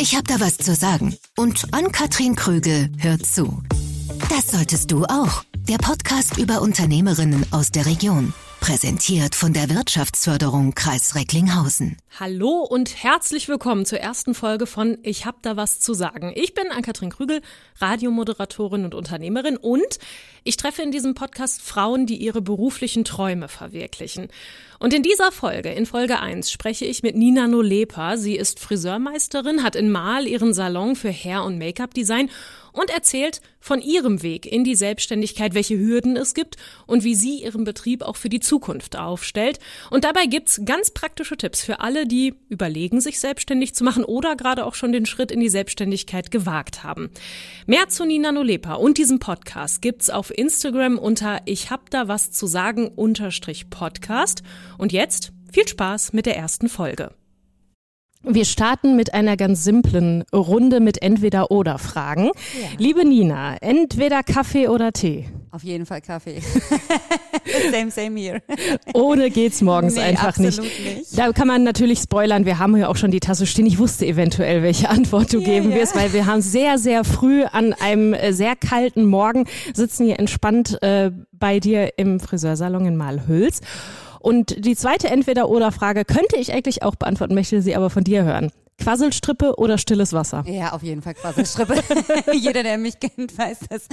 Ich 0.00 0.14
habe 0.14 0.24
da 0.24 0.40
was 0.40 0.56
zu 0.56 0.74
sagen. 0.74 1.14
Und 1.36 1.74
Ann-Kathrin 1.74 2.34
Krügel 2.34 2.90
hört 3.00 3.26
zu. 3.26 3.62
Das 4.30 4.50
solltest 4.50 4.90
du 4.90 5.04
auch. 5.04 5.44
Der 5.68 5.76
Podcast 5.76 6.38
über 6.38 6.62
Unternehmerinnen 6.62 7.44
aus 7.50 7.70
der 7.70 7.84
Region. 7.84 8.32
Präsentiert 8.60 9.34
von 9.34 9.54
der 9.54 9.70
Wirtschaftsförderung 9.70 10.74
Kreis 10.74 11.14
Recklinghausen. 11.14 11.96
Hallo 12.20 12.58
und 12.68 13.02
herzlich 13.02 13.48
willkommen 13.48 13.86
zur 13.86 14.00
ersten 14.00 14.34
Folge 14.34 14.66
von 14.66 14.98
Ich 15.02 15.24
hab 15.24 15.42
da 15.42 15.56
was 15.56 15.80
zu 15.80 15.94
sagen. 15.94 16.32
Ich 16.34 16.52
bin 16.52 16.70
Ann-Kathrin 16.70 17.08
Krügel, 17.08 17.40
Radiomoderatorin 17.78 18.84
und 18.84 18.94
Unternehmerin 18.94 19.56
und 19.56 19.98
ich 20.44 20.58
treffe 20.58 20.82
in 20.82 20.90
diesem 20.90 21.14
Podcast 21.14 21.62
Frauen, 21.62 22.04
die 22.04 22.16
ihre 22.16 22.42
beruflichen 22.42 23.04
Träume 23.04 23.48
verwirklichen. 23.48 24.28
Und 24.78 24.94
in 24.94 25.02
dieser 25.02 25.32
Folge, 25.32 25.70
in 25.70 25.84
Folge 25.84 26.20
1, 26.20 26.50
spreche 26.50 26.86
ich 26.86 27.02
mit 27.02 27.14
Nina 27.14 27.46
Nolepa. 27.46 28.16
Sie 28.16 28.36
ist 28.36 28.60
Friseurmeisterin, 28.60 29.62
hat 29.62 29.76
in 29.76 29.90
Mal 29.90 30.26
ihren 30.26 30.54
Salon 30.54 30.96
für 30.96 31.12
Hair- 31.12 31.44
und 31.44 31.58
Make-up-Design 31.58 32.30
und 32.72 32.90
erzählt 32.90 33.42
von 33.58 33.82
ihrem 33.82 34.22
Weg 34.22 34.46
in 34.46 34.64
die 34.64 34.74
Selbstständigkeit, 34.74 35.54
welche 35.54 35.78
Hürden 35.78 36.16
es 36.16 36.32
gibt 36.34 36.56
und 36.86 37.04
wie 37.04 37.14
sie 37.14 37.42
ihren 37.42 37.64
Betrieb 37.64 38.02
auch 38.02 38.16
für 38.16 38.28
die 38.30 38.40
Zukunft 38.50 38.96
aufstellt. 38.96 39.60
Und 39.90 40.02
dabei 40.02 40.26
gibt's 40.26 40.60
ganz 40.64 40.90
praktische 40.90 41.36
Tipps 41.36 41.62
für 41.62 41.78
alle, 41.78 42.04
die 42.04 42.34
überlegen, 42.48 43.00
sich 43.00 43.20
selbstständig 43.20 43.76
zu 43.76 43.84
machen 43.84 44.02
oder 44.02 44.34
gerade 44.34 44.66
auch 44.66 44.74
schon 44.74 44.90
den 44.90 45.06
Schritt 45.06 45.30
in 45.30 45.38
die 45.38 45.48
Selbstständigkeit 45.48 46.32
gewagt 46.32 46.82
haben. 46.82 47.10
Mehr 47.66 47.88
zu 47.88 48.04
Nina 48.04 48.32
Nolepa 48.32 48.74
und 48.74 48.98
diesem 48.98 49.20
Podcast 49.20 49.82
gibt's 49.82 50.10
auf 50.10 50.36
Instagram 50.36 50.98
unter 50.98 51.42
Ich 51.44 51.70
hab 51.70 51.90
da 51.90 52.08
was 52.08 52.32
zu 52.32 52.48
sagen 52.48 52.88
unterstrich 52.88 53.70
Podcast. 53.70 54.42
Und 54.78 54.90
jetzt 54.90 55.32
viel 55.52 55.68
Spaß 55.68 56.12
mit 56.12 56.26
der 56.26 56.36
ersten 56.36 56.68
Folge. 56.68 57.12
Wir 58.22 58.44
starten 58.44 58.96
mit 58.96 59.14
einer 59.14 59.36
ganz 59.36 59.62
simplen 59.62 60.24
Runde 60.32 60.80
mit 60.80 61.02
Entweder-Oder-Fragen. 61.02 62.26
Ja. 62.26 62.68
Liebe 62.78 63.06
Nina, 63.06 63.56
entweder 63.60 64.24
Kaffee 64.24 64.66
oder 64.66 64.92
Tee? 64.92 65.28
Auf 65.52 65.64
jeden 65.64 65.84
Fall 65.84 66.00
Kaffee. 66.00 66.40
same, 67.72 67.90
same 67.90 68.20
here. 68.20 68.40
Ohne 68.94 69.30
geht's 69.30 69.60
morgens 69.62 69.96
nee, 69.96 70.02
einfach 70.02 70.38
nicht. 70.38 70.60
nicht. 70.60 71.18
Da 71.18 71.32
kann 71.32 71.48
man 71.48 71.64
natürlich 71.64 71.98
spoilern. 71.98 72.44
Wir 72.44 72.58
haben 72.58 72.76
hier 72.76 72.88
auch 72.88 72.96
schon 72.96 73.10
die 73.10 73.18
Tasse 73.18 73.46
stehen. 73.46 73.66
Ich 73.66 73.78
wusste 73.78 74.06
eventuell, 74.06 74.62
welche 74.62 74.88
Antwort 74.88 75.32
du 75.32 75.38
yeah, 75.38 75.46
geben 75.46 75.74
wirst, 75.74 75.96
weil 75.96 76.12
wir 76.12 76.26
haben 76.26 76.40
sehr, 76.40 76.78
sehr 76.78 77.02
früh 77.02 77.42
an 77.44 77.72
einem 77.72 78.14
äh, 78.14 78.32
sehr 78.32 78.54
kalten 78.54 79.04
Morgen 79.04 79.46
sitzen 79.74 80.06
hier 80.06 80.20
entspannt 80.20 80.80
äh, 80.82 81.10
bei 81.32 81.58
dir 81.58 81.94
im 81.96 82.20
Friseursalon 82.20 82.86
in 82.86 82.96
Malhüls. 82.96 83.60
Und 84.20 84.64
die 84.64 84.76
zweite 84.76 85.08
Entweder-Oder-Frage 85.08 86.04
könnte 86.04 86.36
ich 86.36 86.52
eigentlich 86.52 86.82
auch 86.82 86.94
beantworten, 86.94 87.34
möchte 87.34 87.62
sie 87.62 87.74
aber 87.74 87.90
von 87.90 88.04
dir 88.04 88.22
hören. 88.22 88.52
Quasselstrippe 88.80 89.56
oder 89.56 89.78
stilles 89.78 90.12
Wasser? 90.12 90.44
Ja, 90.46 90.72
auf 90.72 90.82
jeden 90.82 91.02
Fall 91.02 91.14
Quasselstrippe. 91.14 91.82
Jeder, 92.32 92.62
der 92.62 92.78
mich 92.78 92.98
kennt, 92.98 93.36
weiß 93.36 93.58
das. 93.68 93.86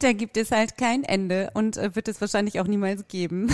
Da 0.00 0.12
gibt 0.12 0.36
es 0.36 0.50
halt 0.50 0.76
kein 0.76 1.04
Ende 1.04 1.50
und 1.54 1.76
äh, 1.76 1.94
wird 1.94 2.08
es 2.08 2.20
wahrscheinlich 2.20 2.60
auch 2.60 2.66
niemals 2.66 3.08
geben. 3.08 3.50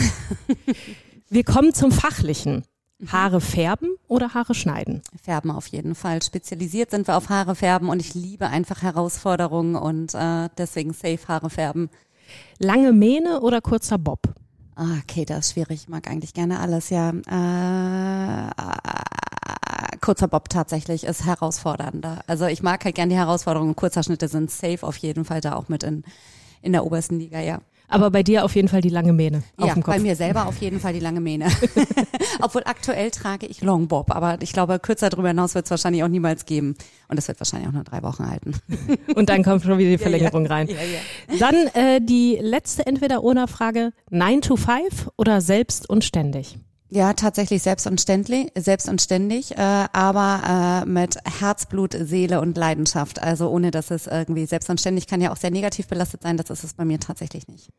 Wir 1.28 1.44
kommen 1.44 1.72
zum 1.74 1.92
Fachlichen. 1.92 2.64
Haare 3.06 3.40
färben 3.40 3.94
oder 4.08 4.34
Haare 4.34 4.54
schneiden? 4.54 5.00
Färben 5.22 5.50
auf 5.50 5.66
jeden 5.68 5.94
Fall. 5.94 6.20
Spezialisiert 6.22 6.90
sind 6.90 7.06
wir 7.08 7.16
auf 7.16 7.30
Haare 7.30 7.54
färben 7.54 7.88
und 7.88 8.00
ich 8.00 8.14
liebe 8.14 8.48
einfach 8.48 8.82
Herausforderungen 8.82 9.74
und 9.74 10.14
äh, 10.14 10.50
deswegen 10.58 10.92
safe 10.92 11.26
Haare 11.26 11.48
färben. 11.48 11.88
Lange 12.58 12.92
Mähne 12.92 13.40
oder 13.40 13.62
kurzer 13.62 13.96
Bob? 13.96 14.20
Ah, 14.74 14.98
okay, 15.02 15.24
das 15.24 15.46
ist 15.46 15.52
schwierig. 15.52 15.82
Ich 15.82 15.88
mag 15.88 16.10
eigentlich 16.10 16.34
gerne 16.34 16.60
alles, 16.60 16.90
ja. 16.90 17.10
Äh, 17.10 18.50
kurzer 20.00 20.28
Bob 20.28 20.48
tatsächlich 20.48 21.04
ist 21.04 21.24
herausfordernder. 21.24 22.20
Also 22.26 22.46
ich 22.46 22.62
mag 22.62 22.84
halt 22.84 22.94
gerne 22.94 23.12
die 23.12 23.18
Herausforderungen. 23.18 23.76
Kurzerschnitte 23.76 24.28
sind 24.28 24.50
safe 24.50 24.86
auf 24.86 24.96
jeden 24.96 25.24
Fall 25.24 25.40
da 25.40 25.54
auch 25.54 25.68
mit 25.68 25.82
in, 25.82 26.04
in 26.62 26.72
der 26.72 26.84
obersten 26.84 27.18
Liga, 27.18 27.40
ja. 27.40 27.60
Aber 27.90 28.10
bei 28.10 28.22
dir 28.22 28.44
auf 28.44 28.54
jeden 28.54 28.68
Fall 28.68 28.80
die 28.80 28.88
lange 28.88 29.12
Mähne 29.12 29.42
auf 29.56 29.66
ja, 29.66 29.75
dem 29.75 29.82
Kopf. 29.82 29.97
bei 29.97 30.00
mir 30.00 30.14
selber 30.14 30.47
auf 30.47 30.56
jeden 30.58 30.78
Fall 30.78 30.92
die 30.92 31.00
lange 31.00 31.20
Mähne. 31.20 31.48
Obwohl 32.41 32.62
aktuell 32.64 33.10
trage 33.10 33.47
ich 33.47 33.62
Long 33.62 33.88
Bob, 33.88 34.14
aber 34.14 34.38
ich 34.41 34.52
glaube, 34.52 34.78
kürzer 34.78 35.10
darüber 35.10 35.28
hinaus 35.28 35.56
wird 35.56 35.64
es 35.64 35.72
wahrscheinlich 35.72 36.04
auch 36.04 36.08
niemals 36.08 36.46
geben. 36.46 36.76
Und 37.08 37.16
das 37.16 37.26
wird 37.26 37.41
wahrscheinlich 37.41 37.69
auch 37.69 37.72
nur 37.72 37.82
drei 37.82 38.02
Wochen 38.04 38.30
halten. 38.30 38.54
Und 39.16 39.28
dann 39.28 39.42
kommt 39.42 39.64
schon 39.64 39.76
wieder 39.78 39.91
die 39.91 39.98
Verlängerung 39.98 40.44
ja, 40.44 40.50
ja. 40.50 40.54
rein. 40.54 40.69
Dann 41.41 41.54
äh, 41.75 42.00
die 42.00 42.38
letzte 42.41 42.86
Entweder-Oder-Frage. 42.86 43.92
9 44.10 44.41
to 44.41 44.56
5 44.56 45.10
oder 45.16 45.41
selbst 45.41 45.91
und 45.91 46.04
ständig? 46.04 46.58
Ja, 46.92 47.12
tatsächlich 47.12 47.62
selbst 47.62 47.86
und 47.86 48.00
ständig, 48.00 48.50
selbst 48.56 48.88
und 48.88 49.00
ständig, 49.00 49.52
äh, 49.52 49.86
aber 49.92 50.82
äh, 50.84 50.88
mit 50.88 51.18
Herzblut, 51.40 51.96
Seele 51.98 52.40
und 52.40 52.56
Leidenschaft. 52.56 53.22
Also 53.22 53.48
ohne, 53.48 53.70
dass 53.70 53.92
es 53.92 54.08
irgendwie 54.08 54.44
selbst 54.46 54.68
und 54.70 54.80
ständig 54.80 55.06
kann 55.06 55.20
ja 55.20 55.32
auch 55.32 55.36
sehr 55.36 55.52
negativ 55.52 55.86
belastet 55.86 56.24
sein. 56.24 56.36
Das 56.36 56.50
ist 56.50 56.64
es 56.64 56.74
bei 56.74 56.84
mir 56.84 56.98
tatsächlich 56.98 57.46
nicht. 57.46 57.70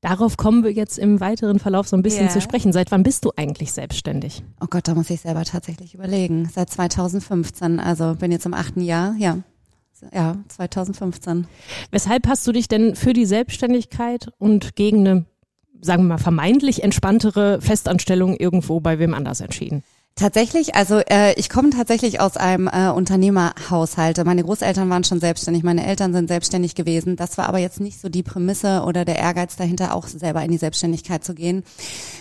Darauf 0.00 0.36
kommen 0.36 0.64
wir 0.64 0.72
jetzt 0.72 0.98
im 0.98 1.20
weiteren 1.20 1.58
Verlauf 1.60 1.88
so 1.88 1.96
ein 1.96 2.02
bisschen 2.02 2.24
yeah. 2.24 2.32
zu 2.32 2.40
sprechen. 2.40 2.72
Seit 2.72 2.90
wann 2.90 3.02
bist 3.02 3.24
du 3.24 3.32
eigentlich 3.36 3.72
selbstständig? 3.72 4.44
Oh 4.60 4.66
Gott, 4.68 4.86
da 4.88 4.94
muss 4.94 5.10
ich 5.10 5.20
selber 5.20 5.44
tatsächlich 5.44 5.94
überlegen. 5.94 6.48
Seit 6.52 6.70
2015, 6.70 7.80
also 7.80 8.14
bin 8.14 8.30
jetzt 8.32 8.46
im 8.46 8.54
achten 8.54 8.80
Jahr, 8.80 9.14
ja. 9.18 9.38
Ja, 10.12 10.36
2015. 10.48 11.48
Weshalb 11.90 12.28
hast 12.28 12.46
du 12.46 12.52
dich 12.52 12.68
denn 12.68 12.94
für 12.94 13.12
die 13.12 13.26
Selbstständigkeit 13.26 14.28
und 14.38 14.76
gegen 14.76 15.00
eine 15.00 15.26
sagen 15.80 16.04
wir 16.04 16.08
mal, 16.08 16.18
vermeintlich 16.18 16.82
entspanntere 16.82 17.60
Festanstellung 17.60 18.36
irgendwo 18.36 18.80
bei 18.80 18.98
wem 18.98 19.14
anders 19.14 19.40
entschieden? 19.40 19.82
Tatsächlich, 20.18 20.74
also 20.74 20.98
äh, 20.98 21.32
ich 21.34 21.48
komme 21.48 21.70
tatsächlich 21.70 22.18
aus 22.18 22.36
einem 22.36 22.66
äh, 22.66 22.88
Unternehmerhaushalt. 22.88 24.24
Meine 24.24 24.42
Großeltern 24.42 24.90
waren 24.90 25.04
schon 25.04 25.20
selbstständig, 25.20 25.62
meine 25.62 25.86
Eltern 25.86 26.12
sind 26.12 26.26
selbstständig 26.26 26.74
gewesen. 26.74 27.14
Das 27.14 27.38
war 27.38 27.48
aber 27.48 27.58
jetzt 27.58 27.78
nicht 27.78 28.00
so 28.00 28.08
die 28.08 28.24
Prämisse 28.24 28.82
oder 28.82 29.04
der 29.04 29.16
Ehrgeiz 29.16 29.54
dahinter, 29.54 29.94
auch 29.94 30.08
selber 30.08 30.42
in 30.42 30.50
die 30.50 30.58
Selbstständigkeit 30.58 31.22
zu 31.22 31.34
gehen. 31.34 31.62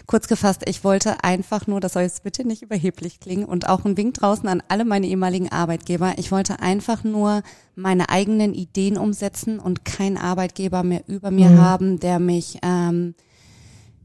Kurz 0.06 0.28
gefasst, 0.28 0.62
ich 0.67 0.84
wollte 0.84 1.23
einfach 1.23 1.66
nur, 1.66 1.79
das 1.79 1.94
soll 1.94 2.03
jetzt 2.03 2.22
bitte 2.22 2.46
nicht 2.46 2.62
überheblich 2.62 3.19
klingen 3.19 3.46
und 3.46 3.67
auch 3.67 3.84
ein 3.84 3.97
Wink 3.97 4.13
draußen 4.13 4.47
an 4.47 4.62
alle 4.67 4.85
meine 4.85 5.07
ehemaligen 5.07 5.51
Arbeitgeber. 5.51 6.13
Ich 6.17 6.31
wollte 6.31 6.59
einfach 6.59 7.03
nur 7.03 7.41
meine 7.75 8.09
eigenen 8.09 8.53
Ideen 8.53 9.00
umsetzen 9.00 9.57
und 9.57 9.85
keinen 9.85 10.17
Arbeitgeber 10.17 10.84
mehr 10.84 11.01
über 11.07 11.31
mir 11.31 11.50
mhm. 11.50 11.62
haben, 11.62 12.00
der 12.00 12.19
mich 12.19 12.59
ähm, 12.62 13.16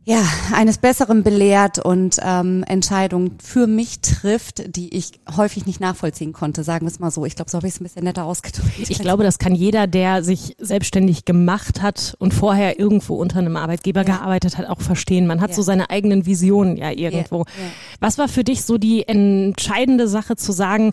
ja, 0.05 0.21
eines 0.53 0.79
Besseren 0.79 1.23
belehrt 1.23 1.79
und 1.79 2.17
ähm, 2.23 2.65
Entscheidungen 2.67 3.39
für 3.41 3.69
mich 3.69 4.01
trifft, 4.01 4.75
die 4.75 4.97
ich 4.97 5.13
häufig 5.37 5.65
nicht 5.65 5.79
nachvollziehen 5.79 6.33
konnte, 6.33 6.65
sagen 6.65 6.87
wir 6.87 6.91
es 6.91 6.99
mal 6.99 7.13
so. 7.13 7.25
Ich 7.25 7.37
glaube, 7.37 7.53
so 7.53 7.59
habe 7.59 7.69
ich 7.69 7.75
es 7.75 7.81
ein 7.81 7.85
bisschen 7.85 8.03
netter 8.03 8.25
ausgedrückt. 8.25 8.91
Ich 8.91 8.99
glaube, 8.99 9.23
das 9.23 9.39
kann 9.39 9.55
jeder, 9.55 9.87
der 9.87 10.25
sich 10.25 10.57
selbstständig 10.59 11.25
gemacht 11.25 11.83
hat 11.83 12.17
und 12.19 12.35
vorher 12.35 12.81
irgendwo 12.81 13.15
unter 13.15 13.39
einem 13.39 13.57
Arbeitgeber 13.57 14.01
ja. 14.01 14.17
gearbeitet 14.17 14.59
hat, 14.59 14.67
auch 14.69 14.81
verstehen. 14.81 15.29
Man 15.29 15.41
hat 15.41 15.51
ja. 15.51 15.57
so 15.57 15.63
seine 15.63 15.89
eigenen 15.91 16.27
Visionen 16.27 16.77
ja 16.77 16.91
irgendwo. 16.91 17.39
Ja. 17.41 17.45
Was 18.01 18.19
war 18.19 18.27
für 18.27 18.43
dich 18.43 18.65
so 18.65 18.79
die 18.79 19.07
entscheidende 19.07 20.09
Sache 20.09 20.35
zu 20.35 20.51
sagen, 20.51 20.93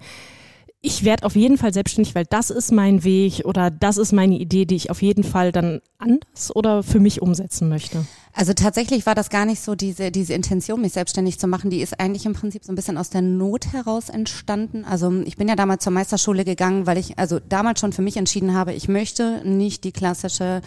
ich 0.81 1.03
werde 1.03 1.25
auf 1.25 1.35
jeden 1.35 1.57
Fall 1.57 1.73
selbstständig, 1.73 2.15
weil 2.15 2.25
das 2.25 2.49
ist 2.49 2.71
mein 2.71 3.03
Weg 3.03 3.41
oder 3.43 3.69
das 3.69 3.97
ist 3.97 4.13
meine 4.13 4.37
Idee, 4.37 4.65
die 4.65 4.75
ich 4.75 4.89
auf 4.89 5.01
jeden 5.01 5.23
Fall 5.23 5.51
dann 5.51 5.81
anders 5.97 6.55
oder 6.55 6.83
für 6.83 7.01
mich 7.01 7.21
umsetzen 7.21 7.67
möchte. 7.67 8.05
Also 8.33 8.53
tatsächlich 8.53 9.05
war 9.05 9.15
das 9.15 9.29
gar 9.29 9.45
nicht 9.45 9.59
so 9.59 9.75
diese, 9.75 10.11
diese 10.11 10.33
Intention, 10.33 10.79
mich 10.79 10.93
selbstständig 10.93 11.37
zu 11.37 11.47
machen. 11.47 11.69
Die 11.69 11.81
ist 11.81 11.99
eigentlich 11.99 12.25
im 12.25 12.33
Prinzip 12.33 12.63
so 12.63 12.71
ein 12.71 12.75
bisschen 12.75 12.97
aus 12.97 13.09
der 13.09 13.21
Not 13.21 13.73
heraus 13.73 14.07
entstanden. 14.07 14.85
Also 14.85 15.11
ich 15.25 15.35
bin 15.35 15.49
ja 15.49 15.57
damals 15.57 15.83
zur 15.83 15.91
Meisterschule 15.91 16.45
gegangen, 16.45 16.87
weil 16.87 16.97
ich 16.97 17.19
also 17.19 17.39
damals 17.39 17.81
schon 17.81 17.91
für 17.91 18.01
mich 18.01 18.15
entschieden 18.15 18.53
habe, 18.53 18.73
ich 18.73 18.87
möchte 18.87 19.41
nicht 19.43 19.83
die 19.83 19.91
klassische 19.91 20.61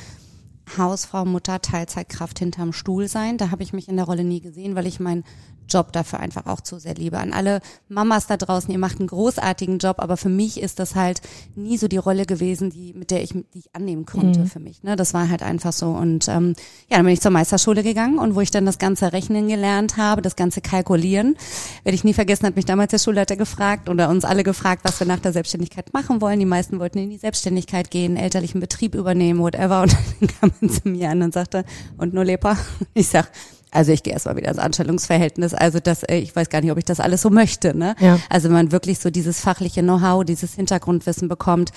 Hausfrau, 0.76 1.24
Mutter, 1.24 1.62
Teilzeitkraft 1.62 2.38
hinterm 2.38 2.74
Stuhl 2.74 3.08
sein. 3.08 3.38
Da 3.38 3.50
habe 3.50 3.62
ich 3.62 3.72
mich 3.72 3.88
in 3.88 3.96
der 3.96 4.04
Rolle 4.04 4.24
nie 4.24 4.40
gesehen, 4.40 4.74
weil 4.74 4.86
ich 4.86 5.00
mein 5.00 5.24
Job 5.72 5.92
dafür 5.92 6.20
einfach 6.20 6.46
auch 6.46 6.60
zu 6.60 6.78
sehr 6.78 6.94
liebe. 6.94 7.18
An 7.18 7.32
alle 7.32 7.60
Mamas 7.88 8.26
da 8.26 8.36
draußen, 8.36 8.70
ihr 8.70 8.78
macht 8.78 8.98
einen 8.98 9.08
großartigen 9.08 9.78
Job, 9.78 9.96
aber 9.98 10.16
für 10.16 10.28
mich 10.28 10.60
ist 10.60 10.78
das 10.78 10.94
halt 10.94 11.20
nie 11.54 11.78
so 11.78 11.88
die 11.88 11.96
Rolle 11.96 12.26
gewesen, 12.26 12.70
die 12.70 12.92
mit 12.94 13.10
der 13.10 13.22
ich 13.22 13.32
die 13.32 13.58
ich 13.58 13.74
annehmen 13.74 14.06
konnte 14.06 14.40
mhm. 14.40 14.46
für 14.46 14.60
mich. 14.60 14.82
Ne, 14.82 14.96
das 14.96 15.14
war 15.14 15.28
halt 15.28 15.42
einfach 15.42 15.72
so. 15.72 15.90
Und 15.90 16.28
ähm, 16.28 16.54
ja, 16.88 16.96
dann 16.96 17.04
bin 17.04 17.14
ich 17.14 17.20
zur 17.20 17.30
Meisterschule 17.30 17.82
gegangen 17.82 18.18
und 18.18 18.34
wo 18.34 18.40
ich 18.40 18.50
dann 18.50 18.66
das 18.66 18.78
ganze 18.78 19.12
Rechnen 19.12 19.48
gelernt 19.48 19.96
habe, 19.96 20.22
das 20.22 20.36
ganze 20.36 20.60
Kalkulieren, 20.60 21.36
werde 21.82 21.94
ich 21.94 22.04
nie 22.04 22.14
vergessen, 22.14 22.46
hat 22.46 22.56
mich 22.56 22.64
damals 22.64 22.90
der 22.90 22.98
Schulleiter 22.98 23.36
gefragt 23.36 23.88
oder 23.88 24.08
uns 24.08 24.24
alle 24.24 24.42
gefragt, 24.42 24.82
was 24.84 25.00
wir 25.00 25.06
nach 25.06 25.20
der 25.20 25.32
Selbstständigkeit 25.32 25.92
machen 25.92 26.20
wollen. 26.20 26.38
Die 26.38 26.46
meisten 26.46 26.78
wollten 26.78 26.98
in 26.98 27.10
die 27.10 27.18
Selbstständigkeit 27.18 27.90
gehen, 27.90 28.16
elterlichen 28.16 28.60
Betrieb 28.60 28.94
übernehmen, 28.94 29.40
whatever. 29.40 29.82
Und 29.82 29.96
dann 30.20 30.28
kam 30.28 30.52
man 30.60 30.70
zu 30.70 30.88
mir 30.88 31.10
an 31.10 31.22
und 31.22 31.34
sagte, 31.34 31.64
und 31.96 32.14
nur 32.14 32.24
Lepa? 32.24 32.56
Ich 32.94 33.08
sag, 33.08 33.30
also 33.72 33.90
ich 33.90 34.02
gehe 34.02 34.12
erstmal 34.12 34.36
wieder 34.36 34.50
ins 34.50 34.58
Anstellungsverhältnis. 34.58 35.54
Also 35.54 35.80
das, 35.80 36.02
äh, 36.04 36.18
ich 36.18 36.36
weiß 36.36 36.50
gar 36.50 36.60
nicht, 36.60 36.70
ob 36.70 36.78
ich 36.78 36.84
das 36.84 37.00
alles 37.00 37.22
so 37.22 37.30
möchte. 37.30 37.76
Ne? 37.76 37.96
Ja. 37.98 38.18
Also 38.28 38.50
man 38.50 38.70
wirklich 38.70 38.98
so 38.98 39.10
dieses 39.10 39.40
fachliche 39.40 39.80
Know-how, 39.80 40.24
dieses 40.24 40.54
Hintergrundwissen 40.54 41.28
bekommt. 41.28 41.72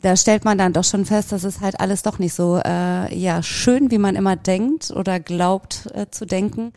Da 0.00 0.16
stellt 0.16 0.44
man 0.44 0.56
dann 0.56 0.72
doch 0.72 0.84
schon 0.84 1.04
fest, 1.04 1.32
dass 1.32 1.44
es 1.44 1.60
halt 1.60 1.80
alles 1.80 2.02
doch 2.02 2.18
nicht 2.18 2.34
so 2.34 2.60
äh, 2.64 3.14
ja 3.14 3.42
schön, 3.42 3.90
wie 3.90 3.98
man 3.98 4.16
immer 4.16 4.36
denkt 4.36 4.90
oder 4.90 5.20
glaubt 5.20 5.88
äh, 5.94 6.06
zu 6.10 6.26
denken. 6.26 6.72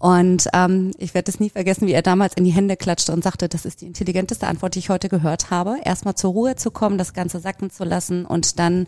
Und 0.00 0.48
ähm, 0.52 0.92
ich 0.98 1.14
werde 1.14 1.30
es 1.30 1.40
nie 1.40 1.50
vergessen, 1.50 1.88
wie 1.88 1.92
er 1.92 2.02
damals 2.02 2.34
in 2.34 2.44
die 2.44 2.52
Hände 2.52 2.76
klatschte 2.76 3.12
und 3.12 3.24
sagte, 3.24 3.48
das 3.48 3.64
ist 3.64 3.80
die 3.80 3.86
intelligenteste 3.86 4.46
Antwort, 4.46 4.74
die 4.74 4.78
ich 4.78 4.90
heute 4.90 5.08
gehört 5.08 5.50
habe. 5.50 5.78
Erstmal 5.84 6.14
zur 6.14 6.32
Ruhe 6.32 6.54
zu 6.54 6.70
kommen, 6.70 6.98
das 6.98 7.14
Ganze 7.14 7.40
sacken 7.40 7.70
zu 7.70 7.82
lassen 7.84 8.24
und 8.24 8.60
dann 8.60 8.86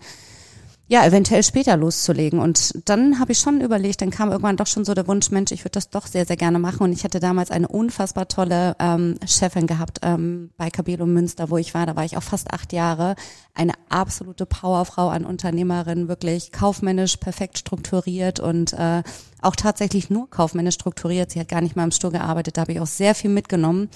ja, 0.90 1.06
eventuell 1.06 1.44
später 1.44 1.76
loszulegen. 1.76 2.40
Und 2.40 2.88
dann 2.88 3.20
habe 3.20 3.30
ich 3.30 3.38
schon 3.38 3.60
überlegt, 3.60 4.02
dann 4.02 4.10
kam 4.10 4.32
irgendwann 4.32 4.56
doch 4.56 4.66
schon 4.66 4.84
so 4.84 4.92
der 4.92 5.06
Wunsch, 5.06 5.30
Mensch, 5.30 5.52
ich 5.52 5.60
würde 5.60 5.74
das 5.74 5.88
doch 5.88 6.04
sehr, 6.04 6.26
sehr 6.26 6.36
gerne 6.36 6.58
machen. 6.58 6.82
Und 6.82 6.92
ich 6.92 7.04
hatte 7.04 7.20
damals 7.20 7.52
eine 7.52 7.68
unfassbar 7.68 8.26
tolle 8.26 8.74
ähm, 8.80 9.14
Chefin 9.24 9.68
gehabt 9.68 10.00
ähm, 10.02 10.50
bei 10.56 10.68
Cabello 10.68 11.06
Münster, 11.06 11.48
wo 11.48 11.58
ich 11.58 11.74
war. 11.74 11.86
Da 11.86 11.94
war 11.94 12.04
ich 12.04 12.16
auch 12.16 12.24
fast 12.24 12.52
acht 12.52 12.72
Jahre. 12.72 13.14
Eine 13.54 13.74
absolute 13.88 14.46
Powerfrau 14.46 15.10
an 15.10 15.24
Unternehmerin, 15.24 16.08
wirklich 16.08 16.50
kaufmännisch 16.50 17.18
perfekt 17.18 17.58
strukturiert 17.58 18.40
und 18.40 18.72
äh, 18.72 19.04
auch 19.42 19.54
tatsächlich 19.54 20.10
nur 20.10 20.28
kaufmännisch 20.28 20.74
strukturiert. 20.74 21.30
Sie 21.30 21.38
hat 21.38 21.48
gar 21.48 21.60
nicht 21.60 21.76
mal 21.76 21.84
im 21.84 21.92
Stur 21.92 22.10
gearbeitet. 22.10 22.56
Da 22.56 22.62
habe 22.62 22.72
ich 22.72 22.80
auch 22.80 22.88
sehr 22.88 23.14
viel 23.14 23.30
mitgenommen, 23.30 23.90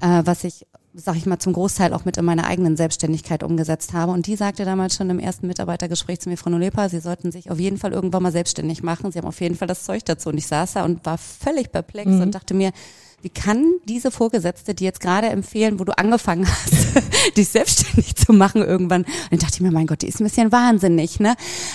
äh, 0.00 0.22
was 0.24 0.44
ich 0.44 0.66
sag 0.94 1.16
ich 1.16 1.26
mal, 1.26 1.38
zum 1.38 1.52
Großteil 1.52 1.92
auch 1.92 2.04
mit 2.04 2.16
in 2.16 2.24
meiner 2.24 2.46
eigenen 2.46 2.76
Selbstständigkeit 2.76 3.42
umgesetzt 3.42 3.92
habe. 3.92 4.12
Und 4.12 4.26
die 4.26 4.36
sagte 4.36 4.64
damals 4.64 4.96
schon 4.96 5.10
im 5.10 5.18
ersten 5.18 5.46
Mitarbeitergespräch 5.46 6.20
zu 6.20 6.28
mir, 6.28 6.36
Frau 6.36 6.50
Nolepa, 6.50 6.88
Sie 6.88 7.00
sollten 7.00 7.30
sich 7.30 7.50
auf 7.50 7.60
jeden 7.60 7.78
Fall 7.78 7.92
irgendwann 7.92 8.22
mal 8.22 8.32
selbstständig 8.32 8.82
machen. 8.82 9.12
Sie 9.12 9.18
haben 9.18 9.28
auf 9.28 9.40
jeden 9.40 9.54
Fall 9.54 9.68
das 9.68 9.84
Zeug 9.84 10.04
dazu. 10.04 10.30
Und 10.30 10.38
ich 10.38 10.46
saß 10.46 10.74
da 10.74 10.84
und 10.84 11.04
war 11.06 11.18
völlig 11.18 11.70
perplex 11.70 12.10
mhm. 12.10 12.22
und 12.22 12.34
dachte 12.34 12.54
mir, 12.54 12.72
wie 13.20 13.30
kann 13.30 13.64
diese 13.88 14.12
Vorgesetzte 14.12 14.74
die 14.74 14.84
jetzt 14.84 15.00
gerade 15.00 15.28
empfehlen, 15.28 15.80
wo 15.80 15.84
du 15.84 15.96
angefangen 15.96 16.46
hast, 16.46 17.36
dich 17.36 17.48
selbstständig 17.48 18.14
zu 18.14 18.32
machen 18.32 18.62
irgendwann? 18.62 19.02
Und 19.02 19.32
dann 19.32 19.38
dachte 19.40 19.54
ich 19.54 19.60
mir, 19.60 19.72
mein 19.72 19.88
Gott, 19.88 20.02
die 20.02 20.08
ist 20.08 20.20
ein 20.20 20.24
bisschen 20.24 20.52
wahnsinnig, 20.52 21.18
ne? 21.18 21.34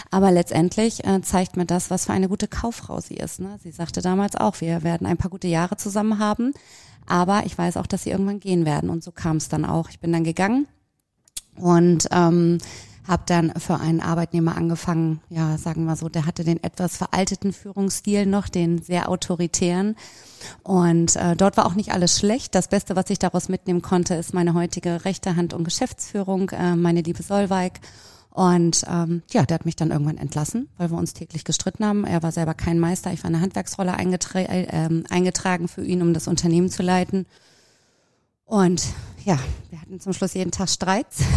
Aber 0.09 0.31
letztendlich 0.31 1.05
äh, 1.05 1.21
zeigt 1.21 1.57
mir 1.57 1.65
das, 1.65 1.89
was 1.89 2.05
für 2.05 2.13
eine 2.13 2.29
gute 2.29 2.47
Kauffrau 2.47 3.01
sie 3.01 3.15
ist. 3.15 3.41
Ne? 3.41 3.59
Sie 3.61 3.71
sagte 3.71 4.01
damals 4.01 4.35
auch, 4.35 4.61
wir 4.61 4.83
werden 4.83 5.05
ein 5.05 5.17
paar 5.17 5.31
gute 5.31 5.47
Jahre 5.47 5.75
zusammen 5.75 6.17
haben. 6.17 6.53
Aber 7.07 7.45
ich 7.45 7.57
weiß 7.57 7.77
auch, 7.77 7.87
dass 7.87 8.03
sie 8.03 8.11
irgendwann 8.11 8.39
gehen 8.39 8.65
werden. 8.65 8.89
Und 8.89 9.03
so 9.03 9.11
kam 9.11 9.37
es 9.37 9.49
dann 9.49 9.65
auch. 9.65 9.89
Ich 9.89 9.99
bin 9.99 10.11
dann 10.13 10.23
gegangen 10.23 10.67
und 11.57 12.07
ähm, 12.11 12.57
habe 13.07 13.23
dann 13.25 13.53
für 13.59 13.79
einen 13.79 13.99
Arbeitnehmer 13.99 14.55
angefangen, 14.55 15.19
ja, 15.29 15.57
sagen 15.57 15.85
wir 15.85 15.95
so, 15.95 16.07
der 16.07 16.25
hatte 16.25 16.43
den 16.43 16.63
etwas 16.63 16.95
veralteten 16.95 17.51
Führungsstil 17.51 18.25
noch, 18.25 18.47
den 18.47 18.81
sehr 18.81 19.09
autoritären. 19.09 19.95
Und 20.63 21.15
äh, 21.15 21.35
dort 21.35 21.57
war 21.57 21.65
auch 21.65 21.75
nicht 21.75 21.91
alles 21.91 22.17
schlecht. 22.17 22.55
Das 22.55 22.69
Beste, 22.69 22.95
was 22.95 23.09
ich 23.09 23.19
daraus 23.19 23.49
mitnehmen 23.49 23.81
konnte, 23.81 24.15
ist 24.15 24.33
meine 24.33 24.53
heutige 24.53 25.03
rechte 25.05 25.35
Hand 25.35 25.53
und 25.53 25.63
Geschäftsführung, 25.65 26.49
äh, 26.51 26.75
meine 26.75 27.01
liebe 27.01 27.23
Solveig. 27.23 27.79
Und 28.33 28.83
ähm, 28.89 29.21
ja, 29.31 29.43
der 29.43 29.55
hat 29.55 29.65
mich 29.65 29.75
dann 29.75 29.91
irgendwann 29.91 30.17
entlassen, 30.17 30.67
weil 30.79 30.89
wir 30.89 30.97
uns 30.97 31.13
täglich 31.13 31.43
gestritten 31.45 31.85
haben. 31.85 32.03
Er 32.03 32.23
war 32.23 32.31
selber 32.31 32.55
kein 32.55 32.79
Meister. 32.79 33.13
Ich 33.13 33.23
war 33.23 33.29
eine 33.29 33.41
Handwerksrolle 33.41 33.93
eingetra 33.93 34.39
äh, 34.39 34.89
eingetragen 35.09 35.67
für 35.67 35.85
ihn, 35.85 36.01
um 36.01 36.15
das 36.15 36.27
Unternehmen 36.27 36.69
zu 36.69 36.81
leiten. 36.81 37.27
Und 38.45 38.83
ja, 39.23 39.37
wir 39.69 39.79
hatten 39.79 39.99
zum 39.99 40.13
Schluss 40.13 40.33
jeden 40.33 40.51
Tag 40.51 40.69
Streits. 40.69 41.19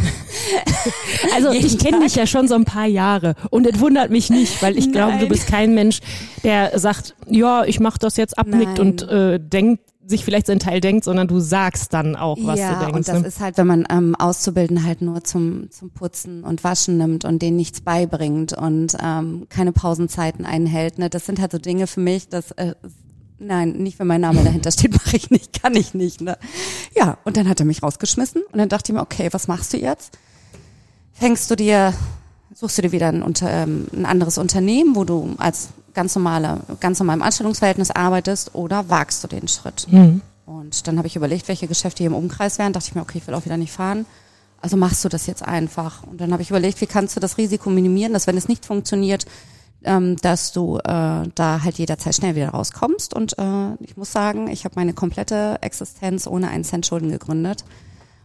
Also 1.34 1.50
ich 1.50 1.78
kenne 1.78 2.04
dich 2.04 2.14
ja 2.14 2.26
schon 2.26 2.46
so 2.46 2.54
ein 2.54 2.64
paar 2.64 2.86
Jahre 2.86 3.34
und 3.50 3.66
es 3.66 3.80
wundert 3.80 4.10
mich 4.10 4.30
nicht, 4.30 4.62
weil 4.62 4.78
ich 4.78 4.92
glaube, 4.92 5.18
du 5.18 5.26
bist 5.26 5.48
kein 5.48 5.74
Mensch, 5.74 5.98
der 6.44 6.78
sagt, 6.78 7.16
ja, 7.28 7.64
ich 7.64 7.80
mache 7.80 7.98
das 7.98 8.16
jetzt 8.16 8.38
abnickt 8.38 8.78
Nein. 8.78 8.80
und 8.80 9.02
äh, 9.02 9.40
denkt 9.40 9.82
sich 10.06 10.24
vielleicht 10.24 10.46
sein 10.46 10.58
Teil 10.58 10.80
denkt, 10.80 11.04
sondern 11.04 11.26
du 11.26 11.40
sagst 11.40 11.92
dann 11.92 12.14
auch, 12.16 12.38
was 12.40 12.60
ja, 12.60 12.74
du 12.74 12.78
denkst. 12.80 12.96
und 12.96 13.08
das 13.08 13.22
ne? 13.22 13.28
ist 13.28 13.40
halt, 13.40 13.58
wenn 13.58 13.66
man 13.66 13.86
ähm, 13.90 14.14
Auszubildenden 14.14 14.86
halt 14.86 15.02
nur 15.02 15.24
zum, 15.24 15.70
zum 15.70 15.90
Putzen 15.90 16.44
und 16.44 16.62
Waschen 16.64 16.96
nimmt 16.96 17.24
und 17.24 17.42
denen 17.42 17.56
nichts 17.56 17.80
beibringt 17.80 18.52
und 18.52 18.96
ähm, 19.02 19.46
keine 19.48 19.72
Pausenzeiten 19.72 20.46
einhält. 20.46 20.98
Ne? 20.98 21.10
Das 21.10 21.26
sind 21.26 21.40
halt 21.40 21.52
so 21.52 21.58
Dinge 21.58 21.86
für 21.86 22.00
mich, 22.00 22.28
das 22.28 22.52
äh, 22.52 22.74
nein, 23.38 23.72
nicht 23.72 23.98
wenn 23.98 24.06
mein 24.06 24.20
Name 24.20 24.42
dahinter 24.44 24.70
steht, 24.70 24.92
mache 25.04 25.16
ich 25.16 25.30
nicht, 25.30 25.60
kann 25.60 25.74
ich 25.74 25.94
nicht. 25.94 26.20
Ne? 26.20 26.38
Ja, 26.94 27.18
und 27.24 27.36
dann 27.36 27.48
hat 27.48 27.60
er 27.60 27.66
mich 27.66 27.82
rausgeschmissen 27.82 28.42
und 28.42 28.58
dann 28.58 28.68
dachte 28.68 28.92
ich 28.92 28.94
mir, 28.94 29.02
okay, 29.02 29.28
was 29.32 29.48
machst 29.48 29.72
du 29.72 29.78
jetzt? 29.78 30.18
Fängst 31.12 31.50
du 31.50 31.56
dir, 31.56 31.94
suchst 32.54 32.78
du 32.78 32.82
dir 32.82 32.92
wieder 32.92 33.08
ein, 33.08 33.24
ähm, 33.42 33.86
ein 33.92 34.06
anderes 34.06 34.38
Unternehmen, 34.38 34.94
wo 34.94 35.04
du 35.04 35.34
als 35.38 35.70
ganz 35.96 36.14
normale, 36.14 36.60
ganz 36.78 37.00
normal 37.00 37.16
im 37.16 37.22
Anstellungsverhältnis 37.22 37.90
arbeitest 37.90 38.54
oder 38.54 38.88
wagst 38.88 39.24
du 39.24 39.28
den 39.28 39.48
Schritt? 39.48 39.86
Mhm. 39.90 40.20
Und 40.44 40.86
dann 40.86 40.98
habe 40.98 41.08
ich 41.08 41.16
überlegt, 41.16 41.48
welche 41.48 41.66
Geschäfte 41.66 42.04
hier 42.04 42.10
im 42.10 42.14
Umkreis 42.14 42.58
wären. 42.58 42.72
Dachte 42.72 42.86
ich 42.88 42.94
mir, 42.94 43.00
okay, 43.00 43.18
ich 43.18 43.26
will 43.26 43.34
auch 43.34 43.44
wieder 43.44 43.56
nicht 43.56 43.72
fahren. 43.72 44.06
Also 44.60 44.76
machst 44.76 45.04
du 45.04 45.08
das 45.08 45.26
jetzt 45.26 45.42
einfach. 45.42 46.04
Und 46.04 46.20
dann 46.20 46.32
habe 46.32 46.42
ich 46.42 46.50
überlegt, 46.50 46.80
wie 46.80 46.86
kannst 46.86 47.16
du 47.16 47.20
das 47.20 47.38
Risiko 47.38 47.70
minimieren, 47.70 48.12
dass 48.12 48.26
wenn 48.26 48.36
es 48.36 48.46
nicht 48.46 48.64
funktioniert, 48.64 49.26
ähm, 49.84 50.16
dass 50.16 50.52
du 50.52 50.78
äh, 50.78 50.82
da 51.34 51.60
halt 51.64 51.78
jederzeit 51.78 52.14
schnell 52.14 52.36
wieder 52.36 52.50
rauskommst. 52.50 53.14
Und 53.14 53.38
äh, 53.38 53.74
ich 53.80 53.96
muss 53.96 54.12
sagen, 54.12 54.48
ich 54.48 54.64
habe 54.64 54.74
meine 54.76 54.92
komplette 54.92 55.58
Existenz 55.62 56.26
ohne 56.26 56.48
einen 56.48 56.64
Cent 56.64 56.86
Schulden 56.86 57.10
gegründet 57.10 57.64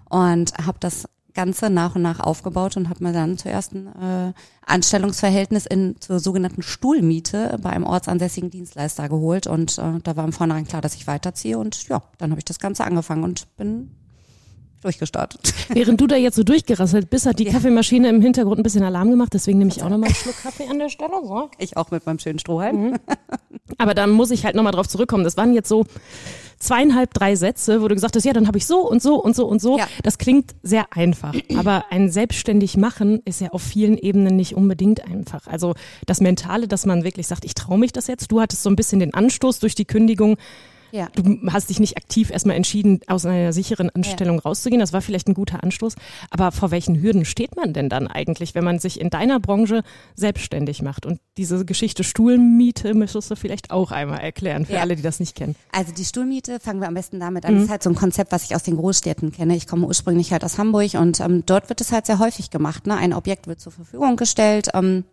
und 0.10 0.54
habe 0.66 0.78
das 0.80 1.08
Ganze 1.34 1.70
nach 1.70 1.96
und 1.96 2.02
nach 2.02 2.20
aufgebaut 2.20 2.78
und 2.78 2.90
habe 2.90 3.04
mir 3.04 3.14
dann 3.14 3.38
zuerst 3.38 3.74
ein 3.74 3.88
äh, 3.88 4.34
Anstellungsverhältnis 4.66 5.66
in 5.66 5.96
zur 6.00 6.20
sogenannten 6.20 6.62
Stuhlmiete 6.62 7.58
bei 7.62 7.70
einem 7.70 7.86
ortsansässigen 7.86 8.50
Dienstleister 8.50 9.10
geholt 9.10 9.48
und 9.48 9.78
äh, 9.78 10.00
da 10.04 10.16
war 10.16 10.26
im 10.26 10.34
Vornherein 10.34 10.68
klar, 10.68 10.82
dass 10.82 10.96
ich 10.96 11.08
weiterziehe 11.08 11.58
und 11.58 11.88
ja, 11.88 12.04
dann 12.18 12.32
habe 12.32 12.40
ich 12.40 12.46
das 12.46 12.60
Ganze 12.60 12.84
angefangen 12.84 13.24
und 13.24 13.56
bin 13.58 13.92
durchgestartet. 14.82 15.54
Während 15.70 16.02
du 16.02 16.08
da 16.08 16.16
jetzt 16.16 16.36
so 16.36 16.44
durchgerasselt 16.44 17.10
bist, 17.10 17.26
hat 17.26 17.40
die 17.40 17.46
ja. 17.46 17.52
Kaffeemaschine 17.52 18.10
im 18.10 18.22
Hintergrund 18.22 18.60
ein 18.60 18.64
bisschen 18.64 18.84
Alarm 18.84 19.10
gemacht, 19.10 19.34
deswegen 19.34 19.60
nehme 19.60 19.72
ich 19.72 19.84
auch 19.84 19.90
nochmal 19.90 20.08
einen 20.08 20.16
Schluck 20.16 20.42
Kaffee 20.42 20.68
an 20.68 20.80
der 20.80 20.90
Stelle. 20.90 21.14
So. 21.24 21.50
Ich 21.60 21.78
auch 21.78 21.92
mit 21.92 22.06
meinem 22.06 22.20
schönen 22.20 22.40
Strohhalm. 22.40 22.92
Mhm. 22.92 23.00
Aber 23.78 23.94
da 23.94 24.08
muss 24.08 24.32
ich 24.32 24.46
halt 24.46 24.56
nochmal 24.56 24.74
drauf 24.74 24.88
zurückkommen. 24.88 25.24
Das 25.24 25.38
waren 25.38 25.54
jetzt 25.54 25.70
so 25.70 25.86
zweieinhalb, 26.62 27.14
drei 27.14 27.36
Sätze, 27.36 27.82
wo 27.82 27.88
du 27.88 27.96
gesagt 27.96 28.16
hast, 28.16 28.24
ja, 28.24 28.34
dann 28.34 28.48
habe 28.48 28.58
ich 28.58 28.66
so 28.66 28.88
und 28.88 29.02
so 29.02 29.16
und 29.16 29.36
so 29.36 29.46
und 29.46 29.62
so. 29.62 29.78
Ja. 29.78 29.88
Das 30.04 30.18
klingt 30.18 30.52
sehr 30.64 30.86
einfach, 30.92 31.34
aber 31.58 31.86
ein 31.90 32.10
selbstständig 32.10 32.78
machen 32.78 33.22
ist 33.26 33.42
ja 33.42 33.50
auf 33.50 33.62
vielen 33.62 33.98
Ebenen 33.98 34.36
nicht 34.36 34.56
unbedingt 34.56 35.06
einfach. 35.06 35.48
Also 35.48 35.74
das 36.06 36.22
Mentale, 36.22 36.68
dass 36.68 36.86
man 36.86 37.04
wirklich 37.04 37.28
sagt, 37.28 37.46
ich 37.46 37.56
traue 37.56 37.78
mich 37.78 37.92
das 37.92 38.08
jetzt. 38.08 38.32
Du 38.32 38.40
hattest 38.42 38.64
so 38.64 38.70
ein 38.70 38.76
bisschen 38.76 39.00
den 39.00 39.14
Anstoß 39.14 39.60
durch 39.60 39.76
die 39.76 39.86
Kündigung, 39.86 40.38
ja. 40.92 41.08
Du 41.16 41.40
hast 41.52 41.70
dich 41.70 41.80
nicht 41.80 41.98
aktiv 41.98 42.32
erstmal 42.32 42.56
entschieden, 42.56 43.02
aus 43.08 43.26
einer 43.26 43.54
sicheren 43.54 43.90
Anstellung 43.90 44.38
ja. 44.38 44.42
rauszugehen. 44.44 44.80
Das 44.80 44.94
war 44.94 45.02
vielleicht 45.02 45.28
ein 45.28 45.34
guter 45.34 45.64
Anstoß. 45.64 45.96
Aber 46.30 46.52
vor 46.52 46.72
welchen 46.72 47.02
Hürden 47.02 47.26
steht 47.26 47.56
man 47.56 47.74
denn 47.74 47.90
dann 47.90 48.08
eigentlich, 48.08 48.56
wenn 48.56 48.64
man 48.64 48.80
sich 48.80 49.00
in 49.00 49.10
deiner 49.10 49.40
Branche 49.40 49.84
selbstständig 50.16 50.82
macht? 50.82 51.06
Und 51.06 51.20
diese 51.38 51.66
Geschichte 51.66 52.04
Stuhlmiete 52.04 52.94
müsstest 52.94 53.32
du 53.32 53.36
vielleicht 53.36 53.72
auch 53.72 53.92
einmal 53.92 54.20
erklären 54.20 54.66
für 54.66 54.74
ja. 54.74 54.82
alle, 54.82 54.96
die 54.96 55.02
das 55.02 55.20
nicht 55.20 55.36
kennen. 55.36 55.56
Also 55.72 55.94
die 55.94 56.06
Stuhlmiete, 56.06 56.60
fangen 56.60 56.82
wir 56.82 56.88
am 56.88 56.94
besten 56.94 57.20
damit 57.20 57.46
an. 57.46 57.54
Mhm. 57.54 57.58
Das 57.58 57.66
ist 57.66 57.72
halt 57.72 57.84
so 57.84 57.90
ein 57.90 57.96
Konzept, 57.96 58.32
was 58.32 58.44
ich 58.44 58.56
aus 58.56 58.64
den 58.64 58.78
Großstädten 58.78 59.32
kenne. 59.32 59.56
Ich 59.56 59.68
komme 59.68 59.88
ursprünglich 59.88 60.32
halt 60.32 60.44
aus 60.44 60.58
Hamburg 60.58 60.94
und 60.96 61.20
ähm, 61.20 61.44
dort 61.46 61.70
wird 61.70 61.82
es 61.82 61.92
halt 61.92 62.06
sehr 62.06 62.20
häufig 62.20 62.50
gemacht. 62.50 62.88
Ne? 62.88 62.96
Ein 62.96 63.14
Objekt 63.14 63.48
wird 63.48 63.60
zur 63.60 63.72
Verfügung 63.72 64.16
gestellt. 64.16 64.70
Ähm, 64.74 65.06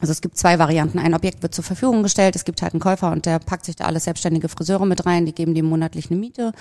also 0.00 0.12
es 0.12 0.20
gibt 0.20 0.36
zwei 0.38 0.58
Varianten. 0.58 0.98
Ein 0.98 1.14
Objekt 1.14 1.42
wird 1.42 1.54
zur 1.54 1.64
Verfügung 1.64 2.02
gestellt, 2.02 2.36
es 2.36 2.44
gibt 2.44 2.62
halt 2.62 2.72
einen 2.72 2.80
Käufer 2.80 3.10
und 3.10 3.26
der 3.26 3.38
packt 3.38 3.64
sich 3.64 3.76
da 3.76 3.84
alles 3.84 4.04
selbstständige 4.04 4.48
Friseure 4.48 4.86
mit 4.86 5.06
rein, 5.06 5.26
die 5.26 5.34
geben 5.34 5.54
dem 5.54 5.66
monatlich 5.66 6.10
eine 6.10 6.20
Miete 6.20 6.52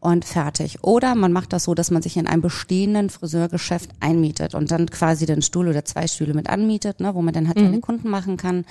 und 0.00 0.24
fertig. 0.24 0.78
Oder 0.82 1.14
man 1.14 1.32
macht 1.32 1.52
das 1.52 1.64
so, 1.64 1.74
dass 1.74 1.90
man 1.90 2.02
sich 2.02 2.16
in 2.16 2.26
einem 2.26 2.42
bestehenden 2.42 3.10
Friseurgeschäft 3.10 3.90
einmietet 4.00 4.54
und 4.54 4.70
dann 4.70 4.90
quasi 4.90 5.26
den 5.26 5.42
Stuhl 5.42 5.68
oder 5.68 5.84
zwei 5.84 6.06
Stühle 6.06 6.34
mit 6.34 6.48
anmietet, 6.48 7.00
ne, 7.00 7.14
wo 7.14 7.22
man 7.22 7.34
dann 7.34 7.48
halt 7.48 7.58
mhm. 7.58 7.64
seine 7.64 7.80
Kunden 7.80 8.10
machen 8.10 8.36
kann. 8.36 8.64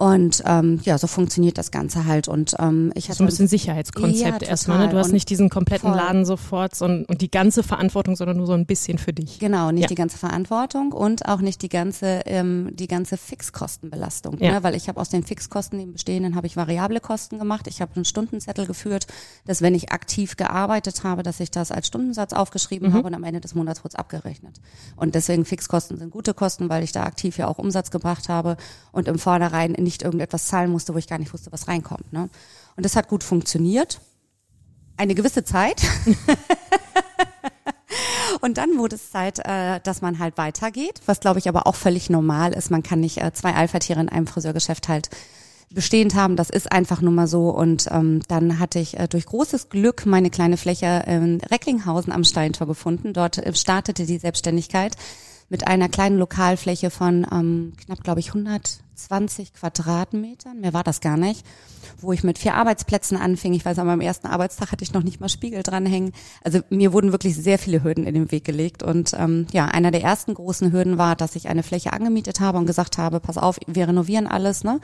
Und 0.00 0.42
ähm, 0.46 0.80
ja, 0.82 0.96
so 0.96 1.06
funktioniert 1.06 1.58
das 1.58 1.70
Ganze 1.70 2.06
halt. 2.06 2.26
Und 2.26 2.56
ähm, 2.58 2.90
ich 2.94 3.10
hatte 3.10 3.18
so 3.18 3.24
ein 3.24 3.26
bisschen 3.26 3.48
Sicherheitskonzept 3.48 4.40
ja, 4.40 4.48
erstmal. 4.48 4.86
Ne? 4.86 4.88
Du 4.88 4.96
hast 4.96 5.12
nicht 5.12 5.28
diesen 5.28 5.50
kompletten 5.50 5.90
voll. 5.90 5.98
Laden 5.98 6.24
sofort 6.24 6.74
sondern, 6.74 7.04
und 7.04 7.20
die 7.20 7.30
ganze 7.30 7.62
Verantwortung, 7.62 8.16
sondern 8.16 8.38
nur 8.38 8.46
so 8.46 8.54
ein 8.54 8.64
bisschen 8.64 8.96
für 8.96 9.12
dich. 9.12 9.40
Genau, 9.40 9.70
nicht 9.72 9.82
ja. 9.82 9.88
die 9.88 9.96
ganze 9.96 10.16
Verantwortung 10.16 10.92
und 10.92 11.28
auch 11.28 11.42
nicht 11.42 11.60
die 11.60 11.68
ganze 11.68 12.22
ähm, 12.24 12.70
die 12.72 12.86
ganze 12.86 13.18
Fixkostenbelastung. 13.18 14.38
Ja. 14.38 14.52
Ne? 14.52 14.62
Weil 14.62 14.74
ich 14.74 14.88
habe 14.88 14.98
aus 14.98 15.10
den 15.10 15.22
Fixkosten, 15.22 15.78
den 15.78 15.92
bestehenden, 15.92 16.34
habe 16.34 16.46
ich 16.46 16.56
variable 16.56 17.00
Kosten 17.00 17.38
gemacht. 17.38 17.66
Ich 17.66 17.82
habe 17.82 17.94
einen 17.94 18.06
Stundenzettel 18.06 18.64
geführt, 18.64 19.06
dass 19.44 19.60
wenn 19.60 19.74
ich 19.74 19.92
aktiv 19.92 20.36
gearbeitet 20.38 21.04
habe, 21.04 21.22
dass 21.22 21.40
ich 21.40 21.50
das 21.50 21.70
als 21.70 21.88
Stundensatz 21.88 22.32
aufgeschrieben 22.32 22.88
mhm. 22.88 22.94
habe 22.94 23.08
und 23.08 23.14
am 23.14 23.24
Ende 23.24 23.42
des 23.42 23.54
Monats 23.54 23.84
wurde 23.84 23.92
es 23.92 23.96
abgerechnet. 23.96 24.62
Und 24.96 25.14
deswegen 25.14 25.44
Fixkosten 25.44 25.98
sind 25.98 26.10
gute 26.10 26.32
Kosten, 26.32 26.70
weil 26.70 26.84
ich 26.84 26.92
da 26.92 27.02
aktiv 27.02 27.36
ja 27.36 27.48
auch 27.48 27.58
Umsatz 27.58 27.90
gebracht 27.90 28.30
habe 28.30 28.56
und 28.92 29.06
im 29.06 29.18
Vornherein 29.18 29.74
in 29.74 29.89
nicht 29.90 30.02
irgendetwas 30.02 30.46
zahlen 30.46 30.70
musste, 30.70 30.94
wo 30.94 30.98
ich 30.98 31.08
gar 31.08 31.18
nicht 31.18 31.32
wusste, 31.32 31.50
was 31.50 31.66
reinkommt. 31.66 32.12
Ne? 32.12 32.28
Und 32.76 32.84
das 32.84 32.94
hat 32.94 33.08
gut 33.08 33.24
funktioniert. 33.24 34.00
Eine 34.96 35.16
gewisse 35.16 35.42
Zeit. 35.44 35.82
Und 38.40 38.56
dann 38.56 38.78
wurde 38.78 38.94
es 38.94 39.10
Zeit, 39.10 39.40
äh, 39.40 39.80
dass 39.82 40.00
man 40.00 40.20
halt 40.20 40.38
weitergeht, 40.38 41.00
was 41.06 41.20
glaube 41.20 41.40
ich 41.40 41.48
aber 41.48 41.66
auch 41.66 41.74
völlig 41.74 42.08
normal 42.08 42.52
ist. 42.52 42.70
Man 42.70 42.84
kann 42.84 43.00
nicht 43.00 43.20
äh, 43.20 43.32
zwei 43.32 43.52
Alpha-Tiere 43.54 44.00
in 44.00 44.08
einem 44.08 44.26
Friseurgeschäft 44.26 44.88
halt 44.88 45.10
bestehend 45.72 46.14
haben. 46.14 46.36
Das 46.36 46.48
ist 46.48 46.70
einfach 46.70 47.00
nur 47.00 47.12
mal 47.12 47.26
so. 47.26 47.50
Und 47.50 47.88
ähm, 47.90 48.22
dann 48.28 48.58
hatte 48.58 48.78
ich 48.78 48.98
äh, 48.98 49.08
durch 49.08 49.26
großes 49.26 49.68
Glück 49.68 50.06
meine 50.06 50.30
kleine 50.30 50.56
Fläche 50.56 51.04
in 51.06 51.40
Recklinghausen 51.50 52.12
am 52.12 52.24
Steintor 52.24 52.66
gefunden. 52.66 53.12
Dort 53.12 53.42
startete 53.58 54.06
die 54.06 54.18
Selbstständigkeit 54.18 54.96
mit 55.50 55.66
einer 55.66 55.88
kleinen 55.88 56.16
Lokalfläche 56.16 56.90
von 56.90 57.26
ähm, 57.30 57.72
knapp, 57.76 58.04
glaube 58.04 58.20
ich, 58.20 58.28
120 58.28 59.52
Quadratmetern. 59.52 60.60
Mehr 60.60 60.72
war 60.72 60.84
das 60.84 61.00
gar 61.00 61.16
nicht. 61.16 61.44
Wo 62.00 62.12
ich 62.12 62.22
mit 62.22 62.38
vier 62.38 62.54
Arbeitsplätzen 62.54 63.18
anfing. 63.18 63.52
Ich 63.52 63.64
weiß, 63.64 63.80
an 63.80 63.88
meinem 63.88 64.00
ersten 64.00 64.28
Arbeitstag 64.28 64.70
hatte 64.70 64.84
ich 64.84 64.92
noch 64.92 65.02
nicht 65.02 65.20
mal 65.20 65.28
Spiegel 65.28 65.64
dranhängen. 65.64 66.12
Also 66.44 66.60
mir 66.70 66.92
wurden 66.92 67.10
wirklich 67.10 67.34
sehr 67.34 67.58
viele 67.58 67.82
Hürden 67.82 68.06
in 68.06 68.14
den 68.14 68.30
Weg 68.30 68.44
gelegt. 68.44 68.84
Und 68.84 69.12
ähm, 69.18 69.48
ja, 69.50 69.66
einer 69.66 69.90
der 69.90 70.02
ersten 70.02 70.34
großen 70.34 70.70
Hürden 70.70 70.98
war, 70.98 71.16
dass 71.16 71.34
ich 71.34 71.48
eine 71.48 71.64
Fläche 71.64 71.92
angemietet 71.92 72.38
habe 72.38 72.58
und 72.58 72.66
gesagt 72.66 72.96
habe, 72.96 73.18
pass 73.18 73.36
auf, 73.36 73.58
wir 73.66 73.88
renovieren 73.88 74.28
alles, 74.28 74.62
ne? 74.62 74.80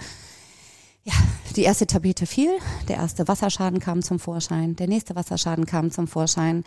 Ja, 1.04 1.14
die 1.54 1.62
erste 1.62 1.86
Tapete 1.86 2.26
fiel, 2.26 2.50
der 2.88 2.96
erste 2.96 3.28
Wasserschaden 3.28 3.78
kam 3.78 4.02
zum 4.02 4.18
Vorschein, 4.18 4.74
der 4.74 4.88
nächste 4.88 5.14
Wasserschaden 5.14 5.64
kam 5.64 5.92
zum 5.92 6.08
Vorschein. 6.08 6.64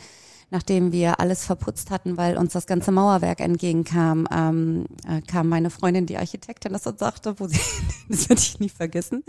Nachdem 0.52 0.92
wir 0.92 1.20
alles 1.20 1.46
verputzt 1.46 1.92
hatten, 1.92 2.18
weil 2.18 2.38
uns 2.38 2.54
das 2.54 2.66
ganze 2.66 2.92
Mauerwerk 2.92 3.40
entgegenkam, 3.40 4.28
ähm, 4.32 4.86
äh, 5.08 5.22
kam 5.22 5.48
meine 5.48 5.70
Freundin, 5.70 6.06
die 6.06 6.18
Architektin, 6.18 6.74
das 6.74 6.88
und 6.88 7.00
sagte, 7.00 7.40
wo 7.40 7.48
sie, 7.48 7.60
das 8.10 8.30
werde 8.30 8.42
ich 8.42 8.60
nie 8.60 8.70
vergessen, 8.70 9.24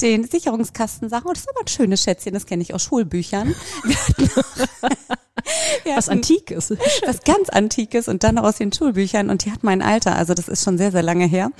den 0.00 0.24
Sicherungskasten 0.24 1.08
sagen, 1.08 1.26
oh, 1.28 1.32
das 1.32 1.40
ist 1.40 1.50
aber 1.50 1.60
ein 1.60 1.68
schönes 1.68 2.02
Schätzchen, 2.02 2.34
das 2.34 2.46
kenne 2.46 2.62
ich 2.62 2.74
aus 2.74 2.82
Schulbüchern. 2.82 3.54
was 5.96 6.08
Antikes. 6.08 6.72
Was 7.06 7.22
ganz 7.22 7.48
Antikes 7.48 8.08
und 8.08 8.24
dann 8.24 8.38
aus 8.38 8.56
den 8.56 8.72
Schulbüchern 8.72 9.30
und 9.30 9.44
die 9.44 9.52
hat 9.52 9.62
mein 9.62 9.82
Alter, 9.82 10.16
also 10.16 10.34
das 10.34 10.48
ist 10.48 10.64
schon 10.64 10.78
sehr, 10.78 10.92
sehr 10.92 11.02
lange 11.02 11.26
her. 11.26 11.50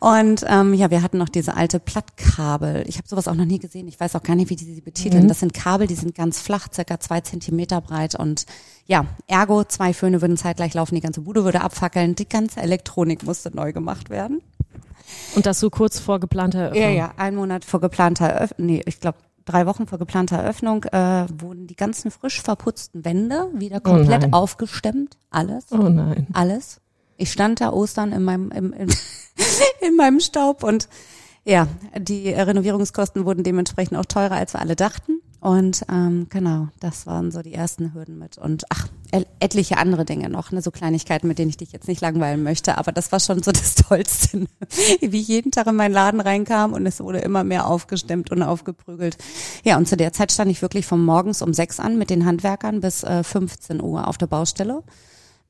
Und 0.00 0.44
ähm, 0.46 0.74
ja, 0.74 0.90
wir 0.90 1.02
hatten 1.02 1.18
noch 1.18 1.28
diese 1.28 1.56
alte 1.56 1.80
Plattkabel. 1.80 2.84
Ich 2.86 2.98
habe 2.98 3.08
sowas 3.08 3.28
auch 3.28 3.34
noch 3.34 3.44
nie 3.44 3.58
gesehen. 3.58 3.88
Ich 3.88 3.98
weiß 3.98 4.14
auch 4.16 4.22
gar 4.22 4.36
nicht, 4.36 4.50
wie 4.50 4.56
die 4.56 4.64
sie 4.64 4.80
betiteln. 4.80 5.24
Mhm. 5.24 5.28
Das 5.28 5.40
sind 5.40 5.54
Kabel, 5.54 5.86
die 5.86 5.94
sind 5.94 6.14
ganz 6.14 6.40
flach, 6.40 6.68
circa 6.72 7.00
zwei 7.00 7.20
Zentimeter 7.20 7.80
breit 7.80 8.14
und 8.14 8.37
ja, 8.86 9.04
ergo, 9.26 9.64
zwei 9.64 9.92
Föhne 9.92 10.22
würden 10.22 10.36
zeitgleich 10.36 10.74
laufen, 10.74 10.94
die 10.94 11.00
ganze 11.00 11.20
Bude 11.20 11.44
würde 11.44 11.60
abfackeln, 11.60 12.14
die 12.14 12.28
ganze 12.28 12.60
Elektronik 12.60 13.22
musste 13.22 13.54
neu 13.54 13.72
gemacht 13.72 14.08
werden. 14.10 14.40
Und 15.34 15.46
das 15.46 15.60
so 15.60 15.70
kurz 15.70 15.98
vor 15.98 16.20
geplanter 16.20 16.60
Eröffnung? 16.60 16.82
Ja, 16.82 16.90
ja, 16.90 17.14
ein 17.16 17.34
Monat 17.34 17.64
vor 17.64 17.80
geplanter 17.80 18.26
Eröffnung, 18.26 18.66
nee, 18.66 18.82
ich 18.86 19.00
glaube 19.00 19.18
drei 19.48 19.66
Wochen 19.66 19.86
vor 19.86 19.98
geplanter 19.98 20.36
Eröffnung 20.36 20.84
äh, 20.84 21.26
wurden 21.38 21.66
die 21.66 21.76
ganzen 21.76 22.10
frisch 22.10 22.42
verputzten 22.42 23.04
Wände 23.04 23.48
wieder 23.54 23.78
oh 23.78 23.90
komplett 23.90 24.26
oh 24.26 24.28
aufgestemmt. 24.32 25.16
Alles. 25.30 25.66
Oh 25.70 25.76
nein. 25.76 26.26
Alles. 26.32 26.80
Ich 27.16 27.32
stand 27.32 27.60
da 27.60 27.72
Ostern 27.72 28.12
in 28.12 28.22
meinem, 28.24 28.50
im, 28.50 28.72
in, 28.72 28.88
in 29.80 29.96
meinem 29.96 30.20
Staub 30.20 30.62
und 30.62 30.88
ja, 31.44 31.66
die 31.96 32.28
Renovierungskosten 32.28 33.24
wurden 33.24 33.42
dementsprechend 33.42 33.96
auch 33.96 34.04
teurer, 34.04 34.36
als 34.36 34.52
wir 34.52 34.60
alle 34.60 34.76
dachten. 34.76 35.17
Und 35.40 35.84
ähm, 35.88 36.26
genau, 36.30 36.68
das 36.80 37.06
waren 37.06 37.30
so 37.30 37.42
die 37.42 37.54
ersten 37.54 37.94
Hürden 37.94 38.18
mit. 38.18 38.38
Und 38.38 38.64
ach, 38.70 38.88
etliche 39.38 39.78
andere 39.78 40.04
Dinge 40.04 40.28
noch, 40.28 40.50
ne, 40.50 40.60
so 40.60 40.72
Kleinigkeiten, 40.72 41.28
mit 41.28 41.38
denen 41.38 41.50
ich 41.50 41.56
dich 41.56 41.70
jetzt 41.70 41.86
nicht 41.86 42.00
langweilen 42.00 42.42
möchte. 42.42 42.76
Aber 42.76 42.90
das 42.90 43.12
war 43.12 43.20
schon 43.20 43.42
so 43.42 43.52
das 43.52 43.76
Tollste, 43.76 44.38
ne? 44.38 44.46
wie 45.00 45.20
ich 45.20 45.28
jeden 45.28 45.52
Tag 45.52 45.68
in 45.68 45.76
meinen 45.76 45.92
Laden 45.92 46.20
reinkam 46.20 46.72
und 46.72 46.84
es 46.86 47.00
wurde 47.00 47.18
immer 47.18 47.44
mehr 47.44 47.66
aufgestemmt 47.68 48.32
und 48.32 48.42
aufgeprügelt. 48.42 49.16
Ja, 49.64 49.76
und 49.76 49.86
zu 49.86 49.96
der 49.96 50.12
Zeit 50.12 50.32
stand 50.32 50.50
ich 50.50 50.60
wirklich 50.60 50.86
von 50.86 51.04
morgens 51.04 51.40
um 51.40 51.54
sechs 51.54 51.78
an 51.78 51.98
mit 51.98 52.10
den 52.10 52.24
Handwerkern 52.24 52.80
bis 52.80 53.04
äh, 53.04 53.22
15 53.22 53.80
Uhr 53.80 54.08
auf 54.08 54.18
der 54.18 54.26
Baustelle 54.26 54.82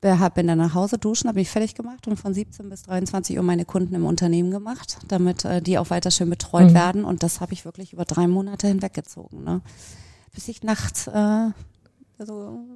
bin 0.01 0.47
dann 0.47 0.59
nach 0.59 0.75
Hause 0.75 0.99
duschen, 0.99 1.29
habe 1.29 1.39
mich 1.39 1.51
fertig 1.51 1.75
gemacht 1.75 2.07
und 2.07 2.17
von 2.17 2.33
17 2.33 2.69
bis 2.69 2.83
23 2.83 3.37
Uhr 3.37 3.43
meine 3.43 3.65
Kunden 3.65 3.95
im 3.95 4.07
Unternehmen 4.07 4.51
gemacht, 4.51 4.99
damit 5.09 5.45
äh, 5.45 5.61
die 5.61 5.79
auch 5.79 5.91
weiter 5.91 6.11
schön 6.11 6.31
betreut 6.31 6.71
mhm. 6.71 6.75
werden. 6.75 7.05
Und 7.05 7.23
das 7.23 7.41
habe 7.41 7.53
ich 7.53 7.65
wirklich 7.65 7.93
über 7.93 8.05
drei 8.05 8.29
Monate 8.29 8.69
hinweggezogen. 8.69 9.43
Ne? 9.43 9.61
Bis 10.33 10.47
ich 10.49 10.63
nachts 10.63 11.09
äh, 11.09 11.51
also 12.19 12.67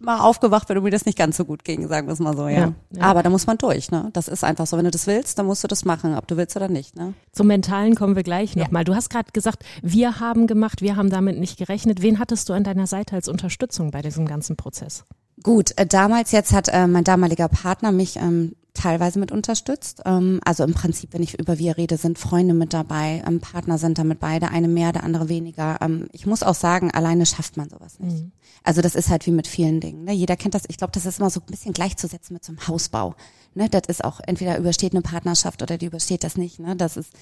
mal 0.00 0.18
aufgewacht 0.18 0.68
wenn 0.68 0.76
du 0.76 0.82
mir 0.82 0.90
das 0.90 1.06
nicht 1.06 1.16
ganz 1.16 1.36
so 1.36 1.44
gut 1.44 1.64
ging, 1.64 1.86
sagen 1.86 2.08
wir 2.08 2.12
es 2.12 2.18
mal 2.18 2.36
so, 2.36 2.48
ja. 2.48 2.58
ja, 2.58 2.72
ja. 2.92 3.02
Aber 3.02 3.22
da 3.22 3.30
muss 3.30 3.46
man 3.46 3.56
durch, 3.58 3.90
ne? 3.90 4.10
Das 4.12 4.28
ist 4.28 4.42
einfach 4.42 4.66
so. 4.66 4.76
Wenn 4.76 4.84
du 4.84 4.90
das 4.90 5.06
willst, 5.06 5.38
dann 5.38 5.46
musst 5.46 5.62
du 5.62 5.68
das 5.68 5.84
machen, 5.84 6.16
ob 6.16 6.26
du 6.26 6.36
willst 6.36 6.56
oder 6.56 6.68
nicht, 6.68 6.96
ne? 6.96 7.14
Zum 7.32 7.46
Mentalen 7.46 7.94
kommen 7.94 8.16
wir 8.16 8.22
gleich 8.22 8.56
nochmal. 8.56 8.80
Ja. 8.80 8.84
Du 8.84 8.94
hast 8.94 9.10
gerade 9.10 9.30
gesagt, 9.32 9.64
wir 9.82 10.18
haben 10.20 10.46
gemacht, 10.46 10.82
wir 10.82 10.96
haben 10.96 11.10
damit 11.10 11.38
nicht 11.38 11.58
gerechnet. 11.58 12.02
Wen 12.02 12.18
hattest 12.18 12.48
du 12.48 12.52
an 12.52 12.64
deiner 12.64 12.86
Seite 12.86 13.14
als 13.14 13.28
Unterstützung 13.28 13.90
bei 13.90 14.02
diesem 14.02 14.26
ganzen 14.26 14.56
Prozess? 14.56 15.04
Gut, 15.42 15.72
äh, 15.76 15.86
damals 15.86 16.32
jetzt 16.32 16.52
hat 16.52 16.68
äh, 16.68 16.86
mein 16.86 17.04
damaliger 17.04 17.48
Partner 17.48 17.92
mich 17.92 18.16
ähm, 18.16 18.54
teilweise 18.74 19.18
mit 19.18 19.32
unterstützt. 19.32 20.02
Ähm, 20.04 20.40
also 20.44 20.64
im 20.64 20.74
Prinzip, 20.74 21.12
wenn 21.12 21.22
ich 21.22 21.38
über 21.38 21.58
wir 21.58 21.76
rede, 21.76 21.96
sind 21.96 22.18
Freunde 22.18 22.54
mit 22.54 22.72
dabei, 22.72 23.22
ähm, 23.26 23.40
Partner 23.40 23.78
sind 23.78 23.98
damit 23.98 24.20
bei, 24.20 24.38
der 24.38 24.50
eine 24.52 24.68
mehr, 24.68 24.92
der 24.92 25.04
andere 25.04 25.28
weniger. 25.28 25.78
Ähm, 25.80 26.08
ich 26.12 26.26
muss 26.26 26.42
auch 26.42 26.54
sagen, 26.54 26.90
alleine 26.90 27.26
schafft 27.26 27.56
man 27.56 27.68
sowas 27.68 27.98
nicht. 27.98 28.24
Mhm. 28.24 28.32
Also 28.62 28.82
das 28.82 28.94
ist 28.94 29.08
halt 29.08 29.26
wie 29.26 29.30
mit 29.30 29.46
vielen 29.46 29.80
Dingen. 29.80 30.04
Ne? 30.04 30.12
Jeder 30.12 30.36
kennt 30.36 30.54
das. 30.54 30.62
Ich 30.68 30.76
glaube, 30.76 30.92
das 30.92 31.06
ist 31.06 31.18
immer 31.18 31.30
so 31.30 31.40
ein 31.40 31.50
bisschen 31.50 31.72
gleichzusetzen 31.72 32.34
mit 32.34 32.44
so 32.44 32.52
einem 32.52 32.66
Hausbau. 32.68 33.14
Ne? 33.54 33.68
Das 33.68 33.82
ist 33.88 34.04
auch 34.04 34.20
entweder 34.26 34.58
übersteht 34.58 34.92
eine 34.92 35.02
Partnerschaft 35.02 35.62
oder 35.62 35.78
die 35.78 35.86
übersteht 35.86 36.24
das 36.24 36.36
nicht. 36.36 36.60
Ne? 36.60 36.76
Das 36.76 36.96
ist 36.96 37.12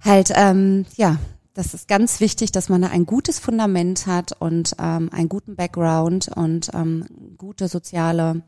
halt 0.00 0.32
ähm, 0.34 0.84
ja 0.96 1.18
das 1.54 1.74
ist 1.74 1.88
ganz 1.88 2.20
wichtig, 2.20 2.52
dass 2.52 2.68
man 2.68 2.82
da 2.82 2.88
ein 2.88 3.06
gutes 3.06 3.38
Fundament 3.38 4.06
hat 4.06 4.32
und 4.40 4.74
ähm, 4.78 5.10
einen 5.12 5.28
guten 5.28 5.56
Background 5.56 6.30
und 6.34 6.70
ähm, 6.74 7.04
gute 7.36 7.68
soziale 7.68 8.42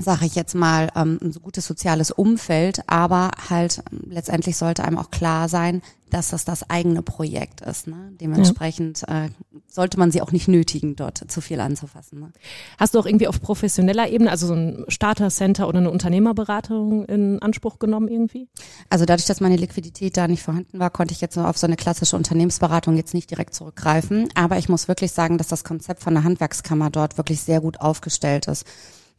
sage 0.00 0.26
ich 0.26 0.34
jetzt 0.34 0.54
mal, 0.54 0.88
ähm, 0.94 1.18
ein 1.22 1.32
so 1.32 1.40
gutes 1.40 1.66
soziales 1.66 2.10
Umfeld, 2.10 2.80
aber 2.86 3.30
halt 3.50 3.82
ähm, 3.90 4.10
letztendlich 4.10 4.56
sollte 4.56 4.84
einem 4.84 4.98
auch 4.98 5.10
klar 5.10 5.48
sein, 5.48 5.82
dass 6.10 6.30
das 6.30 6.46
das 6.46 6.70
eigene 6.70 7.02
Projekt 7.02 7.60
ist. 7.60 7.86
Ne? 7.86 8.12
Dementsprechend 8.18 9.04
ja. 9.06 9.26
äh, 9.26 9.30
sollte 9.68 9.98
man 9.98 10.10
sie 10.10 10.22
auch 10.22 10.32
nicht 10.32 10.48
nötigen, 10.48 10.96
dort 10.96 11.30
zu 11.30 11.42
viel 11.42 11.60
anzufassen. 11.60 12.20
Ne? 12.20 12.32
Hast 12.78 12.94
du 12.94 12.98
auch 12.98 13.04
irgendwie 13.04 13.28
auf 13.28 13.42
professioneller 13.42 14.08
Ebene, 14.08 14.30
also 14.30 14.46
so 14.46 14.54
ein 14.54 14.84
Starter-Center 14.88 15.68
oder 15.68 15.78
eine 15.78 15.90
Unternehmerberatung 15.90 17.04
in 17.04 17.42
Anspruch 17.42 17.78
genommen 17.78 18.08
irgendwie? 18.08 18.48
Also 18.88 19.04
dadurch, 19.04 19.26
dass 19.26 19.40
meine 19.40 19.56
Liquidität 19.56 20.16
da 20.16 20.28
nicht 20.28 20.42
vorhanden 20.42 20.78
war, 20.78 20.88
konnte 20.88 21.12
ich 21.12 21.20
jetzt 21.20 21.36
nur 21.36 21.46
auf 21.46 21.58
so 21.58 21.66
eine 21.66 21.76
klassische 21.76 22.16
Unternehmensberatung 22.16 22.96
jetzt 22.96 23.12
nicht 23.12 23.30
direkt 23.30 23.54
zurückgreifen. 23.54 24.30
Aber 24.34 24.56
ich 24.56 24.70
muss 24.70 24.88
wirklich 24.88 25.12
sagen, 25.12 25.36
dass 25.36 25.48
das 25.48 25.64
Konzept 25.64 26.02
von 26.02 26.14
der 26.14 26.24
Handwerkskammer 26.24 26.88
dort 26.88 27.18
wirklich 27.18 27.42
sehr 27.42 27.60
gut 27.60 27.82
aufgestellt 27.82 28.46
ist 28.46 28.64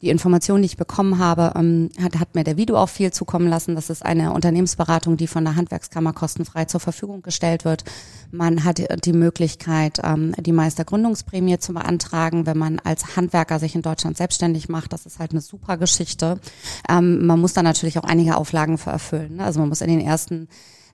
die 0.01 0.09
Information, 0.09 0.61
die 0.61 0.67
ich 0.67 0.77
bekommen 0.77 1.19
habe, 1.19 1.53
ähm, 1.55 1.89
hat, 2.01 2.19
hat 2.19 2.35
mir 2.35 2.43
der 2.43 2.57
Video 2.57 2.77
auch 2.77 2.89
viel 2.89 3.11
zukommen 3.11 3.47
lassen. 3.47 3.75
Das 3.75 3.89
ist 3.89 4.05
eine 4.05 4.31
Unternehmensberatung, 4.31 5.17
die 5.17 5.27
von 5.27 5.43
der 5.43 5.55
Handwerkskammer 5.55 6.13
kostenfrei 6.13 6.65
zur 6.65 6.79
Verfügung 6.79 7.21
gestellt 7.21 7.65
wird. 7.65 7.83
Man 8.31 8.63
hat 8.63 8.81
die 9.05 9.13
Möglichkeit, 9.13 9.99
ähm, 10.03 10.33
die 10.39 10.53
Meistergründungsprämie 10.53 11.59
zu 11.59 11.73
beantragen, 11.73 12.45
wenn 12.45 12.57
man 12.57 12.79
als 12.79 13.17
Handwerker 13.17 13.59
sich 13.59 13.75
in 13.75 13.81
Deutschland 13.81 14.15
selbstständig 14.15 14.69
macht. 14.69 14.93
Das 14.93 15.05
ist 15.05 15.19
halt 15.19 15.31
eine 15.31 15.41
super 15.41 15.77
Geschichte. 15.77 16.39
Ähm, 16.87 17.25
man 17.25 17.39
muss 17.39 17.53
da 17.53 17.63
natürlich 17.63 17.99
auch 17.99 18.05
einige 18.05 18.37
Auflagen 18.37 18.77
für 18.77 18.91
erfüllen. 18.91 19.37
Ne? 19.37 19.43
Also 19.43 19.59
man 19.59 19.69
muss 19.69 19.81
in 19.81 19.89
den 19.89 20.01
ersten 20.01 20.47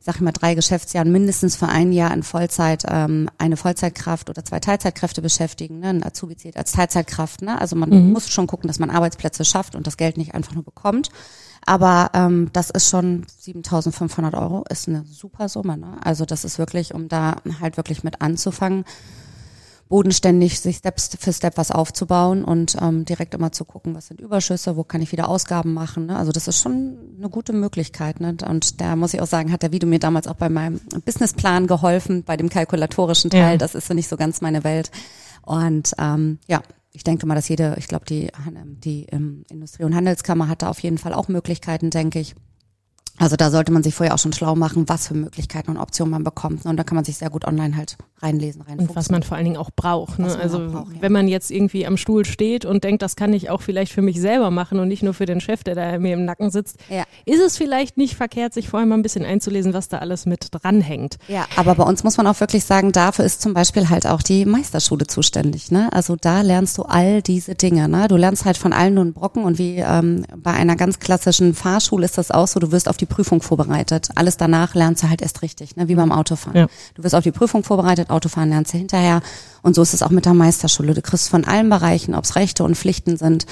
sag 0.06 0.16
ich 0.18 0.22
mal, 0.22 0.32
drei 0.32 0.54
Geschäftsjahren 0.54 1.12
mindestens 1.12 1.56
für 1.56 1.68
ein 1.68 1.92
Jahr 1.92 2.14
in 2.14 2.22
Vollzeit 2.22 2.84
ähm, 2.88 3.28
eine 3.40 3.58
Vollzeitkraft 3.58 4.30
oder 4.30 4.46
zwei 4.46 4.60
Teilzeitkräfte 4.60 5.20
beschäftigen. 5.20 5.80
Ne? 5.80 5.88
Ein 5.90 6.06
Azubi 6.06 6.38
zählt 6.38 6.58
als 6.58 6.74
Teilzeitkraft. 6.74 7.42
Ne? 7.42 7.60
Also 7.60 7.76
man 7.76 7.90
mhm. 7.90 8.12
muss 8.12 8.30
schon 8.30 8.46
gucken, 8.46 8.68
dass 8.68 8.78
man 8.78 8.92
Arbeitsplätze 8.92 9.44
schafft 9.44 9.74
und 9.74 9.88
das 9.88 9.98
Geld 9.98 10.18
nicht 10.18 10.36
einfach 10.36 10.54
nur 10.54 10.64
bekommt. 10.64 11.10
Aber 11.66 12.12
ähm, 12.14 12.52
das 12.54 12.70
ist 12.70 12.88
schon 12.88 13.26
7.500 13.42 14.40
Euro, 14.40 14.64
ist 14.70 14.88
eine 14.88 15.04
super 15.12 15.50
Summe. 15.50 15.76
Ne? 15.76 15.98
Also 16.04 16.26
das 16.26 16.46
ist 16.46 16.60
wirklich, 16.60 16.94
um 16.94 17.08
da 17.08 17.38
halt 17.60 17.76
wirklich 17.76 18.04
mit 18.04 18.22
anzufangen 18.22 18.86
bodenständig 19.88 20.60
sich 20.60 20.78
Step 20.78 21.00
für 21.00 21.32
Step 21.32 21.58
was 21.58 21.72
aufzubauen 21.72 22.44
und 22.44 22.76
ähm, 22.82 23.06
direkt 23.06 23.36
immer 23.36 23.52
zu 23.52 23.66
gucken, 23.66 23.94
was 23.94 24.08
sind 24.08 24.20
Überschüsse, 24.20 24.76
wo 24.78 24.84
kann 24.84 25.02
ich 25.02 25.12
wieder 25.12 25.30
Ausgaben 25.30 25.74
machen. 25.74 26.08
Ne? 26.08 26.18
Also 26.18 26.32
das 26.32 26.48
ist 26.48 26.60
schon 26.60 26.98
eine 27.18 27.30
gute 27.30 27.54
Möglichkeit. 27.54 28.20
Ne? 28.20 28.36
Und 28.48 28.82
da 28.82 28.96
muss 28.96 29.14
ich 29.14 29.22
auch 29.22 29.28
sagen, 29.28 29.52
hat 29.52 29.62
der 29.62 29.72
Video 29.72 29.88
mir 29.88 30.00
damals 30.00 30.28
auch 30.28 30.36
bei 30.36 30.50
meinem 30.50 30.82
Businessplan 31.06 31.68
geholfen, 31.68 32.24
bei 32.24 32.36
dem 32.36 32.50
kalkulatorischen 32.50 33.30
Teil. 33.30 33.54
Ja. 33.54 33.58
Das 33.58 33.76
ist 33.76 33.88
so 33.88 33.94
nicht 33.94 34.08
so 34.08 34.18
ganz 34.18 34.42
meine 34.42 34.64
Welt. 34.64 34.90
Und 35.44 35.94
ähm, 36.00 36.40
ja, 36.48 36.64
ich 36.92 37.04
denke 37.04 37.28
mal, 37.28 37.36
dass 37.36 37.50
jede, 37.50 37.76
ich 37.78 37.88
glaube, 37.88 38.06
die, 38.06 38.32
die 38.84 39.06
ähm, 39.12 39.44
Industrie- 39.50 39.84
und 39.84 39.96
Handelskammer 39.96 40.48
hat 40.48 40.64
da 40.64 40.70
auf 40.70 40.80
jeden 40.80 40.98
Fall 40.98 41.14
auch 41.14 41.28
Möglichkeiten, 41.28 41.92
denke 41.92 42.20
ich. 42.20 42.36
Also 43.18 43.36
da 43.38 43.50
sollte 43.50 43.72
man 43.72 43.82
sich 43.82 43.96
vorher 43.96 44.14
auch 44.14 44.20
schon 44.20 44.34
schlau 44.34 44.56
machen, 44.56 44.90
was 44.90 45.08
für 45.08 45.14
Möglichkeiten 45.14 45.72
und 45.72 45.78
Optionen 45.78 46.12
man 46.12 46.24
bekommt. 46.24 46.66
Und 46.66 46.78
da 46.78 46.84
kann 46.84 46.96
man 46.96 47.06
sich 47.06 47.18
sehr 47.18 47.30
gut 47.30 47.46
online 47.46 47.78
halt 47.78 47.98
reinlesen, 48.22 48.62
reinfuchsen. 48.62 48.90
Und 48.90 48.96
was 48.96 49.10
man 49.10 49.24
vor 49.24 49.38
allen 49.38 49.46
Dingen 49.46 49.58
auch 49.58 49.70
braucht. 49.76 50.20
Ne? 50.20 50.36
Also 50.38 50.60
braucht, 50.60 50.94
ja. 50.96 51.02
wenn 51.02 51.12
man 51.12 51.28
jetzt 51.28 51.52
irgendwie 51.52 51.86
am 51.86 51.98
Stuhl 51.98 52.26
steht 52.26 52.66
und 52.66 52.84
denkt, 52.84 53.02
das 53.02 53.16
kann 53.16 53.34
ich 53.34 53.50
auch 53.50 53.62
vielleicht 53.62 53.92
für 53.92 54.02
mich 54.02 54.20
selber 54.20 54.52
machen 54.52 54.80
und 54.80 54.88
nicht 54.88 55.04
nur 55.04 55.14
für 55.14 55.26
den 55.26 55.40
Chef, 55.40 55.64
der 55.64 55.76
da 55.76 55.98
mir 56.00 56.14
im 56.14 56.26
Nacken 56.26 56.50
sitzt, 56.50 56.78
ja. 56.90 57.04
ist 57.26 57.42
es 57.42 57.58
vielleicht 57.58 57.98
nicht 57.98 58.16
verkehrt, 58.16 58.54
sich 58.54 58.70
vorher 58.70 58.86
mal 58.86 58.96
ein 58.96 59.02
bisschen 59.02 59.26
einzulesen, 59.26 59.74
was 59.74 59.88
da 59.88 60.00
alles 60.00 60.26
mit 60.26 60.50
dranhängt. 60.52 61.18
Ja, 61.28 61.46
aber 61.56 61.76
bei 61.76 61.84
uns 61.84 62.04
muss 62.04 62.18
man 62.18 62.28
auch 62.28 62.40
wirklich 62.40 62.66
sagen, 62.66 62.92
dafür 62.92 63.26
ist 63.26 63.42
zum 63.42 63.54
Beispiel 63.54 63.90
halt 63.90 64.08
auch 64.08 64.22
die 64.22 64.46
Meisterschule 64.46 65.08
zuständig. 65.08 65.72
Ne? 65.72 65.92
Also 65.94 66.16
da 66.16 66.42
lernst 66.42 66.78
du 66.78 66.84
all 66.84 67.22
diese 67.22 67.56
Dinge. 67.56 67.88
Ne? 67.88 68.08
Du 68.08 68.18
lernst 68.18 68.46
halt 68.46 68.58
von 68.58 68.74
allen 68.74 68.96
nur 68.96 69.04
einen 69.04 69.14
Brocken 69.14 69.44
und 69.44 69.58
wie 69.58 69.78
ähm, 69.78 70.26
bei 70.36 70.52
einer 70.52 70.76
ganz 70.76 71.00
klassischen 71.00 71.54
Fahrschule 71.54 72.06
ist 72.06 72.18
das 72.18 72.32
auch 72.32 72.48
so, 72.48 72.60
du 72.60 72.72
wirst 72.72 72.90
auf 72.90 72.98
die 72.98 73.05
Prüfung 73.06 73.42
vorbereitet. 73.42 74.10
Alles 74.16 74.38
danach 74.38 74.76
lernst 74.76 75.04
du 75.04 75.10
halt 75.10 75.22
erst 75.22 75.42
richtig, 75.42 75.76
ne? 75.76 75.88
wie 75.88 75.96
beim 75.96 76.12
Autofahren. 76.12 76.58
Ja. 76.58 76.68
Du 76.94 77.04
wirst 77.04 77.16
auf 77.16 77.24
die 77.24 77.32
Prüfung 77.32 77.64
vorbereitet, 77.64 78.10
Autofahren 78.10 78.50
lernst 78.50 78.74
du 78.74 78.78
hinterher. 78.78 79.22
Und 79.62 79.76
so 79.76 79.82
ist 79.82 79.94
es 79.94 80.04
auch 80.04 80.10
mit 80.10 80.26
der 80.26 80.34
Meisterschule. 80.34 80.94
Du 80.94 81.02
kriegst 81.02 81.30
von 81.30 81.46
allen 81.46 81.70
Bereichen, 81.70 82.16
ob 82.16 82.24
es 82.24 82.36
Rechte 82.36 82.64
und 82.64 82.76
Pflichten 82.76 83.18
sind, 83.18 83.46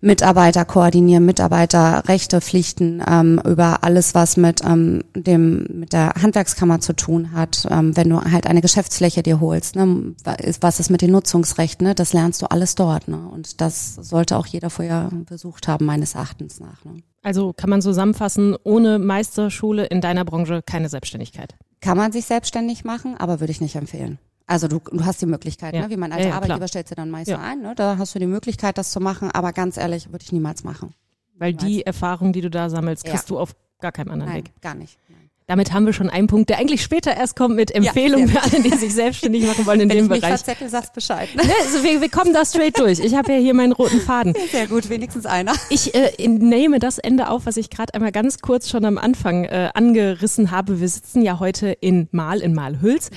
Mitarbeiter 0.00 0.64
koordinieren, 0.64 1.24
Mitarbeiterrechte, 1.24 2.40
Pflichten, 2.40 3.02
ähm, 3.06 3.40
über 3.44 3.82
alles, 3.82 4.14
was 4.14 4.36
mit 4.36 4.62
ähm, 4.64 5.02
dem 5.14 5.66
mit 5.80 5.92
der 5.92 6.10
Handwerkskammer 6.22 6.80
zu 6.80 6.94
tun 6.94 7.32
hat. 7.32 7.66
Ähm, 7.68 7.96
wenn 7.96 8.08
du 8.08 8.20
halt 8.20 8.46
eine 8.46 8.60
Geschäftsfläche 8.60 9.24
dir 9.24 9.40
holst, 9.40 9.74
ne, 9.74 10.14
was 10.60 10.78
ist 10.78 10.90
mit 10.90 11.02
den 11.02 11.10
Nutzungsrechten, 11.10 11.84
ne, 11.84 11.94
das 11.96 12.12
lernst 12.12 12.42
du 12.42 12.46
alles 12.46 12.76
dort. 12.76 13.08
Ne? 13.08 13.18
Und 13.18 13.60
das 13.60 13.96
sollte 13.96 14.36
auch 14.36 14.46
jeder 14.46 14.70
vorher 14.70 15.10
besucht 15.28 15.66
haben, 15.66 15.86
meines 15.86 16.14
Erachtens 16.14 16.60
nach. 16.60 16.84
Ne? 16.84 17.02
Also 17.22 17.52
kann 17.52 17.68
man 17.70 17.82
zusammenfassen, 17.82 18.56
ohne 18.64 18.98
Meisterschule 18.98 19.86
in 19.86 20.00
deiner 20.00 20.24
Branche 20.24 20.62
keine 20.64 20.88
Selbstständigkeit. 20.88 21.54
Kann 21.80 21.96
man 21.96 22.12
sich 22.12 22.24
selbstständig 22.26 22.84
machen, 22.84 23.16
aber 23.16 23.40
würde 23.40 23.50
ich 23.50 23.60
nicht 23.60 23.76
empfehlen. 23.76 24.18
Also 24.46 24.66
du, 24.66 24.78
du 24.78 25.04
hast 25.04 25.20
die 25.20 25.26
Möglichkeit, 25.26 25.74
Ja. 25.74 25.82
ne? 25.82 25.90
wie 25.90 25.96
mein 25.96 26.10
alter 26.12 26.24
Ja, 26.24 26.30
ja, 26.30 26.34
Arbeitgeber 26.36 26.56
klar. 26.58 26.68
stellt 26.68 26.90
dir 26.90 26.94
dann 26.94 27.10
Meister 27.10 27.32
Ja. 27.32 27.40
ein, 27.40 27.60
ne? 27.60 27.74
da 27.76 27.98
hast 27.98 28.14
du 28.14 28.18
die 28.18 28.26
Möglichkeit, 28.26 28.78
das 28.78 28.90
zu 28.92 29.00
machen, 29.00 29.30
aber 29.30 29.52
ganz 29.52 29.76
ehrlich, 29.76 30.10
würde 30.10 30.22
ich 30.24 30.32
niemals 30.32 30.64
machen. 30.64 30.94
Weil 31.36 31.52
die 31.52 31.84
Erfahrung, 31.84 32.32
die 32.32 32.40
du 32.40 32.50
da 32.50 32.70
sammelst, 32.70 33.04
kriegst 33.04 33.28
du 33.30 33.38
auf 33.38 33.54
gar 33.80 33.92
keinem 33.92 34.10
anderen 34.10 34.32
Nein, 34.32 34.44
Weg. 34.44 34.60
gar 34.62 34.74
nicht. 34.74 34.98
Nein. 35.08 35.27
Damit 35.48 35.72
haben 35.72 35.86
wir 35.86 35.94
schon 35.94 36.10
einen 36.10 36.26
Punkt, 36.26 36.50
der 36.50 36.58
eigentlich 36.58 36.82
später 36.82 37.16
erst 37.16 37.34
kommt 37.34 37.56
mit 37.56 37.74
Empfehlungen 37.74 38.28
sehr 38.28 38.42
für 38.42 38.54
alle, 38.54 38.62
die 38.62 38.76
sich 38.76 38.92
selbstständig 38.92 39.46
machen 39.46 39.64
wollen 39.64 39.80
in 39.80 39.88
Wenn 39.88 39.96
dem 39.96 40.12
ich 40.12 40.20
Bereich. 40.20 40.34
verzettel, 40.34 40.68
sagst 40.68 40.92
Bescheid. 40.92 41.30
Ne, 41.34 41.42
also 41.64 41.82
wir, 41.82 42.02
wir 42.02 42.10
kommen 42.10 42.34
da 42.34 42.44
straight 42.44 42.78
durch. 42.78 42.98
Ich 42.98 43.14
habe 43.14 43.32
ja 43.32 43.38
hier 43.38 43.54
meinen 43.54 43.72
roten 43.72 43.98
Faden. 43.98 44.34
Sehr 44.52 44.66
gut, 44.66 44.90
wenigstens 44.90 45.24
einer. 45.24 45.54
Ich 45.70 45.94
äh, 45.94 46.28
nehme 46.28 46.80
das 46.80 46.98
Ende 46.98 47.30
auf, 47.30 47.46
was 47.46 47.56
ich 47.56 47.70
gerade 47.70 47.94
einmal 47.94 48.12
ganz 48.12 48.40
kurz 48.40 48.68
schon 48.68 48.84
am 48.84 48.98
Anfang 48.98 49.44
äh, 49.44 49.70
angerissen 49.72 50.50
habe. 50.50 50.80
Wir 50.82 50.88
sitzen 50.88 51.22
ja 51.22 51.38
heute 51.38 51.68
in 51.68 52.08
Mal, 52.10 52.40
in 52.40 52.52
Malhüls. 52.52 53.08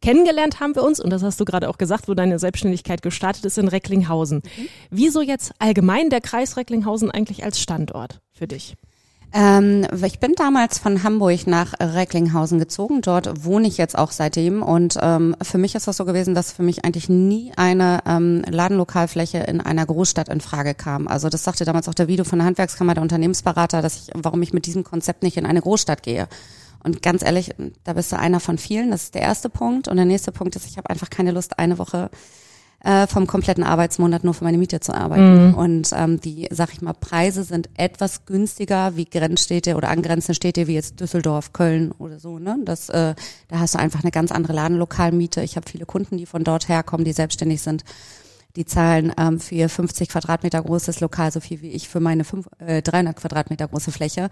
Kennengelernt 0.00 0.60
haben 0.60 0.76
wir 0.76 0.84
uns, 0.84 1.00
und 1.00 1.10
das 1.10 1.24
hast 1.24 1.40
du 1.40 1.44
gerade 1.44 1.68
auch 1.68 1.76
gesagt, 1.76 2.06
wo 2.06 2.14
deine 2.14 2.38
Selbstständigkeit 2.38 3.02
gestartet 3.02 3.44
ist, 3.44 3.58
in 3.58 3.66
Recklinghausen. 3.66 4.42
Wieso 4.90 5.22
jetzt 5.22 5.50
allgemein 5.58 6.08
der 6.08 6.20
Kreis 6.20 6.56
Recklinghausen 6.56 7.10
eigentlich 7.10 7.42
als 7.42 7.60
Standort 7.60 8.20
für 8.32 8.46
dich? 8.46 8.76
Ähm, 9.32 9.86
ich 10.04 10.18
bin 10.18 10.32
damals 10.34 10.78
von 10.78 11.04
Hamburg 11.04 11.46
nach 11.46 11.74
Recklinghausen 11.78 12.58
gezogen. 12.58 13.00
Dort 13.00 13.44
wohne 13.44 13.68
ich 13.68 13.78
jetzt 13.78 13.96
auch 13.96 14.10
seitdem. 14.10 14.62
Und 14.62 14.98
ähm, 15.00 15.36
für 15.40 15.58
mich 15.58 15.74
ist 15.74 15.86
das 15.86 15.96
so 15.96 16.04
gewesen, 16.04 16.34
dass 16.34 16.52
für 16.52 16.62
mich 16.62 16.84
eigentlich 16.84 17.08
nie 17.08 17.52
eine 17.56 18.00
ähm, 18.06 18.42
Ladenlokalfläche 18.48 19.38
in 19.38 19.60
einer 19.60 19.86
Großstadt 19.86 20.28
in 20.28 20.40
Frage 20.40 20.74
kam. 20.74 21.06
Also 21.06 21.28
das 21.28 21.44
sagte 21.44 21.64
damals 21.64 21.88
auch 21.88 21.94
der 21.94 22.08
Video 22.08 22.24
von 22.24 22.40
der 22.40 22.46
Handwerkskammer, 22.46 22.94
der 22.94 23.02
Unternehmensberater, 23.02 23.82
dass 23.82 23.96
ich, 23.96 24.10
warum 24.14 24.42
ich 24.42 24.52
mit 24.52 24.66
diesem 24.66 24.82
Konzept 24.82 25.22
nicht 25.22 25.36
in 25.36 25.46
eine 25.46 25.60
Großstadt 25.60 26.02
gehe. 26.02 26.26
Und 26.82 27.02
ganz 27.02 27.22
ehrlich, 27.22 27.54
da 27.84 27.92
bist 27.92 28.10
du 28.10 28.18
einer 28.18 28.40
von 28.40 28.58
vielen. 28.58 28.90
Das 28.90 29.04
ist 29.04 29.14
der 29.14 29.22
erste 29.22 29.48
Punkt. 29.48 29.86
Und 29.86 29.96
der 29.96 30.06
nächste 30.06 30.32
Punkt 30.32 30.56
ist, 30.56 30.66
ich 30.66 30.76
habe 30.76 30.90
einfach 30.90 31.10
keine 31.10 31.30
Lust, 31.30 31.58
eine 31.58 31.78
Woche 31.78 32.10
äh, 32.82 33.06
vom 33.06 33.26
kompletten 33.26 33.62
Arbeitsmonat 33.64 34.24
nur 34.24 34.34
für 34.34 34.44
meine 34.44 34.58
Miete 34.58 34.80
zu 34.80 34.94
arbeiten. 34.94 35.54
Und 35.54 35.90
ähm, 35.94 36.20
die, 36.20 36.48
sag 36.50 36.72
ich 36.72 36.80
mal, 36.80 36.94
Preise 36.94 37.44
sind 37.44 37.68
etwas 37.76 38.24
günstiger 38.24 38.96
wie 38.96 39.04
Grenzstädte 39.04 39.76
oder 39.76 39.90
angrenzende 39.90 40.34
Städte 40.34 40.66
wie 40.66 40.74
jetzt 40.74 41.00
Düsseldorf, 41.00 41.52
Köln 41.52 41.92
oder 41.98 42.18
so. 42.18 42.38
Ne? 42.38 42.56
Das, 42.64 42.88
äh, 42.88 43.14
da 43.48 43.58
hast 43.58 43.74
du 43.74 43.78
einfach 43.78 44.02
eine 44.02 44.10
ganz 44.10 44.32
andere 44.32 44.54
Ladenlokalmiete. 44.54 45.42
Ich 45.42 45.56
habe 45.56 45.68
viele 45.68 45.86
Kunden, 45.86 46.16
die 46.16 46.26
von 46.26 46.44
dort 46.44 46.68
herkommen, 46.68 47.04
die 47.04 47.12
selbstständig 47.12 47.60
sind. 47.60 47.84
Die 48.56 48.64
zahlen 48.64 49.12
ähm, 49.18 49.38
für 49.38 49.54
ihr 49.54 49.68
50 49.68 50.08
Quadratmeter 50.08 50.62
großes 50.62 51.00
Lokal 51.00 51.30
so 51.32 51.40
viel 51.40 51.62
wie 51.62 51.70
ich 51.70 51.88
für 51.88 52.00
meine 52.00 52.24
fünf, 52.24 52.48
äh, 52.58 52.82
300 52.82 53.16
Quadratmeter 53.16 53.68
große 53.68 53.92
Fläche. 53.92 54.30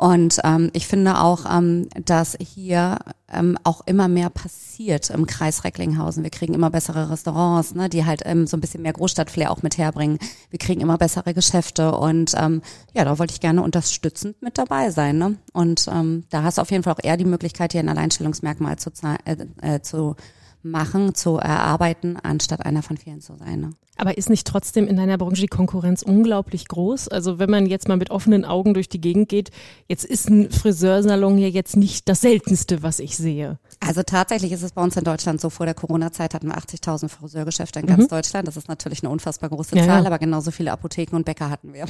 Und 0.00 0.40
ähm, 0.44 0.70
ich 0.72 0.86
finde 0.86 1.20
auch, 1.20 1.44
ähm, 1.44 1.86
dass 2.06 2.34
hier 2.40 2.98
ähm, 3.30 3.58
auch 3.64 3.82
immer 3.86 4.08
mehr 4.08 4.30
passiert 4.30 5.10
im 5.10 5.26
Kreis 5.26 5.62
Recklinghausen. 5.62 6.22
Wir 6.22 6.30
kriegen 6.30 6.54
immer 6.54 6.70
bessere 6.70 7.10
Restaurants, 7.10 7.74
ne, 7.74 7.90
die 7.90 8.06
halt 8.06 8.22
ähm, 8.24 8.46
so 8.46 8.56
ein 8.56 8.62
bisschen 8.62 8.80
mehr 8.80 8.94
Großstadtflair 8.94 9.50
auch 9.50 9.62
mit 9.62 9.76
herbringen. 9.76 10.18
Wir 10.48 10.58
kriegen 10.58 10.80
immer 10.80 10.96
bessere 10.96 11.34
Geschäfte 11.34 11.94
und 11.94 12.32
ähm, 12.38 12.62
ja, 12.94 13.04
da 13.04 13.18
wollte 13.18 13.34
ich 13.34 13.40
gerne 13.40 13.62
unterstützend 13.62 14.40
mit 14.40 14.56
dabei 14.56 14.90
sein. 14.90 15.18
Ne? 15.18 15.36
Und 15.52 15.86
ähm, 15.92 16.24
da 16.30 16.44
hast 16.44 16.56
du 16.56 16.62
auf 16.62 16.70
jeden 16.70 16.82
Fall 16.82 16.94
auch 16.94 17.04
eher 17.04 17.18
die 17.18 17.26
Möglichkeit, 17.26 17.72
hier 17.72 17.82
ein 17.82 17.88
Alleinstellungsmerkmal 17.90 18.78
zu, 18.78 18.90
äh, 19.26 19.36
äh, 19.60 19.82
zu 19.82 20.16
machen, 20.62 21.14
zu 21.14 21.36
erarbeiten, 21.36 22.16
anstatt 22.22 22.64
einer 22.64 22.82
von 22.82 22.96
vielen 22.96 23.20
zu 23.20 23.36
sein. 23.36 23.60
Ne? 23.60 23.70
Aber 24.00 24.16
ist 24.16 24.30
nicht 24.30 24.46
trotzdem 24.46 24.86
in 24.86 24.96
deiner 24.96 25.18
Branche 25.18 25.42
die 25.42 25.48
Konkurrenz 25.48 26.02
unglaublich 26.02 26.68
groß? 26.68 27.08
Also 27.08 27.38
wenn 27.38 27.50
man 27.50 27.66
jetzt 27.66 27.86
mal 27.86 27.98
mit 27.98 28.10
offenen 28.10 28.46
Augen 28.46 28.72
durch 28.72 28.88
die 28.88 29.00
Gegend 29.00 29.28
geht, 29.28 29.50
jetzt 29.88 30.04
ist 30.04 30.30
ein 30.30 30.50
Friseursalon 30.50 31.36
ja 31.36 31.48
jetzt 31.48 31.76
nicht 31.76 32.08
das 32.08 32.22
Seltenste, 32.22 32.82
was 32.82 32.98
ich 32.98 33.16
sehe. 33.16 33.58
Also 33.80 34.02
tatsächlich 34.02 34.52
ist 34.52 34.62
es 34.62 34.72
bei 34.72 34.82
uns 34.82 34.96
in 34.96 35.04
Deutschland 35.04 35.40
so, 35.40 35.50
vor 35.50 35.66
der 35.66 35.74
Corona-Zeit 35.74 36.32
hatten 36.32 36.48
wir 36.48 36.56
80.000 36.56 37.08
Friseurgeschäfte 37.08 37.80
in 37.80 37.86
ganz 37.86 38.08
Deutschland. 38.08 38.48
Das 38.48 38.56
ist 38.56 38.68
natürlich 38.68 39.02
eine 39.02 39.10
unfassbar 39.10 39.50
große 39.50 39.76
Ja, 39.76 39.84
Zahl, 39.84 40.00
ja. 40.00 40.06
aber 40.06 40.18
genauso 40.18 40.50
viele 40.50 40.72
Apotheken 40.72 41.16
und 41.16 41.26
Bäcker 41.26 41.50
hatten 41.50 41.74
wir. 41.74 41.84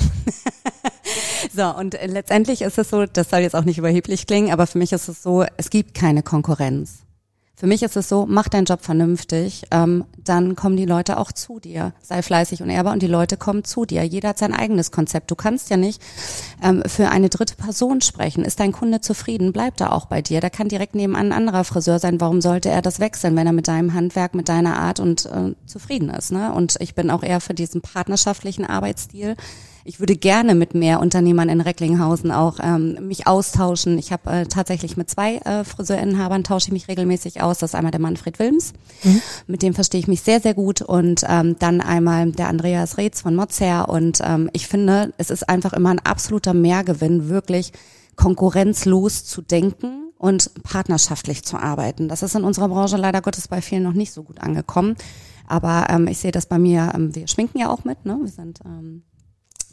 so, 1.54 1.76
und 1.76 1.94
äh, 1.94 2.06
letztendlich 2.06 2.62
ist 2.62 2.78
es 2.78 2.90
so, 2.90 3.06
das 3.06 3.30
soll 3.30 3.40
jetzt 3.40 3.54
auch 3.54 3.64
nicht 3.64 3.78
überheblich 3.78 4.26
klingen, 4.26 4.52
aber 4.52 4.66
für 4.66 4.78
mich 4.78 4.92
ist 4.92 5.08
es 5.08 5.22
so, 5.22 5.44
es 5.56 5.70
gibt 5.70 5.94
keine 5.94 6.24
Konkurrenz. 6.24 7.02
Für 7.60 7.66
mich 7.66 7.82
ist 7.82 7.94
es 7.94 8.08
so, 8.08 8.24
mach 8.26 8.48
deinen 8.48 8.64
Job 8.64 8.80
vernünftig, 8.80 9.64
ähm, 9.70 10.06
dann 10.24 10.56
kommen 10.56 10.78
die 10.78 10.86
Leute 10.86 11.18
auch 11.18 11.30
zu 11.30 11.60
dir. 11.60 11.92
Sei 12.00 12.22
fleißig 12.22 12.62
und 12.62 12.70
ehrbar 12.70 12.94
und 12.94 13.02
die 13.02 13.06
Leute 13.06 13.36
kommen 13.36 13.64
zu 13.64 13.84
dir. 13.84 14.02
Jeder 14.02 14.30
hat 14.30 14.38
sein 14.38 14.54
eigenes 14.54 14.90
Konzept. 14.92 15.30
Du 15.30 15.34
kannst 15.34 15.68
ja 15.68 15.76
nicht 15.76 16.00
ähm, 16.62 16.82
für 16.86 17.10
eine 17.10 17.28
dritte 17.28 17.56
Person 17.56 18.00
sprechen. 18.00 18.46
Ist 18.46 18.60
dein 18.60 18.72
Kunde 18.72 19.02
zufrieden, 19.02 19.52
bleibt 19.52 19.82
er 19.82 19.92
auch 19.92 20.06
bei 20.06 20.22
dir. 20.22 20.40
Da 20.40 20.48
kann 20.48 20.68
direkt 20.68 20.94
nebenan 20.94 21.26
ein 21.26 21.32
anderer 21.32 21.64
Friseur 21.64 21.98
sein. 21.98 22.18
Warum 22.18 22.40
sollte 22.40 22.70
er 22.70 22.80
das 22.80 22.98
wechseln, 22.98 23.36
wenn 23.36 23.46
er 23.46 23.52
mit 23.52 23.68
deinem 23.68 23.92
Handwerk, 23.92 24.34
mit 24.34 24.48
deiner 24.48 24.78
Art 24.78 24.98
und 24.98 25.26
äh, 25.26 25.54
zufrieden 25.66 26.08
ist? 26.08 26.32
Ne? 26.32 26.54
Und 26.54 26.76
ich 26.80 26.94
bin 26.94 27.10
auch 27.10 27.22
eher 27.22 27.42
für 27.42 27.52
diesen 27.52 27.82
partnerschaftlichen 27.82 28.64
Arbeitsstil. 28.64 29.36
Ich 29.84 29.98
würde 29.98 30.16
gerne 30.16 30.54
mit 30.54 30.74
mehr 30.74 31.00
Unternehmern 31.00 31.48
in 31.48 31.60
Recklinghausen 31.60 32.30
auch 32.30 32.58
ähm, 32.62 32.98
mich 33.08 33.26
austauschen. 33.26 33.98
Ich 33.98 34.12
habe 34.12 34.30
äh, 34.30 34.46
tatsächlich 34.46 34.96
mit 34.96 35.08
zwei 35.08 35.36
äh, 35.36 35.64
Friseurinhabern 35.64 36.44
tausche 36.44 36.68
ich 36.68 36.72
mich 36.72 36.88
regelmäßig 36.88 37.42
aus. 37.42 37.58
Das 37.58 37.70
ist 37.70 37.74
einmal 37.74 37.90
der 37.90 38.00
Manfred 38.00 38.38
Wilms, 38.38 38.72
mit 39.46 39.62
dem 39.62 39.74
verstehe 39.74 40.00
ich 40.00 40.08
mich 40.08 40.20
sehr, 40.20 40.40
sehr 40.40 40.54
gut. 40.54 40.82
Und 40.82 41.24
ähm, 41.28 41.56
dann 41.58 41.80
einmal 41.80 42.30
der 42.32 42.48
Andreas 42.48 42.98
Reetz 42.98 43.22
von 43.22 43.34
Mozzer. 43.34 43.88
Und 43.88 44.20
ähm, 44.22 44.50
ich 44.52 44.66
finde, 44.66 45.14
es 45.16 45.30
ist 45.30 45.48
einfach 45.48 45.72
immer 45.72 45.90
ein 45.90 46.00
absoluter 46.00 46.54
Mehrgewinn, 46.54 47.28
wirklich 47.28 47.72
konkurrenzlos 48.16 49.24
zu 49.24 49.40
denken 49.40 50.12
und 50.18 50.50
partnerschaftlich 50.62 51.44
zu 51.44 51.56
arbeiten. 51.56 52.08
Das 52.08 52.22
ist 52.22 52.34
in 52.34 52.44
unserer 52.44 52.68
Branche 52.68 52.98
leider 52.98 53.22
Gottes 53.22 53.48
bei 53.48 53.62
vielen 53.62 53.82
noch 53.82 53.94
nicht 53.94 54.12
so 54.12 54.22
gut 54.22 54.40
angekommen. 54.40 54.96
Aber 55.46 55.86
ähm, 55.88 56.06
ich 56.06 56.18
sehe 56.18 56.30
das 56.30 56.46
bei 56.46 56.58
mir, 56.58 56.92
ähm, 56.94 57.14
wir 57.14 57.26
schminken 57.26 57.58
ja 57.58 57.70
auch 57.70 57.84
mit, 57.84 58.04
ne? 58.04 58.18
Wir 58.20 58.30
sind 58.30 58.60
ähm, 58.64 59.02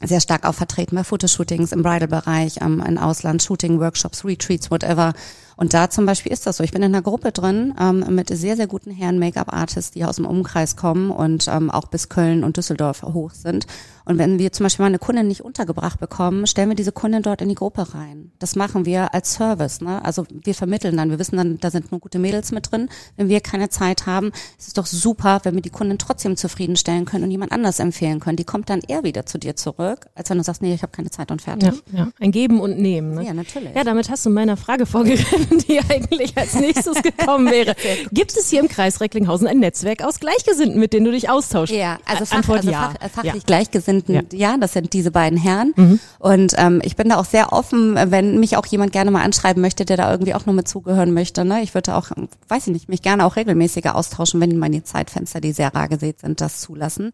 sehr 0.04 0.22
stark 0.22 0.46
auch 0.46 0.54
vertreten 0.54 0.96
bei 0.96 1.04
Fotoshootings 1.04 1.72
im 1.72 1.84
Bridal-Bereich, 1.84 2.62
ähm, 2.62 2.84
in 2.86 2.98
Ausland, 2.98 3.42
Shooting, 3.42 3.80
Workshops, 3.80 4.24
Retreats, 4.24 4.70
whatever. 4.70 5.14
Und 5.58 5.74
da 5.74 5.90
zum 5.90 6.06
Beispiel 6.06 6.32
ist 6.32 6.48
das 6.48 6.58
so. 6.58 6.64
Ich 6.64 6.72
bin 6.72 6.84
in 6.84 6.94
einer 6.94 7.02
Gruppe 7.02 7.32
drin 7.32 7.74
ähm, 7.80 8.06
mit 8.10 8.30
sehr, 8.30 8.56
sehr 8.56 8.68
guten 8.68 8.92
Herren 8.92 9.20
Make-up-Artists, 9.20 9.92
die 9.92 10.06
aus 10.06 10.16
dem 10.16 10.26
Umkreis 10.26 10.76
kommen 10.76 11.12
und 11.12 11.48
ähm, 11.48 11.72
auch 11.72 11.88
bis 11.88 12.10
Köln 12.10 12.44
und 12.44 12.58
Düsseldorf 12.58 13.02
hoch 13.02 13.32
sind. 13.32 13.66
Und 14.08 14.18
wenn 14.18 14.40
wir 14.40 14.54
zum 14.54 14.64
Beispiel 14.64 14.84
mal 14.84 14.88
eine 14.88 15.00
Kundin 15.00 15.28
nicht 15.28 15.42
untergebracht 15.42 16.00
bekommen, 16.00 16.48
stellen 16.48 16.70
wir 16.70 16.78
diese 16.78 16.94
Kundin 16.94 17.24
dort 17.24 17.42
in 17.42 17.50
die 17.50 17.56
Gruppe 17.56 17.94
rein. 17.94 18.32
Das 18.40 18.56
machen 18.56 18.86
wir 18.86 19.14
als 19.14 19.34
Service. 19.34 19.82
Ne? 19.82 20.04
Also 20.06 20.26
wir 20.30 20.56
vermitteln 20.56 20.96
dann, 20.96 21.10
wir 21.10 21.20
wissen 21.20 21.36
dann, 21.36 21.60
da 21.60 21.72
sind 21.72 21.92
nur 21.92 22.00
gute 22.00 22.18
Mädels 22.18 22.54
mit 22.54 22.72
drin. 22.72 22.88
Wenn 23.18 23.28
wir 23.28 23.42
keine 23.42 23.68
Zeit 23.68 24.06
haben, 24.06 24.32
ist 24.58 24.68
es 24.68 24.74
doch 24.74 24.86
super, 24.86 25.42
wenn 25.44 25.56
wir 25.56 25.62
die 25.62 25.72
Kundin 25.72 25.98
trotzdem 25.98 26.38
zufriedenstellen 26.38 27.04
können 27.04 27.26
und 27.26 27.32
jemand 27.32 27.52
anders 27.52 27.80
empfehlen 27.80 28.22
können. 28.22 28.38
Die 28.38 28.46
kommt 28.46 28.70
dann 28.70 28.80
eher 28.80 29.04
wieder 29.04 29.26
zu 29.26 29.40
dir 29.40 29.58
zurück, 29.58 30.08
als 30.16 30.30
wenn 30.30 30.38
du 30.38 30.44
sagst, 30.46 30.62
nee, 30.62 30.74
ich 30.74 30.84
habe 30.84 30.94
keine 30.94 31.10
Zeit 31.10 31.30
und 31.30 31.42
fertig. 31.42 31.74
Ja, 31.92 32.00
ja. 32.00 32.08
Ein 32.22 32.32
Geben 32.32 32.62
und 32.62 32.80
Nehmen. 32.80 33.16
Ne? 33.16 33.26
Ja, 33.26 33.34
natürlich. 33.34 33.76
Ja, 33.76 33.84
damit 33.84 34.10
hast 34.10 34.26
du 34.26 34.30
meiner 34.30 34.56
Frage 34.56 34.86
vorgegriffen, 34.86 35.47
die 35.68 35.80
eigentlich 35.80 36.38
als 36.38 36.56
nächstes 36.56 37.02
gekommen 37.02 37.48
wäre. 37.52 37.76
Gibt 38.12 38.36
es 38.36 38.50
hier 38.50 38.60
im 38.60 38.68
Kreis 38.68 39.02
Recklinghausen 39.02 39.48
ein 39.48 39.60
Netzwerk 39.60 40.04
aus 40.04 40.20
Gleichgesinnten, 40.20 40.80
mit 40.80 40.94
denen 40.94 41.06
du 41.06 41.12
dich 41.12 41.30
austauschst? 41.30 41.76
Ja, 41.76 42.00
also, 42.06 42.26
fach, 42.26 42.38
Antwort 42.38 42.60
also 42.60 42.72
ja. 42.72 42.90
fach, 42.92 43.06
äh, 43.06 43.10
fachlich 43.10 43.34
ja. 43.34 43.46
Gleichgesinnten, 43.46 44.16
Ja. 44.16 44.22
ja. 44.32 44.58
das 44.58 44.74
sind 44.74 44.94
diese 44.94 45.12
beiden 45.12 45.38
Herren. 45.38 46.00
Und 46.20 46.54
ähm, 46.58 46.82
ich 46.84 46.96
bin 46.96 47.10
da 47.10 47.18
auch 47.18 47.26
sehr 47.26 47.54
offen, 47.54 47.96
wenn 47.96 48.40
mich 48.40 48.58
auch 48.58 48.66
jemand 48.66 48.92
gerne 48.92 49.12
mal 49.12 49.24
anschreiben 49.24 49.62
möchte, 49.62 49.86
der 49.86 49.98
da 49.98 50.12
irgendwie 50.12 50.34
auch 50.34 50.46
nur 50.46 50.56
mit 50.56 50.68
zugehören 50.68 51.14
möchte. 51.14 51.46
Ne? 51.46 51.62
Ich 51.62 51.74
würde 51.74 51.96
auch, 51.96 52.10
weiß 52.48 52.68
ich 52.68 52.74
nicht, 52.74 52.90
mich 52.90 53.02
gerne 53.02 53.26
auch 53.26 53.36
regelmäßiger 53.36 53.96
austauschen, 53.96 54.42
wenn 54.42 54.58
meine 54.58 54.84
Zeitfenster, 54.84 55.42
die 55.42 55.52
sehr 55.52 55.74
rar 55.74 55.88
gesät 55.88 56.20
sind, 56.22 56.42
das 56.42 56.60
zulassen. 56.62 57.14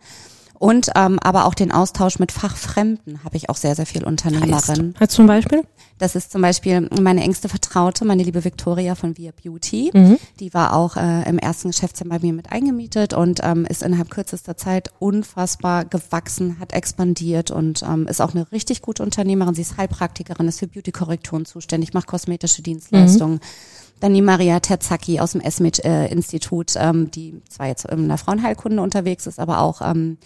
Und 0.64 0.92
ähm, 0.96 1.20
aber 1.20 1.44
auch 1.46 1.56
den 1.56 1.74
Austausch 1.74 2.20
mit 2.20 2.32
Fachfremden 2.32 3.22
habe 3.26 3.36
ich 3.36 3.50
auch 3.50 3.58
sehr, 3.58 3.76
sehr 3.76 3.86
viel 3.86 4.06
Unternehmerinnen. 4.06 4.96
Heißt 4.98 5.12
zum 5.12 5.28
Beispiel? 5.28 5.64
Das 5.98 6.16
ist 6.16 6.32
zum 6.32 6.42
Beispiel 6.42 6.88
meine 7.02 7.22
engste 7.22 7.50
Vertraute, 7.50 8.06
meine 8.06 8.24
liebe 8.24 8.46
Victoria 8.46 8.96
von 8.96 9.18
Via 9.18 9.32
Beauty. 9.44 9.92
Die 10.40 10.54
war 10.54 10.74
auch 10.74 10.96
äh, 10.96 11.28
im 11.28 11.38
ersten 11.38 11.72
Geschäftsjahr 11.72 12.08
bei 12.08 12.20
mir 12.20 12.32
mit 12.32 12.54
eingemietet 12.54 13.14
und 13.14 13.42
ähm, 13.44 13.66
ist 13.66 13.84
innerhalb 13.84 14.10
kürzester 14.10 14.56
Zeit 14.56 14.90
unfassbar 15.00 15.84
gewachsen, 15.84 16.58
hat 16.62 16.72
expandiert 16.72 17.52
und 17.52 17.84
ähm, 17.84 18.08
ist 18.08 18.22
auch 18.22 18.34
eine 18.34 18.50
richtig 18.54 18.82
gute 18.82 19.04
Unternehmerin. 19.04 19.56
Sie 19.56 19.64
ist 19.64 19.76
Heilpraktikerin, 19.76 20.48
ist 20.48 20.60
für 20.60 20.68
Beauty-Korrekturen 20.68 21.44
zuständig, 21.44 21.94
macht 21.94 22.08
kosmetische 22.08 22.62
Dienstleistungen. 22.62 23.42
Dann 24.00 24.14
die 24.14 24.22
Maria 24.22 24.60
Terzacki 24.60 25.20
aus 25.20 25.34
dem 25.34 25.42
Esmit-Institut, 25.42 26.74
ähm, 26.78 27.12
die 27.12 27.42
zwar 27.50 27.68
jetzt 27.68 27.86
in 27.86 28.08
der 28.08 28.18
Frauenheilkunde 28.18 28.82
unterwegs 28.82 29.28
ist, 29.28 29.40
aber 29.40 29.60
auch 29.60 29.82
ähm, 29.82 30.18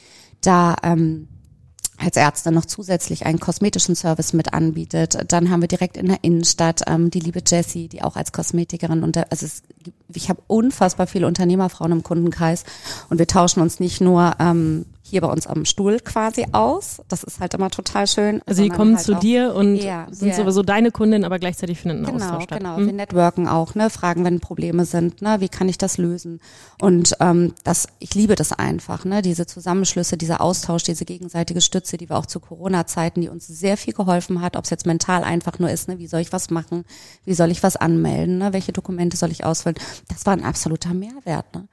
da 0.42 0.76
ähm, 0.84 1.28
als 1.98 2.16
Ärzte 2.16 2.52
noch 2.52 2.66
zusätzlich 2.66 3.26
einen 3.26 3.40
kosmetischen 3.40 3.96
Service 3.96 4.34
mit 4.34 4.54
anbietet. 4.54 5.18
Dann 5.32 5.50
haben 5.50 5.62
wir 5.62 5.68
direkt 5.68 5.98
in 5.98 6.08
der 6.08 6.24
Innenstadt 6.24 6.84
ähm, 6.88 7.10
die 7.10 7.20
liebe 7.20 7.42
Jessie, 7.46 7.88
die 7.88 8.04
auch 8.04 8.16
als 8.16 8.32
Kosmetikerin 8.32 9.04
und 9.04 9.18
also 9.18 9.46
es, 9.46 9.64
ich 10.14 10.30
habe 10.30 10.42
unfassbar 10.46 11.08
viele 11.08 11.26
Unternehmerfrauen 11.26 11.92
im 11.92 12.04
Kundenkreis 12.04 12.66
und 13.10 13.18
wir 13.18 13.28
tauschen 13.28 13.62
uns 13.62 13.80
nicht 13.80 14.00
nur 14.00 14.36
ähm, 14.40 14.86
hier 15.10 15.22
bei 15.22 15.28
uns 15.28 15.48
am 15.48 15.66
Stuhl 15.66 16.00
quasi 16.00 16.46
aus. 16.52 17.02
Das 17.08 17.24
ist 17.24 17.40
halt 17.40 17.54
immer 17.54 17.70
total 17.70 18.08
schön. 18.08 18.42
Also 18.46 18.64
die 18.64 18.70
kommen 18.70 18.96
halt 18.96 19.06
zu 19.06 19.16
dir 19.16 19.54
und 19.56 19.78
ja, 19.78 20.08
sind 20.12 20.36
sowieso 20.36 20.64
deine 20.64 20.92
Kundin, 20.92 21.24
aber 21.24 21.40
gleichzeitig 21.40 21.80
finden 21.80 22.06
einen 22.06 22.18
genau, 22.18 22.26
Austausch 22.26 22.44
statt. 22.44 22.60
Genau, 22.60 22.78
hm? 22.78 22.86
wir 22.86 22.94
networken 22.94 23.48
auch, 23.48 23.76
ne, 23.76 23.90
fragen, 23.90 24.26
wenn 24.26 24.40
Probleme 24.40 24.86
sind, 24.86 25.22
ne, 25.22 25.38
wie 25.40 25.50
kann 25.50 25.70
ich 25.70 25.78
das 25.78 25.98
lösen? 25.98 26.40
Und 26.82 27.16
ähm, 27.20 27.54
das, 27.64 27.88
ich 28.00 28.14
liebe 28.16 28.36
das 28.36 28.52
einfach, 28.52 29.06
ne, 29.06 29.22
diese 29.22 29.46
Zusammenschlüsse, 29.46 30.18
dieser 30.18 30.42
Austausch, 30.42 30.84
diese 30.84 31.06
gegenseitige 31.06 31.62
Stütze, 31.62 31.98
die 31.98 32.10
wir 32.10 32.18
auch 32.18 32.26
zu 32.26 32.40
Corona-Zeiten, 32.40 33.22
die 33.22 33.30
uns 33.30 33.48
sehr 33.48 33.78
viel 33.78 33.94
geholfen 33.94 34.42
hat, 34.42 34.58
ob 34.58 34.66
es 34.66 34.70
jetzt 34.70 34.86
mental 34.86 35.24
einfach 35.24 35.60
nur 35.60 35.70
ist, 35.70 35.88
ne, 35.88 36.00
wie 36.00 36.08
soll 36.08 36.22
ich 36.22 36.34
was 36.34 36.50
machen, 36.50 36.84
wie 37.26 37.34
soll 37.34 37.52
ich 37.52 37.64
was 37.64 37.76
anmelden, 37.76 38.38
ne, 38.38 38.54
welche 38.54 38.74
Dokumente 38.74 39.18
soll 39.18 39.32
ich 39.32 39.46
ausfüllen? 39.46 39.78
Das 40.10 40.26
war 40.26 40.34
ein 40.34 40.44
absoluter 40.44 40.94
Mehrwert, 40.94 41.56
ne. 41.56 41.68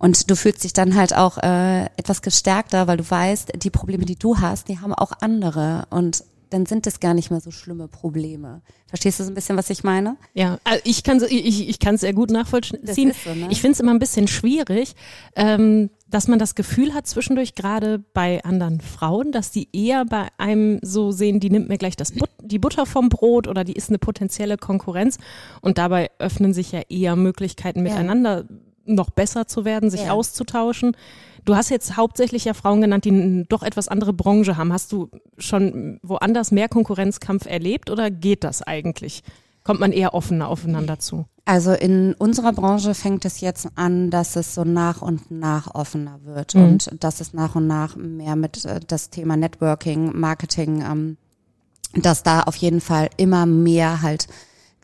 Und 0.00 0.30
du 0.30 0.34
fühlst 0.34 0.64
dich 0.64 0.72
dann 0.72 0.96
halt 0.96 1.14
auch 1.14 1.36
äh, 1.36 1.84
etwas 1.98 2.22
gestärkter, 2.22 2.86
weil 2.86 2.96
du 2.96 3.08
weißt, 3.08 3.52
die 3.62 3.68
Probleme, 3.68 4.06
die 4.06 4.16
du 4.16 4.38
hast, 4.38 4.68
die 4.68 4.78
haben 4.78 4.94
auch 4.94 5.12
andere. 5.20 5.84
Und 5.90 6.24
dann 6.48 6.64
sind 6.64 6.86
es 6.86 7.00
gar 7.00 7.12
nicht 7.12 7.30
mehr 7.30 7.40
so 7.40 7.50
schlimme 7.50 7.86
Probleme. 7.86 8.62
Verstehst 8.88 9.20
du 9.20 9.24
so 9.24 9.30
ein 9.30 9.34
bisschen, 9.34 9.58
was 9.58 9.68
ich 9.68 9.84
meine? 9.84 10.16
Ja, 10.32 10.58
also 10.64 10.80
ich 10.84 11.04
kann 11.04 11.22
ich, 11.28 11.68
ich 11.68 11.78
kann 11.78 11.98
sehr 11.98 12.14
gut 12.14 12.30
nachvollziehen. 12.30 13.12
So, 13.24 13.34
ne? 13.34 13.48
Ich 13.50 13.60
finde 13.60 13.74
es 13.74 13.80
immer 13.80 13.92
ein 13.92 13.98
bisschen 13.98 14.26
schwierig, 14.26 14.96
ähm, 15.36 15.90
dass 16.08 16.28
man 16.28 16.38
das 16.38 16.54
Gefühl 16.54 16.94
hat 16.94 17.06
zwischendurch 17.06 17.54
gerade 17.54 17.98
bei 17.98 18.42
anderen 18.42 18.80
Frauen, 18.80 19.32
dass 19.32 19.50
die 19.50 19.68
eher 19.72 20.06
bei 20.06 20.28
einem 20.38 20.80
so 20.80 21.12
sehen, 21.12 21.40
die 21.40 21.50
nimmt 21.50 21.68
mir 21.68 21.76
gleich 21.78 21.94
das 21.94 22.12
But 22.12 22.30
die 22.42 22.58
Butter 22.58 22.86
vom 22.86 23.10
Brot 23.10 23.46
oder 23.46 23.64
die 23.64 23.74
ist 23.74 23.90
eine 23.90 23.98
potenzielle 23.98 24.56
Konkurrenz 24.56 25.18
und 25.60 25.76
dabei 25.76 26.10
öffnen 26.18 26.54
sich 26.54 26.72
ja 26.72 26.80
eher 26.88 27.16
Möglichkeiten 27.16 27.82
miteinander. 27.82 28.46
Ja 28.48 28.56
noch 28.94 29.10
besser 29.10 29.46
zu 29.46 29.64
werden, 29.64 29.90
sich 29.90 30.04
ja. 30.04 30.12
auszutauschen. 30.12 30.96
Du 31.44 31.56
hast 31.56 31.70
jetzt 31.70 31.96
hauptsächlich 31.96 32.44
ja 32.44 32.54
Frauen 32.54 32.80
genannt, 32.80 33.04
die 33.04 33.10
eine 33.10 33.44
doch 33.44 33.62
etwas 33.62 33.88
andere 33.88 34.12
Branche 34.12 34.56
haben. 34.56 34.72
Hast 34.72 34.92
du 34.92 35.10
schon 35.38 35.98
woanders 36.02 36.50
mehr 36.50 36.68
Konkurrenzkampf 36.68 37.46
erlebt 37.46 37.90
oder 37.90 38.10
geht 38.10 38.44
das 38.44 38.62
eigentlich? 38.62 39.22
Kommt 39.64 39.80
man 39.80 39.92
eher 39.92 40.14
offener 40.14 40.48
aufeinander 40.48 40.98
zu? 40.98 41.26
Also 41.44 41.72
in 41.72 42.14
unserer 42.14 42.52
Branche 42.52 42.94
fängt 42.94 43.24
es 43.24 43.40
jetzt 43.40 43.68
an, 43.74 44.10
dass 44.10 44.36
es 44.36 44.54
so 44.54 44.64
nach 44.64 45.02
und 45.02 45.30
nach 45.30 45.74
offener 45.74 46.20
wird 46.24 46.54
mhm. 46.54 46.64
und 46.64 46.90
dass 47.00 47.20
es 47.20 47.34
nach 47.34 47.56
und 47.56 47.66
nach 47.66 47.96
mehr 47.96 48.36
mit 48.36 48.64
äh, 48.64 48.80
das 48.86 49.10
Thema 49.10 49.36
Networking, 49.36 50.18
Marketing, 50.18 50.82
ähm, 50.82 51.16
dass 51.94 52.22
da 52.22 52.42
auf 52.42 52.56
jeden 52.56 52.80
Fall 52.80 53.10
immer 53.16 53.46
mehr 53.46 54.00
halt 54.00 54.28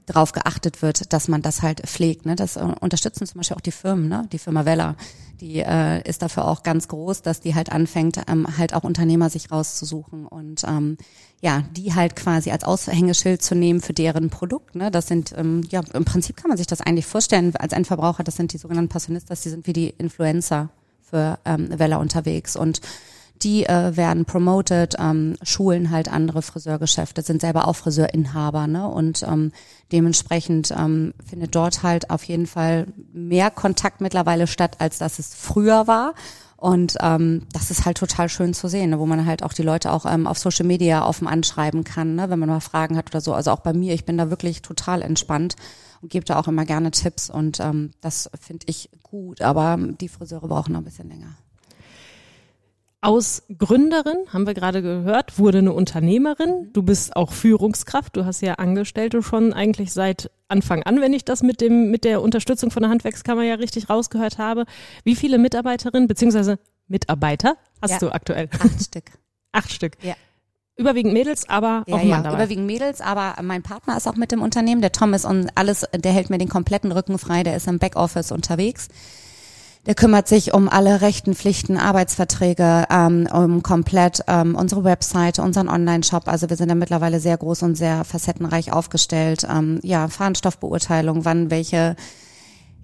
darauf 0.06 0.32
geachtet 0.32 0.82
wird, 0.82 1.12
dass 1.12 1.28
man 1.28 1.42
das 1.42 1.62
halt 1.62 1.80
pflegt. 1.80 2.26
Ne? 2.26 2.36
Das 2.36 2.56
äh, 2.56 2.60
unterstützen 2.80 3.26
zum 3.26 3.38
Beispiel 3.38 3.56
auch 3.56 3.60
die 3.60 3.72
Firmen, 3.72 4.08
ne? 4.08 4.26
die 4.32 4.38
Firma 4.38 4.64
Weller. 4.64 4.96
Die 5.40 5.58
äh, 5.58 6.08
ist 6.08 6.22
dafür 6.22 6.46
auch 6.46 6.62
ganz 6.62 6.88
groß, 6.88 7.20
dass 7.20 7.40
die 7.40 7.54
halt 7.54 7.70
anfängt, 7.70 8.18
ähm, 8.26 8.46
halt 8.56 8.72
auch 8.72 8.84
Unternehmer 8.84 9.28
sich 9.28 9.50
rauszusuchen 9.50 10.26
und 10.26 10.64
ähm, 10.64 10.96
ja, 11.42 11.64
die 11.76 11.94
halt 11.94 12.16
quasi 12.16 12.50
als 12.50 12.64
Aushängeschild 12.64 13.42
zu 13.42 13.54
nehmen 13.54 13.82
für 13.82 13.92
deren 13.92 14.30
Produkt. 14.30 14.76
Ne? 14.76 14.90
Das 14.90 15.08
sind, 15.08 15.34
ähm, 15.36 15.62
ja, 15.68 15.82
im 15.92 16.06
Prinzip 16.06 16.36
kann 16.36 16.48
man 16.48 16.56
sich 16.56 16.66
das 16.66 16.80
eigentlich 16.80 17.04
vorstellen 17.04 17.54
als 17.56 17.74
Endverbraucher, 17.74 18.24
das 18.24 18.36
sind 18.36 18.54
die 18.54 18.58
sogenannten 18.58 18.88
Passionistas, 18.88 19.42
die 19.42 19.50
sind 19.50 19.66
wie 19.66 19.74
die 19.74 19.90
Influencer 19.98 20.70
für 21.02 21.38
ähm, 21.44 21.78
Weller 21.78 22.00
unterwegs 22.00 22.56
und 22.56 22.80
die 23.42 23.66
äh, 23.66 23.96
werden 23.96 24.24
promoted, 24.24 24.96
ähm, 24.98 25.36
schulen 25.42 25.90
halt 25.90 26.10
andere 26.10 26.42
Friseurgeschäfte, 26.42 27.22
sind 27.22 27.40
selber 27.40 27.68
auch 27.68 27.76
Friseurinhaber, 27.76 28.66
ne? 28.66 28.88
Und 28.88 29.22
ähm, 29.22 29.52
dementsprechend 29.92 30.72
ähm, 30.76 31.14
findet 31.24 31.54
dort 31.54 31.82
halt 31.82 32.10
auf 32.10 32.24
jeden 32.24 32.46
Fall 32.46 32.86
mehr 33.12 33.50
Kontakt 33.50 34.00
mittlerweile 34.00 34.46
statt, 34.46 34.76
als 34.78 34.98
dass 34.98 35.18
es 35.18 35.34
früher 35.34 35.86
war. 35.86 36.14
Und 36.56 36.96
ähm, 37.00 37.42
das 37.52 37.70
ist 37.70 37.84
halt 37.84 37.98
total 37.98 38.28
schön 38.28 38.54
zu 38.54 38.68
sehen, 38.68 38.90
ne? 38.90 38.98
wo 38.98 39.04
man 39.04 39.26
halt 39.26 39.42
auch 39.42 39.52
die 39.52 39.62
Leute 39.62 39.92
auch 39.92 40.06
ähm, 40.06 40.26
auf 40.26 40.38
Social 40.38 40.64
Media 40.64 41.06
offen 41.06 41.28
anschreiben 41.28 41.84
kann, 41.84 42.14
ne? 42.14 42.30
wenn 42.30 42.38
man 42.38 42.48
mal 42.48 42.60
Fragen 42.60 42.96
hat 42.96 43.10
oder 43.10 43.20
so. 43.20 43.34
Also 43.34 43.50
auch 43.50 43.60
bei 43.60 43.74
mir, 43.74 43.92
ich 43.92 44.06
bin 44.06 44.16
da 44.16 44.30
wirklich 44.30 44.62
total 44.62 45.02
entspannt 45.02 45.56
und 46.00 46.10
gebe 46.10 46.24
da 46.24 46.38
auch 46.38 46.48
immer 46.48 46.64
gerne 46.64 46.90
Tipps 46.92 47.28
und 47.28 47.60
ähm, 47.60 47.90
das 48.00 48.30
finde 48.40 48.66
ich 48.68 48.88
gut. 49.02 49.42
Aber 49.42 49.78
die 49.78 50.08
Friseure 50.08 50.48
brauchen 50.48 50.72
noch 50.72 50.80
ein 50.80 50.84
bisschen 50.84 51.10
länger. 51.10 51.36
Aus 53.02 53.42
Gründerin, 53.56 54.16
haben 54.32 54.46
wir 54.46 54.54
gerade 54.54 54.82
gehört, 54.82 55.38
wurde 55.38 55.58
eine 55.58 55.72
Unternehmerin. 55.72 56.70
Du 56.72 56.82
bist 56.82 57.14
auch 57.14 57.32
Führungskraft. 57.32 58.16
Du 58.16 58.24
hast 58.24 58.40
ja 58.40 58.54
Angestellte 58.54 59.22
schon 59.22 59.52
eigentlich 59.52 59.92
seit 59.92 60.30
Anfang 60.48 60.82
an, 60.82 61.00
wenn 61.00 61.12
ich 61.12 61.24
das 61.24 61.42
mit 61.42 61.60
dem, 61.60 61.90
mit 61.90 62.04
der 62.04 62.22
Unterstützung 62.22 62.70
von 62.70 62.82
der 62.82 62.90
Handwerkskammer 62.90 63.42
ja 63.42 63.54
richtig 63.56 63.90
rausgehört 63.90 64.38
habe. 64.38 64.64
Wie 65.04 65.14
viele 65.14 65.38
Mitarbeiterinnen 65.38 66.08
bzw. 66.08 66.56
Mitarbeiter 66.88 67.56
hast 67.82 67.90
ja. 67.92 67.98
du 67.98 68.10
aktuell? 68.12 68.48
Acht 68.58 68.82
Stück. 68.84 69.04
Acht 69.52 69.72
Stück. 69.72 69.92
Ja. 70.02 70.14
Überwiegend 70.76 71.14
Mädels, 71.14 71.48
aber 71.48 71.84
ja, 71.86 71.94
auch 71.94 71.98
Mann 71.98 72.08
ja, 72.08 72.20
dabei. 72.22 72.36
Überwiegend 72.36 72.66
Mädels, 72.66 73.00
aber 73.00 73.36
mein 73.42 73.62
Partner 73.62 73.96
ist 73.96 74.06
auch 74.06 74.16
mit 74.16 74.30
dem 74.30 74.42
Unternehmen, 74.42 74.82
der 74.82 74.92
Thomas 74.92 75.24
und 75.24 75.50
alles, 75.54 75.86
der 75.94 76.12
hält 76.12 76.28
mir 76.28 76.36
den 76.38 76.50
kompletten 76.50 76.92
Rücken 76.92 77.18
frei, 77.18 77.42
der 77.42 77.56
ist 77.56 77.66
im 77.66 77.78
Backoffice 77.78 78.30
unterwegs. 78.30 78.88
Der 79.86 79.94
kümmert 79.94 80.26
sich 80.26 80.52
um 80.52 80.68
alle 80.68 81.00
Rechten, 81.00 81.36
Pflichten, 81.36 81.76
Arbeitsverträge, 81.76 82.86
ähm, 82.90 83.28
um 83.32 83.62
komplett 83.62 84.20
ähm, 84.26 84.56
unsere 84.56 84.82
Webseite, 84.82 85.42
unseren 85.42 85.68
Online-Shop. 85.68 86.26
Also 86.26 86.50
wir 86.50 86.56
sind 86.56 86.70
ja 86.70 86.74
mittlerweile 86.74 87.20
sehr 87.20 87.36
groß 87.36 87.62
und 87.62 87.76
sehr 87.76 88.04
facettenreich 88.04 88.72
aufgestellt. 88.72 89.46
Ähm, 89.48 89.78
ja, 89.84 90.08
Fahrenstoffbeurteilung, 90.08 91.24
wann 91.24 91.52
welche 91.52 91.94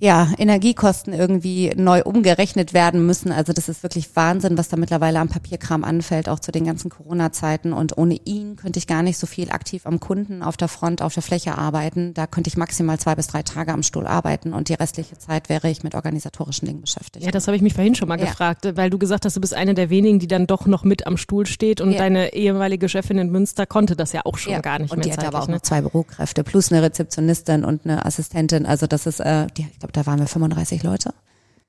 ja, 0.02 0.32
Energiekosten 0.36 1.12
irgendwie 1.12 1.72
neu 1.76 2.02
umgerechnet 2.02 2.74
werden 2.74 3.06
müssen. 3.06 3.30
Also 3.30 3.52
das 3.52 3.68
ist 3.68 3.84
wirklich 3.84 4.16
Wahnsinn, 4.16 4.58
was 4.58 4.68
da 4.68 4.76
mittlerweile 4.76 5.20
am 5.20 5.28
Papierkram 5.28 5.84
anfällt, 5.84 6.28
auch 6.28 6.40
zu 6.40 6.50
den 6.50 6.64
ganzen 6.64 6.90
Corona-Zeiten. 6.90 7.72
Und 7.72 7.96
ohne 7.96 8.18
ihn 8.24 8.56
könnte 8.56 8.80
ich 8.80 8.88
gar 8.88 9.04
nicht 9.04 9.16
so 9.16 9.28
viel 9.28 9.52
aktiv 9.52 9.86
am 9.86 10.00
Kunden, 10.00 10.42
auf 10.42 10.56
der 10.56 10.66
Front, 10.66 11.02
auf 11.02 11.14
der 11.14 11.22
Fläche 11.22 11.56
arbeiten. 11.56 12.14
Da 12.14 12.26
könnte 12.26 12.48
ich 12.48 12.56
maximal 12.56 12.98
zwei 12.98 13.14
bis 13.14 13.28
drei 13.28 13.44
Tage 13.44 13.72
am 13.72 13.84
Stuhl 13.84 14.08
arbeiten 14.08 14.54
und 14.54 14.68
die 14.68 14.74
restliche 14.74 15.18
Zeit 15.18 15.48
wäre 15.48 15.70
ich 15.70 15.84
mit 15.84 15.94
organisatorischen 15.94 16.66
Dingen 16.66 16.80
beschäftigt. 16.80 17.24
Ja, 17.24 17.30
das 17.30 17.46
habe 17.46 17.54
ich 17.54 17.62
mich 17.62 17.74
vorhin 17.74 17.94
schon 17.94 18.08
mal 18.08 18.18
ja. 18.18 18.26
gefragt, 18.26 18.66
weil 18.74 18.90
du 18.90 18.98
gesagt 18.98 19.24
hast, 19.24 19.36
du 19.36 19.40
bist 19.40 19.54
eine 19.54 19.74
der 19.74 19.88
wenigen, 19.88 20.18
die 20.18 20.26
dann 20.26 20.48
doch 20.48 20.66
noch 20.66 20.82
mit 20.82 21.06
am 21.06 21.16
Stuhl 21.16 21.46
steht 21.46 21.80
und 21.80 21.92
ja. 21.92 21.98
deine 21.98 22.34
ehemalige 22.34 22.88
Chefin 22.88 23.18
in 23.18 23.30
Münster 23.30 23.66
konnte 23.66 23.94
das 23.94 24.12
ja 24.12 24.22
auch 24.24 24.36
schon 24.36 24.54
ja. 24.54 24.60
gar 24.60 24.80
nicht 24.80 24.90
und 24.90 24.98
mehr. 24.98 25.06
Und 25.06 25.14
die 25.14 25.16
hatte 25.16 25.28
aber 25.28 25.44
auch 25.44 25.46
ne? 25.46 25.54
noch 25.54 25.62
zwei 25.62 25.80
Bürokräfte 25.80 26.42
plus 26.42 26.72
eine 26.72 26.82
Rezeptionistin 26.82 27.64
und 27.64 27.84
eine 27.84 28.04
Assistentin. 28.04 28.66
Also 28.66 28.88
das 28.88 29.06
ist, 29.06 29.20
äh, 29.20 29.46
die, 29.56 29.68
ich 29.70 29.78
glaube, 29.78 29.91
da 29.92 30.06
waren 30.06 30.18
wir 30.18 30.26
35 30.26 30.82
Leute. 30.82 31.14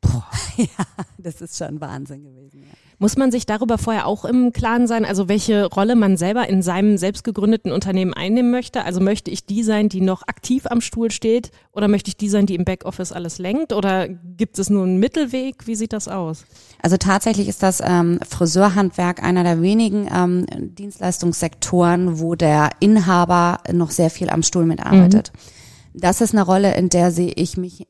Boah. 0.03 0.25
ja, 0.57 0.86
das 1.17 1.41
ist 1.41 1.57
schon 1.57 1.79
Wahnsinn 1.81 2.23
gewesen. 2.23 2.62
Ja. 2.62 2.73
Muss 2.99 3.17
man 3.17 3.31
sich 3.31 3.45
darüber 3.45 3.77
vorher 3.77 4.05
auch 4.05 4.23
im 4.23 4.53
Klaren 4.53 4.88
sein, 4.88 5.03
also 5.03 5.27
welche 5.27 5.65
Rolle 5.65 5.95
man 5.95 6.15
selber 6.15 6.47
in 6.47 6.62
seinem 6.62 6.97
selbst 6.97 7.23
gegründeten 7.23 7.71
Unternehmen 7.71 8.13
einnehmen 8.13 8.51
möchte? 8.51 8.86
Also 8.86 9.01
möchte 9.01 9.31
ich 9.31 9.45
die 9.45 9.63
sein, 9.63 9.89
die 9.89 10.01
noch 10.01 10.23
aktiv 10.27 10.67
am 10.67 10.79
Stuhl 10.79 11.12
steht 11.12 11.51
oder 11.71 11.88
möchte 11.88 12.09
ich 12.09 12.17
die 12.17 12.29
sein, 12.29 12.45
die 12.45 12.55
im 12.55 12.65
Backoffice 12.65 13.12
alles 13.12 13.39
lenkt 13.39 13.73
oder 13.73 14.07
gibt 14.07 14.59
es 14.59 14.69
nur 14.69 14.83
einen 14.83 14.99
Mittelweg? 14.99 15.67
Wie 15.67 15.75
sieht 15.75 15.93
das 15.93 16.07
aus? 16.07 16.45
Also 16.81 16.97
tatsächlich 16.97 17.47
ist 17.47 17.63
das 17.63 17.81
ähm, 17.83 18.19
Friseurhandwerk 18.27 19.23
einer 19.23 19.43
der 19.43 19.62
wenigen 19.62 20.07
ähm, 20.13 20.45
Dienstleistungssektoren, 20.75 22.19
wo 22.19 22.36
der 22.36 22.69
Inhaber 22.79 23.59
noch 23.71 23.91
sehr 23.91 24.09
viel 24.09 24.29
am 24.29 24.43
Stuhl 24.43 24.65
mitarbeitet. 24.65 25.31
Mhm. 25.33 25.99
Das 25.99 26.21
ist 26.21 26.33
eine 26.33 26.43
Rolle, 26.43 26.75
in 26.75 26.89
der 26.89 27.12
sehe 27.12 27.33
ich 27.33 27.57
mich 27.57 27.88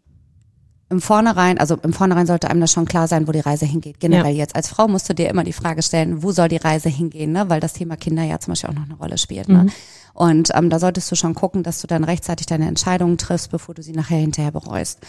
im 0.93 1.01
Vornherein, 1.01 1.57
also 1.57 1.75
im 1.81 1.91
Vornherein 1.91 2.27
sollte 2.27 2.49
einem 2.49 2.61
das 2.61 2.71
schon 2.71 2.85
klar 2.85 3.07
sein, 3.07 3.27
wo 3.27 3.31
die 3.31 3.39
Reise 3.39 3.65
hingeht. 3.65 3.99
Generell 3.99 4.33
ja. 4.33 4.37
jetzt 4.37 4.55
als 4.55 4.69
Frau 4.69 4.87
musst 4.87 5.09
du 5.09 5.13
dir 5.13 5.29
immer 5.29 5.43
die 5.43 5.53
Frage 5.53 5.81
stellen, 5.81 6.23
wo 6.23 6.31
soll 6.31 6.47
die 6.47 6.57
Reise 6.57 6.87
hingehen, 6.87 7.31
ne? 7.31 7.49
weil 7.49 7.59
das 7.59 7.73
Thema 7.73 7.97
Kinder 7.97 8.23
ja 8.23 8.39
zum 8.39 8.51
Beispiel 8.51 8.69
auch 8.69 8.75
noch 8.75 8.85
eine 8.85 8.95
Rolle 8.95 9.17
spielt. 9.17 9.49
Ne? 9.49 9.63
Mhm. 9.63 9.71
Und 10.13 10.49
ähm, 10.53 10.69
da 10.69 10.79
solltest 10.79 11.11
du 11.11 11.15
schon 11.15 11.33
gucken, 11.33 11.63
dass 11.63 11.81
du 11.81 11.87
dann 11.87 12.03
rechtzeitig 12.03 12.45
deine 12.45 12.67
Entscheidungen 12.67 13.17
triffst, 13.17 13.49
bevor 13.49 13.73
du 13.75 13.81
sie 13.81 13.93
nachher 13.93 14.19
hinterher 14.19 14.51
bereust. 14.51 14.99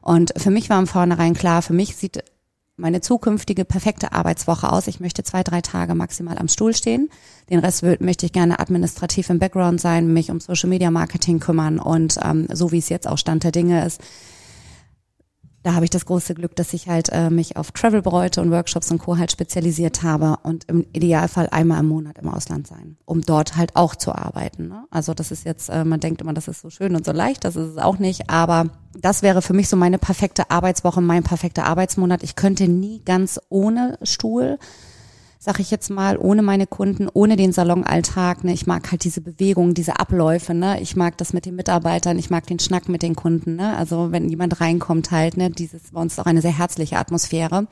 Und 0.00 0.32
für 0.36 0.50
mich 0.50 0.70
war 0.70 0.78
im 0.78 0.86
Vornherein 0.86 1.34
klar, 1.34 1.62
für 1.62 1.74
mich 1.74 1.96
sieht 1.96 2.24
meine 2.76 3.00
zukünftige 3.00 3.64
perfekte 3.64 4.12
Arbeitswoche 4.12 4.72
aus. 4.72 4.88
Ich 4.88 4.98
möchte 4.98 5.22
zwei, 5.22 5.42
drei 5.42 5.60
Tage 5.60 5.94
maximal 5.94 6.38
am 6.38 6.48
Stuhl 6.48 6.74
stehen. 6.74 7.08
Den 7.50 7.60
Rest 7.60 7.84
möchte 8.00 8.26
ich 8.26 8.32
gerne 8.32 8.58
administrativ 8.58 9.30
im 9.30 9.38
Background 9.38 9.80
sein, 9.80 10.12
mich 10.12 10.30
um 10.30 10.40
Social 10.40 10.68
Media 10.68 10.90
Marketing 10.90 11.38
kümmern 11.38 11.78
und 11.78 12.18
ähm, 12.24 12.48
so 12.52 12.72
wie 12.72 12.78
es 12.78 12.88
jetzt 12.88 13.06
auch 13.06 13.18
Stand 13.18 13.44
der 13.44 13.52
Dinge 13.52 13.84
ist, 13.84 14.00
da 15.64 15.74
habe 15.74 15.84
ich 15.84 15.90
das 15.90 16.04
große 16.04 16.34
Glück, 16.34 16.54
dass 16.56 16.74
ich 16.74 16.88
halt 16.88 17.08
äh, 17.10 17.30
mich 17.30 17.56
auf 17.56 17.72
Travel-Bräute 17.72 18.42
und 18.42 18.50
Workshops 18.50 18.90
und 18.90 18.98
Co. 18.98 19.16
halt 19.16 19.32
spezialisiert 19.32 20.02
habe 20.02 20.36
und 20.42 20.64
im 20.64 20.86
Idealfall 20.92 21.48
einmal 21.50 21.80
im 21.80 21.88
Monat 21.88 22.18
im 22.18 22.28
Ausland 22.28 22.66
sein, 22.66 22.98
um 23.06 23.22
dort 23.22 23.56
halt 23.56 23.74
auch 23.74 23.96
zu 23.96 24.14
arbeiten. 24.14 24.68
Ne? 24.68 24.84
Also 24.90 25.14
das 25.14 25.30
ist 25.30 25.46
jetzt, 25.46 25.70
äh, 25.70 25.84
man 25.84 26.00
denkt 26.00 26.20
immer, 26.20 26.34
das 26.34 26.48
ist 26.48 26.60
so 26.60 26.68
schön 26.68 26.94
und 26.94 27.06
so 27.06 27.12
leicht, 27.12 27.44
das 27.44 27.56
ist 27.56 27.70
es 27.70 27.78
auch 27.78 27.98
nicht, 27.98 28.28
aber 28.28 28.66
das 29.00 29.22
wäre 29.22 29.40
für 29.40 29.54
mich 29.54 29.70
so 29.70 29.76
meine 29.76 29.96
perfekte 29.96 30.50
Arbeitswoche, 30.50 31.00
mein 31.00 31.22
perfekter 31.22 31.64
Arbeitsmonat. 31.64 32.22
Ich 32.22 32.36
könnte 32.36 32.68
nie 32.68 33.00
ganz 33.02 33.40
ohne 33.48 33.98
Stuhl 34.02 34.58
sag 35.44 35.60
ich 35.60 35.70
jetzt 35.70 35.90
mal, 35.90 36.16
ohne 36.16 36.40
meine 36.40 36.66
Kunden, 36.66 37.06
ohne 37.12 37.36
den 37.36 37.52
Salonalltag. 37.52 38.44
Ne? 38.44 38.54
Ich 38.54 38.66
mag 38.66 38.90
halt 38.90 39.04
diese 39.04 39.20
Bewegung, 39.20 39.74
diese 39.74 40.00
Abläufe. 40.00 40.54
Ne? 40.54 40.80
Ich 40.80 40.96
mag 40.96 41.18
das 41.18 41.34
mit 41.34 41.44
den 41.44 41.54
Mitarbeitern, 41.54 42.18
ich 42.18 42.30
mag 42.30 42.46
den 42.46 42.58
Schnack 42.58 42.88
mit 42.88 43.02
den 43.02 43.14
Kunden. 43.14 43.56
Ne? 43.56 43.76
Also 43.76 44.10
wenn 44.10 44.30
jemand 44.30 44.62
reinkommt 44.62 45.10
halt, 45.10 45.36
ne, 45.36 45.50
dieses 45.50 45.90
bei 45.92 46.00
uns 46.00 46.14
ist 46.14 46.18
auch 46.18 46.24
eine 46.24 46.40
sehr 46.40 46.56
herzliche 46.56 46.96
Atmosphäre. 46.96 47.66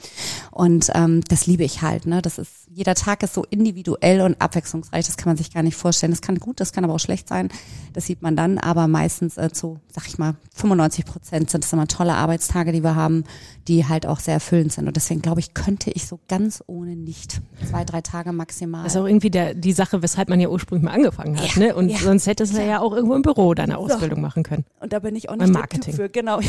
Und 0.51 0.91
ähm, 0.95 1.23
das 1.29 1.47
liebe 1.47 1.65
ich 1.65 1.81
halt. 1.81 2.05
Ne? 2.05 2.21
Das 2.21 2.37
ist, 2.37 2.53
jeder 2.71 2.95
Tag 2.95 3.23
ist 3.23 3.33
so 3.33 3.47
individuell 3.49 4.21
und 4.21 4.39
abwechslungsreich, 4.39 5.07
das 5.07 5.17
kann 5.17 5.31
man 5.31 5.39
sich 5.39 5.51
gar 5.51 5.63
nicht 5.63 5.77
vorstellen. 5.77 6.13
Das 6.13 6.21
kann 6.21 6.39
gut, 6.41 6.61
das 6.61 6.75
kann 6.75 6.85
aber 6.85 6.93
auch 6.93 7.01
schlecht 7.01 7.27
sein. 7.27 7.49
Das 7.95 8.05
sieht 8.05 8.21
man 8.21 8.37
dann, 8.37 8.59
aber 8.59 8.87
meistens 8.87 9.39
äh, 9.39 9.51
zu, 9.51 9.81
sag 9.91 10.07
ich 10.09 10.19
mal, 10.19 10.37
95 10.57 11.07
Prozent 11.07 11.49
sind 11.49 11.65
es 11.65 11.73
immer 11.73 11.87
tolle 11.87 12.17
Arbeitstage, 12.17 12.73
die 12.73 12.85
wir 12.85 12.97
haben, 12.97 13.25
die 13.67 13.87
halt 13.87 14.05
auch 14.05 14.21
sehr 14.21 14.35
erfüllend 14.35 14.73
sind. 14.73 14.89
Und 14.89 14.97
deswegen 14.97 15.23
glaube 15.23 15.41
ich, 15.41 15.55
könnte 15.55 15.91
ich 15.91 16.07
so 16.07 16.21
ganz 16.29 16.63
ohne 16.67 16.97
nicht 16.97 17.41
zwei, 17.65 17.85
drei 17.85 18.01
Tage 18.01 18.33
maximal. 18.33 18.85
Das 18.85 18.95
ist 18.95 19.01
auch 19.01 19.07
irgendwie 19.07 19.31
der, 19.31 19.55
die 19.55 19.73
Sache, 19.73 20.03
weshalb 20.03 20.29
man 20.29 20.41
ja 20.41 20.49
ursprünglich 20.49 20.85
mal 20.85 20.95
angefangen 20.95 21.39
hat. 21.39 21.57
Ja, 21.57 21.67
ne? 21.67 21.75
Und 21.75 21.89
ja. 21.89 21.99
sonst 21.99 22.27
hättest 22.27 22.57
du 22.57 22.63
ja. 22.63 22.81
auch 22.81 22.93
irgendwo 22.93 23.15
im 23.15 23.23
Büro 23.23 23.55
deine 23.55 23.79
Ausbildung 23.79 24.19
so. 24.19 24.23
machen 24.23 24.43
können. 24.43 24.65
Und 24.81 24.93
da 24.93 24.99
bin 24.99 25.17
ich 25.17 25.29
auch 25.29 25.37
nicht 25.37 25.53
Marketing. 25.53 25.95
für, 25.95 26.09
genau. 26.09 26.41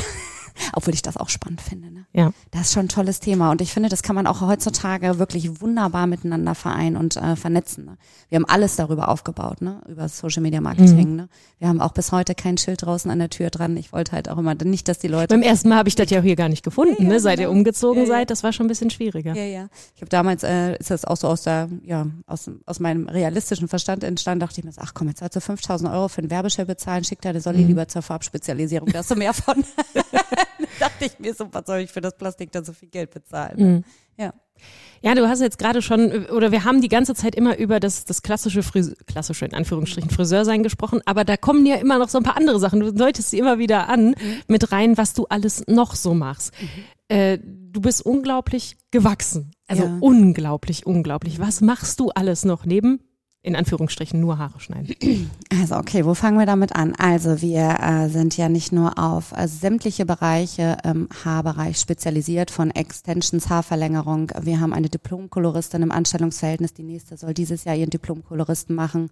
Obwohl 0.73 0.93
ich 0.93 1.01
das 1.01 1.17
auch 1.17 1.29
spannend 1.29 1.61
finde. 1.61 1.91
Ne? 1.91 2.05
Ja. 2.13 2.31
Das 2.51 2.63
ist 2.63 2.73
schon 2.73 2.85
ein 2.85 2.89
tolles 2.89 3.19
Thema. 3.19 3.51
Und 3.51 3.61
ich 3.61 3.73
finde, 3.73 3.89
das 3.89 4.03
kann 4.03 4.15
man 4.15 4.27
auch 4.27 4.41
heutzutage 4.41 5.19
wirklich 5.19 5.61
wunderbar 5.61 6.07
miteinander 6.07 6.55
vereinen 6.55 6.97
und 6.97 7.17
äh, 7.17 7.35
vernetzen. 7.35 7.85
Ne? 7.85 7.97
Wir 8.29 8.37
haben 8.37 8.45
alles 8.45 8.75
darüber 8.75 9.09
aufgebaut, 9.09 9.61
ne? 9.61 9.81
über 9.87 10.07
Social 10.09 10.41
Media 10.41 10.61
Marketing. 10.61 11.11
Mhm. 11.11 11.15
Ne? 11.15 11.29
Wir 11.59 11.67
haben 11.67 11.81
auch 11.81 11.91
bis 11.91 12.11
heute 12.11 12.35
kein 12.35 12.57
Schild 12.57 12.83
draußen 12.83 13.09
an 13.09 13.19
der 13.19 13.29
Tür 13.29 13.49
dran. 13.49 13.77
Ich 13.77 13.93
wollte 13.93 14.11
halt 14.11 14.29
auch 14.29 14.37
immer 14.37 14.55
nicht, 14.55 14.87
dass 14.87 14.99
die 14.99 15.07
Leute. 15.07 15.27
Beim 15.27 15.41
ersten 15.41 15.69
Mal 15.69 15.77
habe 15.77 15.89
ich 15.89 15.95
das 15.95 16.09
ja 16.09 16.19
auch 16.19 16.23
hier 16.23 16.35
gar 16.35 16.49
nicht 16.49 16.63
gefunden, 16.63 17.03
ja, 17.03 17.09
ne? 17.09 17.19
seit 17.19 17.37
genau. 17.37 17.49
ihr 17.49 17.51
umgezogen 17.51 18.01
ja, 18.01 18.07
seid. 18.07 18.29
Das 18.29 18.43
war 18.43 18.53
schon 18.53 18.65
ein 18.65 18.69
bisschen 18.69 18.89
schwieriger. 18.89 19.35
Ja, 19.35 19.43
ja. 19.43 19.67
Ich 19.95 20.01
habe 20.01 20.09
damals, 20.09 20.43
äh, 20.43 20.77
ist 20.77 20.91
das 20.91 21.05
auch 21.05 21.17
so 21.17 21.27
aus 21.27 21.43
der, 21.43 21.69
ja, 21.85 22.07
aus, 22.27 22.49
aus 22.65 22.79
meinem 22.79 23.07
realistischen 23.07 23.67
Verstand 23.67 24.03
entstanden, 24.03 24.41
dachte 24.41 24.59
ich 24.59 24.65
mir, 24.65 24.71
ach 24.77 24.93
komm, 24.93 25.07
jetzt 25.07 25.19
sollst 25.19 25.35
du 25.35 25.41
5000 25.41 25.91
Euro 25.91 26.07
für 26.07 26.21
ein 26.21 26.29
Werbeschild 26.29 26.67
bezahlen, 26.67 27.03
schick 27.03 27.21
deine 27.21 27.41
Solli 27.41 27.61
mhm. 27.61 27.67
lieber 27.67 27.87
zur 27.87 28.01
Farbspezialisierung, 28.01 28.89
da 28.89 28.99
hast 28.99 29.11
du 29.11 29.15
mehr 29.15 29.33
von. 29.33 29.63
dachte 30.79 31.05
ich 31.05 31.19
mir 31.19 31.33
so, 31.33 31.47
was 31.51 31.65
soll 31.65 31.79
ich 31.79 31.91
für 31.91 32.01
das 32.01 32.17
Plastik 32.17 32.51
da 32.51 32.63
so 32.63 32.73
viel 32.73 32.89
Geld 32.89 33.11
bezahlen? 33.11 33.57
Mhm. 33.57 33.83
Ja. 34.17 34.33
Ja, 35.01 35.15
du 35.15 35.27
hast 35.27 35.41
jetzt 35.41 35.57
gerade 35.57 35.81
schon, 35.81 36.27
oder 36.27 36.51
wir 36.53 36.63
haben 36.63 36.79
die 36.79 36.87
ganze 36.87 37.13
Zeit 37.13 37.35
immer 37.35 37.57
über 37.57 37.81
das, 37.81 38.05
das 38.05 38.21
klassische 38.21 38.63
Friseur, 38.63 38.95
klassische 39.05 39.45
in 39.45 39.53
Anführungsstrichen 39.53 40.09
Friseursein 40.09 40.63
gesprochen, 40.63 41.01
aber 41.05 41.25
da 41.25 41.35
kommen 41.35 41.65
ja 41.65 41.75
immer 41.75 41.97
noch 41.97 42.07
so 42.07 42.19
ein 42.19 42.23
paar 42.23 42.37
andere 42.37 42.59
Sachen. 42.59 42.79
Du 42.79 42.93
deutest 42.93 43.31
sie 43.31 43.39
immer 43.39 43.59
wieder 43.59 43.89
an 43.89 44.09
mhm. 44.09 44.15
mit 44.47 44.71
rein, 44.71 44.97
was 44.97 45.13
du 45.13 45.25
alles 45.25 45.65
noch 45.67 45.95
so 45.95 46.13
machst. 46.13 46.53
Mhm. 46.61 46.67
Äh, 47.09 47.39
du 47.43 47.81
bist 47.81 48.05
unglaublich 48.05 48.77
gewachsen. 48.91 49.51
Also 49.67 49.83
ja. 49.83 49.97
unglaublich, 49.99 50.85
unglaublich. 50.85 51.39
Was 51.39 51.59
machst 51.59 51.99
du 51.99 52.11
alles 52.11 52.45
noch 52.45 52.65
neben 52.65 53.01
in 53.43 53.57
Anführungsstrichen 53.57 54.19
nur 54.19 54.37
Haare 54.37 54.59
schneiden. 54.59 54.95
Also 55.51 55.75
okay, 55.75 56.03
wo 56.03 56.13
fangen 56.13 56.39
wir 56.39 56.45
damit 56.45 56.75
an? 56.75 56.95
Also 56.95 57.41
wir 57.41 57.77
äh, 57.79 58.09
sind 58.09 58.35
ja 58.37 58.49
nicht 58.49 58.71
nur 58.71 58.97
auf 58.97 59.33
äh, 59.33 59.47
sämtliche 59.47 60.05
Bereiche 60.05 60.77
im 60.83 61.07
Haarbereich 61.23 61.77
spezialisiert, 61.77 62.51
von 62.51 62.71
Extensions, 62.71 63.49
Haarverlängerung. 63.49 64.31
Wir 64.41 64.59
haben 64.59 64.73
eine 64.73 64.89
Diplomkoloristin 64.89 65.83
im 65.83 65.91
Anstellungsverhältnis. 65.91 66.73
Die 66.73 66.83
nächste 66.83 67.17
soll 67.17 67.33
dieses 67.33 67.65
Jahr 67.65 67.75
ihren 67.75 67.91
Diplomkoloristen 67.91 68.75
machen. 68.75 69.09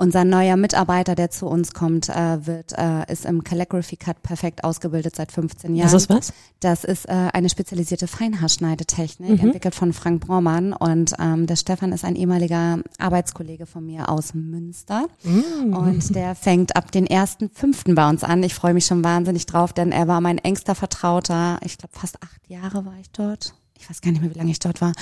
Unser 0.00 0.24
neuer 0.24 0.56
Mitarbeiter, 0.56 1.14
der 1.14 1.28
zu 1.28 1.46
uns 1.46 1.74
kommt, 1.74 2.08
äh, 2.08 2.46
wird, 2.46 2.72
äh, 2.72 3.12
ist 3.12 3.26
im 3.26 3.44
Calligraphy 3.44 3.96
Cut 3.96 4.22
perfekt 4.22 4.64
ausgebildet 4.64 5.14
seit 5.14 5.30
15 5.30 5.74
Jahren. 5.74 5.92
Das 5.92 6.02
ist 6.02 6.08
was? 6.08 6.32
Das 6.60 6.84
ist 6.84 7.06
äh, 7.06 7.28
eine 7.34 7.50
spezialisierte 7.50 8.06
Feinhaarschneidetechnik, 8.06 9.28
mhm. 9.28 9.48
entwickelt 9.48 9.74
von 9.74 9.92
Frank 9.92 10.26
Braumann. 10.26 10.72
Und 10.72 11.12
ähm, 11.18 11.46
der 11.46 11.56
Stefan 11.56 11.92
ist 11.92 12.06
ein 12.06 12.16
ehemaliger 12.16 12.78
Arbeitskollege 12.96 13.66
von 13.66 13.84
mir 13.84 14.08
aus 14.08 14.32
Münster. 14.32 15.06
Mhm. 15.22 15.76
Und 15.76 16.14
der 16.14 16.34
fängt 16.34 16.76
ab 16.76 16.90
den 16.92 17.06
ersten 17.06 17.50
fünften 17.50 17.94
bei 17.94 18.08
uns 18.08 18.24
an. 18.24 18.42
Ich 18.42 18.54
freue 18.54 18.72
mich 18.72 18.86
schon 18.86 19.04
wahnsinnig 19.04 19.44
drauf, 19.44 19.74
denn 19.74 19.92
er 19.92 20.08
war 20.08 20.22
mein 20.22 20.38
engster 20.38 20.74
Vertrauter. 20.74 21.58
Ich 21.62 21.76
glaube, 21.76 21.92
fast 21.92 22.22
acht 22.22 22.48
Jahre 22.48 22.86
war 22.86 22.96
ich 22.98 23.10
dort. 23.10 23.52
Ich 23.78 23.90
weiß 23.90 24.00
gar 24.00 24.12
nicht 24.12 24.22
mehr, 24.22 24.34
wie 24.34 24.38
lange 24.38 24.50
ich 24.50 24.60
dort 24.60 24.80
war. 24.80 24.92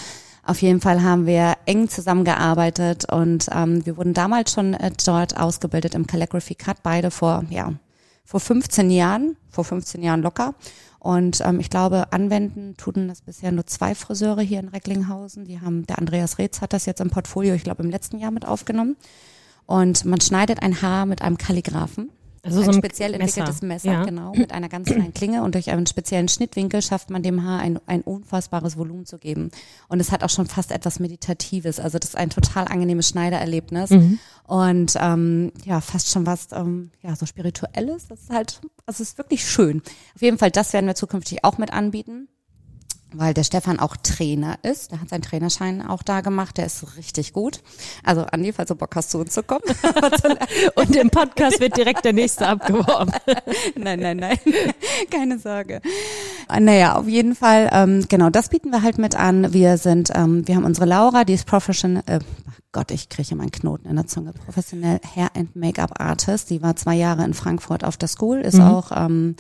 Auf 0.49 0.63
jeden 0.63 0.81
Fall 0.81 1.03
haben 1.03 1.27
wir 1.27 1.59
eng 1.67 1.91
zusammengearbeitet 1.91 3.05
und 3.13 3.49
ähm, 3.53 3.85
wir 3.85 3.99
wurden 3.99 4.15
damals 4.15 4.55
schon 4.55 4.73
äh, 4.73 4.91
dort 5.05 5.37
ausgebildet 5.37 5.95
im 5.95 6.07
Calligraphy 6.07 6.55
Cut, 6.55 6.83
beide 6.83 7.11
vor, 7.11 7.45
ja, 7.51 7.75
vor 8.25 8.41
15 8.41 8.91
Jahren, 8.91 9.37
vor 9.51 9.65
15 9.65 10.03
Jahren 10.03 10.23
locker. 10.23 10.55
Und 11.01 11.43
ähm, 11.45 11.61
ich 11.61 11.69
glaube, 11.69 12.15
anwenden 12.15 12.79
tun 12.79 13.09
das 13.09 13.21
bisher 13.21 13.53
nur 13.53 13.67
zwei 13.67 13.95
Friseure 13.95 14.41
hier 14.41 14.61
in 14.61 14.69
Recklinghausen. 14.69 15.45
Die 15.45 15.61
haben, 15.61 15.87
der 15.87 15.99
Andreas 15.99 16.39
Reetz 16.39 16.63
hat 16.63 16.73
das 16.73 16.87
jetzt 16.87 17.03
im 17.03 17.11
Portfolio, 17.11 17.53
ich 17.53 17.65
glaube, 17.65 17.83
im 17.83 17.91
letzten 17.91 18.19
Jahr 18.19 18.31
mit 18.31 18.47
aufgenommen. 18.47 18.97
Und 19.67 20.07
man 20.07 20.23
schneidet 20.23 20.63
ein 20.63 20.81
Haar 20.81 21.05
mit 21.05 21.21
einem 21.21 21.37
Kalligraphen. 21.37 22.09
Also 22.49 22.61
ein 22.61 22.65
so 22.65 22.71
ein 22.71 22.79
speziell 22.79 23.15
entwickeltes 23.15 23.63
Messer, 23.63 23.93
ja. 23.93 24.05
genau, 24.05 24.33
mit 24.33 24.53
einer 24.53 24.69
ganz 24.69 24.89
kleinen 24.89 25.15
Klinge 25.15 25.43
und 25.43 25.55
durch 25.55 25.71
einen 25.71 25.87
speziellen 25.87 26.29
Schnittwinkel 26.29 26.83
schafft 26.83 27.11
man 27.11 27.23
dem 27.23 27.45
Haar 27.45 27.61
ein, 27.61 27.79
ein 27.87 28.03
unfassbares 28.03 28.77
Volumen 28.77 29.07
zu 29.07 29.19
geben. 29.19 29.51
Und 29.89 30.01
es 30.01 30.13
hat 30.13 30.23
auch 30.23 30.31
schon 30.31 30.47
fast 30.47 30.73
etwas 30.73 31.01
Meditatives. 31.01 31.81
Also 31.81 31.99
das 31.99 32.11
ist 32.11 32.17
ein 32.17 32.31
total 32.31 32.67
angenehmes 32.69 33.09
Schneidererlebnis. 33.09 33.91
Mhm. 33.91 34.19
Und 34.45 34.95
ähm, 34.99 35.53
ja, 35.65 35.81
fast 35.81 36.11
schon 36.11 36.27
was 36.27 36.49
ähm, 36.53 36.91
ja, 37.03 37.15
so 37.17 37.27
Spirituelles. 37.27 38.09
Das 38.09 38.23
ist 38.23 38.31
halt, 38.31 38.61
also 38.87 39.03
es 39.03 39.11
ist 39.11 39.19
wirklich 39.19 39.49
schön. 39.49 39.83
Auf 40.15 40.23
jeden 40.23 40.39
Fall, 40.39 40.51
das 40.51 40.73
werden 40.73 40.87
wir 40.87 40.95
zukünftig 40.95 41.45
auch 41.45 41.59
mit 41.59 41.73
anbieten 41.73 42.29
weil 43.13 43.35
der 43.35 43.45
Stefan 43.45 43.79
auch 43.79 43.97
Trainer 43.97 44.59
ist. 44.63 44.93
Der 44.93 45.01
hat 45.01 45.09
seinen 45.09 45.23
Trainerschein 45.23 45.87
auch 45.87 46.03
da 46.03 46.21
gemacht. 46.21 46.59
Der 46.59 46.67
ist 46.67 46.97
richtig 46.97 47.33
gut. 47.33 47.63
Also 48.05 48.23
Andi, 48.23 48.53
falls 48.53 48.69
du 48.69 48.75
Bock 48.75 48.95
hast, 48.97 49.11
zu 49.11 49.19
uns 49.19 49.33
zu 49.33 49.43
kommen. 49.43 49.63
Und 50.75 50.95
im 50.95 51.11
Podcast 51.11 51.61
wird 51.61 51.77
direkt 51.77 52.05
der 52.05 52.13
nächste 52.13 52.47
abgeworben. 52.47 53.13
nein, 53.77 54.01
nein, 54.01 54.19
nein. 54.19 54.39
Keine 55.11 55.39
Sorge. 55.39 55.81
Naja, 56.49 56.97
auf 56.97 57.09
jeden 57.09 57.35
Fall, 57.35 57.69
ähm, 57.73 58.05
genau, 58.09 58.31
das 58.31 58.49
bieten 58.49 58.71
wir 58.71 58.83
halt 58.83 58.99
mit 58.99 59.15
an. 59.15 59.53
Wir 59.53 59.79
sind, 59.79 60.11
ähm, 60.15 60.47
wir 60.47 60.57
haben 60.57 60.65
unsere 60.65 60.87
Laura, 60.87 61.25
die 61.25 61.35
ist 61.35 61.47
Professional, 61.47 62.03
äh, 62.07 62.21
Gott, 62.73 62.91
ich 62.91 63.09
kriege 63.09 63.35
meinen 63.35 63.51
Knoten 63.51 63.89
in 63.89 63.97
der 63.97 64.07
Zunge, 64.07 64.33
professionell 64.33 65.01
Hair 65.15 65.31
and 65.35 65.57
Make-up 65.57 66.01
Artist. 66.01 66.51
Die 66.51 66.63
war 66.63 66.77
zwei 66.77 66.95
Jahre 66.95 67.25
in 67.25 67.35
Frankfurt 67.35 67.85
auf 67.85 67.97
der 67.97 68.09
School, 68.09 68.41
ist 68.41 68.59
mhm. 68.59 68.63
auch 68.63 68.93
ähm, 68.95 69.37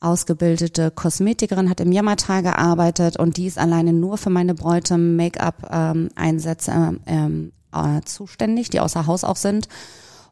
ausgebildete 0.00 0.90
Kosmetikerin, 0.90 1.70
hat 1.70 1.80
im 1.80 1.92
Jammertal 1.92 2.42
gearbeitet 2.42 3.18
und 3.18 3.36
die 3.36 3.46
ist 3.46 3.58
alleine 3.58 3.92
nur 3.92 4.18
für 4.18 4.30
meine 4.30 4.54
Bräute 4.54 4.98
Make-up-Einsätze 4.98 6.70
ähm, 6.70 7.00
ähm, 7.06 7.52
äh, 7.72 8.02
zuständig, 8.04 8.70
die 8.70 8.80
außer 8.80 9.06
Haus 9.06 9.24
auch 9.24 9.36
sind. 9.36 9.68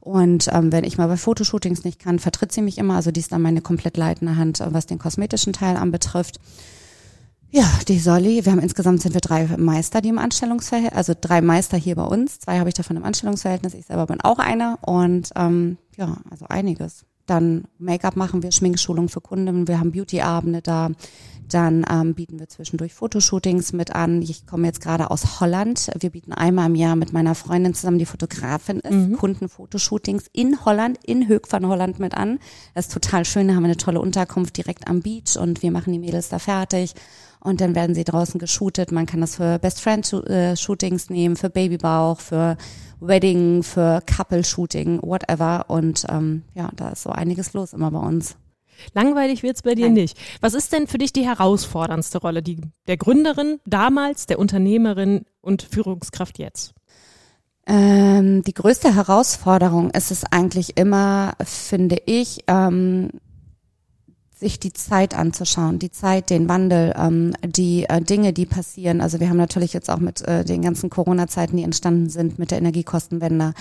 Und 0.01 0.49
ähm, 0.53 0.71
wenn 0.71 0.85
ich 0.85 0.99
mal 0.99 1.09
bei 1.09 1.17
Fotoshootings 1.17 1.85
nicht 1.85 1.99
kann, 1.99 2.19
vertritt 2.19 2.53
sie 2.53 2.61
mich 2.61 2.77
immer. 2.77 2.97
Also 2.97 3.11
die 3.11 3.21
ist 3.21 3.33
dann 3.33 3.41
meine 3.41 3.63
komplett 3.63 3.97
leitende 3.97 4.37
Hand, 4.37 4.63
was 4.63 4.85
den 4.85 4.99
kosmetischen 4.99 5.55
Teil 5.55 5.77
anbetrifft. 5.77 6.41
Ja, 7.51 7.71
die 7.87 8.01
Solly, 8.01 8.45
wir 8.45 8.51
haben 8.51 8.59
insgesamt 8.59 9.01
sind 9.01 9.15
wir 9.15 9.21
drei 9.21 9.47
Meister, 9.57 10.01
die 10.01 10.09
im 10.09 10.19
Anstellungsverhältnis, 10.19 10.97
also 10.97 11.15
drei 11.19 11.41
Meister 11.41 11.77
hier 11.79 11.95
bei 11.95 12.03
uns. 12.03 12.41
Zwei 12.41 12.59
habe 12.59 12.69
ich 12.69 12.75
davon 12.75 12.97
im 12.97 13.05
Anstellungsverhältnis, 13.05 13.75
ich 13.75 13.87
selber 13.87 14.07
bin 14.07 14.21
auch 14.21 14.41
einer 14.41 14.79
und 14.83 15.31
ähm, 15.37 15.79
ja, 15.97 16.17
also 16.31 16.47
einiges. 16.49 17.05
Dann 17.27 17.65
Make-up 17.79 18.17
machen 18.17 18.43
wir, 18.43 18.53
Schminkschulung 18.53 19.09
für 19.09 19.21
Kunden, 19.21 19.67
wir 19.67 19.81
haben 19.81 19.93
Beauty-Abende 19.93 20.63
da. 20.63 20.91
Dann 21.49 21.85
ähm, 21.91 22.15
bieten 22.15 22.39
wir 22.39 22.49
zwischendurch 22.49 22.95
Fotoshootings 22.95 23.73
mit 23.73 23.95
an. 23.95 24.23
Ich 24.23 24.47
komme 24.47 24.67
jetzt 24.67 24.81
gerade 24.81 25.11
aus 25.11 25.41
Holland. 25.41 25.91
Wir 25.99 26.11
bieten 26.11 26.33
einmal 26.33 26.67
im 26.67 26.75
Jahr 26.75 26.97
mit 26.97 27.13
meiner 27.13 27.35
Freundin 27.35 27.75
zusammen, 27.75 27.99
die 27.99 28.07
Fotografin 28.07 28.81
ist, 28.81 28.93
mhm. 28.93 29.17
Kundenfotoshootings 29.17 30.25
in 30.33 30.65
Holland, 30.65 30.99
in 31.05 31.29
Höck 31.29 31.47
von 31.47 31.67
Holland 31.67 31.99
mit 31.99 32.15
an. 32.15 32.39
Das 32.75 32.87
ist 32.87 32.95
total 32.95 33.25
schön. 33.25 33.49
Da 33.49 33.55
haben 33.55 33.63
wir 33.63 33.69
eine 33.69 33.77
tolle 33.77 34.01
Unterkunft 34.01 34.57
direkt 34.57 34.89
am 34.89 35.01
Beach 35.01 35.37
und 35.39 35.63
wir 35.63 35.71
machen 35.71 35.93
die 35.93 35.99
Mädels 35.99 36.29
da 36.29 36.39
fertig. 36.39 36.95
Und 37.45 37.61
dann 37.61 37.75
werden 37.75 37.95
sie 37.95 38.05
draußen 38.05 38.41
geshootet. 38.41 38.91
Man 38.91 39.05
kann 39.05 39.21
das 39.21 39.37
für 39.37 39.59
Best 39.59 39.81
Friend 39.83 40.13
äh, 40.29 40.57
Shootings 40.57 41.11
nehmen, 41.11 41.37
für 41.37 41.51
Babybauch, 41.51 42.19
für 42.19 42.57
Wedding, 43.01 43.63
für 43.63 44.01
Couple-Shooting, 44.07 45.03
whatever. 45.03 45.67
Und 45.69 46.07
ähm, 46.09 46.43
ja, 46.55 46.71
da 46.75 46.89
ist 46.89 47.03
so 47.03 47.11
einiges 47.11 47.53
los 47.53 47.75
immer 47.75 47.91
bei 47.91 47.99
uns. 47.99 48.37
Langweilig 48.95 49.43
wird's 49.43 49.63
bei 49.63 49.75
dir 49.75 49.87
Nein. 49.87 49.95
nicht. 49.95 50.19
Was 50.41 50.55
ist 50.55 50.73
denn 50.73 50.87
für 50.87 50.99
dich 50.99 51.13
die 51.13 51.27
herausforderndste 51.27 52.19
Rolle? 52.19 52.43
Die 52.43 52.61
der 52.87 52.97
Gründerin 52.97 53.61
damals, 53.67 54.27
der 54.27 54.39
Unternehmerin 54.39 55.27
und 55.43 55.63
Führungskraft 55.63 56.39
jetzt? 56.39 56.73
Ähm, 57.67 58.43
die 58.43 58.53
größte 58.53 58.95
Herausforderung 58.95 59.91
ist 59.91 60.11
es 60.11 60.25
eigentlich 60.25 60.77
immer, 60.77 61.35
finde 61.45 61.97
ich, 62.07 62.41
ähm, 62.47 63.11
sich 64.45 64.61
die 64.61 64.75
Zeit 64.75 65.15
anzuschauen, 65.15 65.79
die 65.79 65.91
Zeit, 65.91 66.29
den 66.29 66.51
Wandel, 66.51 66.95
ähm, 66.99 67.33
die 67.43 67.85
äh, 67.85 68.03
Dinge, 68.03 68.35
die 68.35 68.45
passieren. 68.45 69.01
Also 69.01 69.19
wir 69.19 69.31
haben 69.31 69.39
natürlich 69.39 69.73
jetzt 69.73 69.89
auch 69.91 69.99
mit 69.99 70.21
äh, 70.21 70.45
den 70.45 70.61
ganzen 70.61 70.91
Corona-Zeiten, 70.91 71.57
die 71.57 71.63
entstanden 71.63 72.11
sind, 72.11 72.39
mit 72.39 72.51
der 72.51 72.59
Energiekostenwende, 72.59 73.55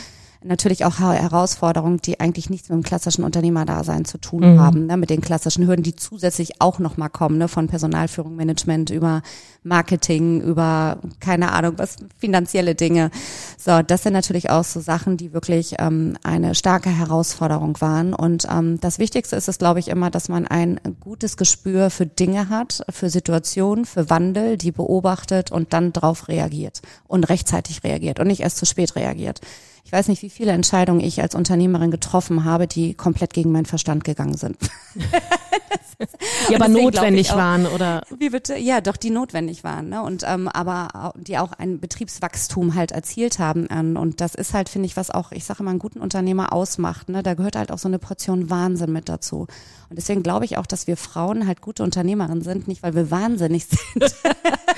natürlich 0.43 0.85
auch 0.85 0.99
Herausforderungen, 0.99 1.97
die 1.97 2.19
eigentlich 2.19 2.49
nichts 2.49 2.69
mit 2.69 2.77
dem 2.77 2.83
klassischen 2.83 3.23
Unternehmerdasein 3.23 4.05
zu 4.05 4.17
tun 4.17 4.53
mhm. 4.53 4.59
haben, 4.59 4.85
ne, 4.85 4.97
mit 4.97 5.09
den 5.09 5.21
klassischen 5.21 5.67
Hürden, 5.67 5.83
die 5.83 5.95
zusätzlich 5.95 6.61
auch 6.61 6.79
nochmal 6.79 7.09
kommen, 7.09 7.37
ne, 7.37 7.47
von 7.47 7.67
Personalführung, 7.67 8.35
Management 8.35 8.89
über 8.89 9.21
Marketing, 9.63 10.41
über 10.41 10.99
keine 11.19 11.51
Ahnung, 11.51 11.73
was 11.77 11.97
finanzielle 12.17 12.75
Dinge. 12.75 13.11
So, 13.57 13.81
das 13.81 14.03
sind 14.03 14.13
natürlich 14.13 14.49
auch 14.49 14.63
so 14.63 14.79
Sachen, 14.79 15.17
die 15.17 15.33
wirklich 15.33 15.75
ähm, 15.79 16.17
eine 16.23 16.55
starke 16.55 16.89
Herausforderung 16.89 17.79
waren. 17.79 18.13
Und 18.13 18.47
ähm, 18.51 18.79
das 18.81 18.99
Wichtigste 18.99 19.35
ist 19.35 19.47
es, 19.47 19.57
glaube 19.57 19.79
ich, 19.79 19.87
immer, 19.87 20.11
dass 20.11 20.29
man 20.29 20.47
ein 20.47 20.79
gutes 20.99 21.37
Gespür 21.37 21.89
für 21.89 22.05
Dinge 22.05 22.49
hat, 22.49 22.83
für 22.89 23.09
Situationen, 23.09 23.85
für 23.85 24.09
Wandel, 24.09 24.57
die 24.57 24.71
beobachtet 24.71 25.51
und 25.51 25.73
dann 25.73 25.93
drauf 25.93 26.27
reagiert 26.27 26.81
und 27.07 27.29
rechtzeitig 27.29 27.83
reagiert 27.83 28.19
und 28.19 28.27
nicht 28.27 28.41
erst 28.41 28.57
zu 28.57 28.65
spät 28.65 28.95
reagiert. 28.95 29.41
Ich 29.85 29.91
weiß 29.91 30.07
nicht, 30.07 30.21
wie 30.21 30.29
viele 30.29 30.51
Entscheidungen 30.51 31.01
ich 31.01 31.21
als 31.21 31.35
Unternehmerin 31.35 31.91
getroffen 31.91 32.45
habe, 32.45 32.67
die 32.67 32.93
komplett 32.93 33.33
gegen 33.33 33.51
meinen 33.51 33.65
Verstand 33.65 34.03
gegangen 34.03 34.37
sind. 34.37 34.57
die 36.49 36.55
aber 36.55 36.67
notwendig 36.67 37.31
auch, 37.31 37.37
waren, 37.37 37.67
oder? 37.67 38.01
Wie 38.17 38.29
bitte? 38.29 38.55
Ja, 38.57 38.81
doch, 38.81 38.97
die 38.97 39.09
notwendig 39.09 39.63
waren, 39.63 39.89
ne? 39.89 40.01
Und 40.01 40.23
ähm, 40.25 40.47
aber 40.47 41.13
die 41.17 41.37
auch 41.37 41.51
ein 41.53 41.79
Betriebswachstum 41.79 42.75
halt 42.75 42.91
erzielt 42.91 43.39
haben. 43.39 43.67
Ähm, 43.69 43.97
und 43.97 44.21
das 44.21 44.35
ist 44.35 44.53
halt, 44.53 44.69
finde 44.69 44.87
ich, 44.87 44.97
was 44.97 45.11
auch, 45.11 45.31
ich 45.31 45.43
sage 45.43 45.61
immer, 45.61 45.71
einen 45.71 45.79
guten 45.79 45.99
Unternehmer 45.99 46.53
ausmacht. 46.53 47.09
Ne? 47.09 47.23
Da 47.23 47.33
gehört 47.33 47.55
halt 47.55 47.71
auch 47.71 47.77
so 47.77 47.87
eine 47.87 47.99
Portion 47.99 48.49
Wahnsinn 48.49 48.91
mit 48.91 49.09
dazu. 49.09 49.47
Und 49.89 49.97
deswegen 49.97 50.23
glaube 50.23 50.45
ich 50.45 50.57
auch, 50.57 50.65
dass 50.65 50.87
wir 50.87 50.97
Frauen 50.97 51.45
halt 51.47 51.61
gute 51.61 51.83
Unternehmerinnen 51.83 52.41
sind, 52.41 52.67
nicht 52.67 52.83
weil 52.83 52.95
wir 52.95 53.11
wahnsinnig 53.11 53.65
sind. 53.93 54.15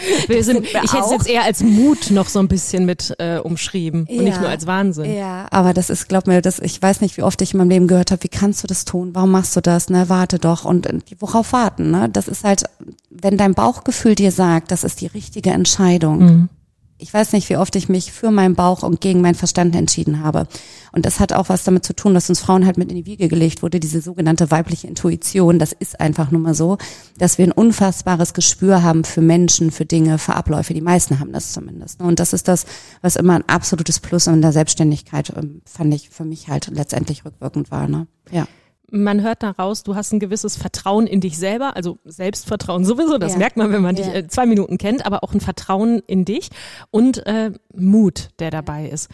wir 0.27 0.43
sind, 0.43 0.65
ich 0.65 0.73
hätte 0.73 1.05
es 1.05 1.11
jetzt 1.11 1.27
eher 1.27 1.43
als 1.43 1.61
Mut 1.61 2.11
noch 2.11 2.27
so 2.27 2.39
ein 2.39 2.47
bisschen 2.47 2.85
mit 2.85 3.15
äh, 3.19 3.37
umschrieben 3.37 4.07
ja, 4.09 4.19
und 4.19 4.23
nicht 4.25 4.39
nur 4.39 4.49
als 4.49 4.67
Wahnsinn. 4.67 5.13
Ja, 5.13 5.47
aber 5.51 5.73
das 5.73 5.89
ist, 5.89 6.07
glaub 6.07 6.27
mir, 6.27 6.41
das, 6.41 6.59
ich 6.59 6.81
weiß 6.81 7.01
nicht, 7.01 7.17
wie 7.17 7.23
oft 7.23 7.41
ich 7.41 7.53
in 7.53 7.57
meinem 7.59 7.69
Leben 7.69 7.87
gehört 7.87 8.11
habe, 8.11 8.23
wie 8.23 8.29
kannst 8.29 8.63
du 8.63 8.67
das 8.67 8.85
tun? 8.85 9.11
Warum 9.13 9.31
machst 9.31 9.55
du 9.55 9.61
das? 9.61 9.89
Ne, 9.89 10.09
warte 10.09 10.39
doch. 10.39 10.65
Und 10.65 10.87
worauf 11.19 11.53
warten? 11.53 11.91
Ne? 11.91 12.09
Das 12.09 12.27
ist 12.27 12.43
halt, 12.43 12.63
wenn 13.09 13.37
dein 13.37 13.53
Bauchgefühl 13.53 14.15
dir 14.15 14.31
sagt, 14.31 14.71
das 14.71 14.83
ist 14.83 15.01
die 15.01 15.07
richtige 15.07 15.51
Entscheidung. 15.51 16.19
Mhm 16.19 16.49
ich 16.97 17.13
weiß 17.13 17.33
nicht, 17.33 17.49
wie 17.49 17.57
oft 17.57 17.75
ich 17.75 17.89
mich 17.89 18.13
für 18.13 18.31
meinen 18.31 18.55
Bauch 18.55 18.81
und 18.81 19.01
gegen 19.01 19.19
meinen 19.19 19.35
Verstand 19.35 19.75
entschieden 19.75 20.23
habe. 20.23 20.47
Und 20.93 21.05
das 21.05 21.19
hat 21.19 21.33
auch 21.33 21.49
was 21.49 21.65
damit 21.65 21.83
zu 21.83 21.93
tun, 21.93 22.13
dass 22.13 22.29
uns 22.29 22.39
Frauen 22.39 22.65
halt 22.65 22.77
mit 22.77 22.89
in 22.89 22.95
die 22.95 23.05
Wiege 23.05 23.27
gelegt 23.27 23.61
wurde, 23.61 23.81
diese 23.81 23.99
sogenannte 23.99 24.49
weibliche 24.49 24.87
Intuition. 24.87 25.59
Das 25.59 25.73
ist 25.73 25.99
einfach 25.99 26.31
nur 26.31 26.39
mal 26.39 26.53
so, 26.53 26.77
dass 27.17 27.37
wir 27.37 27.45
ein 27.45 27.51
unfassbares 27.51 28.33
Gespür 28.33 28.81
haben 28.81 29.03
für 29.03 29.21
Menschen, 29.21 29.71
für 29.71 29.85
Dinge, 29.85 30.17
für 30.17 30.35
Abläufe. 30.35 30.73
Die 30.73 30.81
meisten 30.81 31.19
haben 31.19 31.33
das 31.33 31.51
zumindest. 31.51 31.99
Und 31.99 32.19
das 32.19 32.31
ist 32.31 32.47
das, 32.47 32.65
was 33.01 33.17
immer 33.17 33.35
ein 33.35 33.49
absolutes 33.49 33.99
Plus 33.99 34.27
in 34.27 34.41
der 34.41 34.53
Selbstständigkeit, 34.53 35.33
ähm, 35.35 35.61
fand 35.65 35.93
ich 35.93 36.09
für 36.09 36.23
mich 36.23 36.47
halt 36.47 36.69
letztendlich 36.71 37.25
rückwirkend 37.25 37.71
war. 37.71 37.87
Ne? 37.89 38.07
Ja 38.31 38.47
man 38.91 39.21
hört 39.21 39.43
daraus, 39.43 39.83
du 39.83 39.95
hast 39.95 40.11
ein 40.13 40.19
gewisses 40.19 40.57
Vertrauen 40.57 41.07
in 41.07 41.21
dich 41.21 41.37
selber, 41.37 41.75
also 41.75 41.97
Selbstvertrauen 42.05 42.85
sowieso, 42.85 43.17
das 43.17 43.33
ja. 43.33 43.39
merkt 43.39 43.57
man, 43.57 43.71
wenn 43.71 43.81
man 43.81 43.95
ja. 43.95 44.03
dich 44.03 44.13
äh, 44.13 44.27
zwei 44.27 44.45
Minuten 44.45 44.77
kennt, 44.77 45.05
aber 45.05 45.23
auch 45.23 45.33
ein 45.33 45.41
Vertrauen 45.41 46.01
in 46.07 46.25
dich 46.25 46.49
und 46.91 47.25
äh, 47.25 47.51
Mut, 47.73 48.29
der 48.39 48.51
dabei 48.51 48.89
ist. 48.89 49.09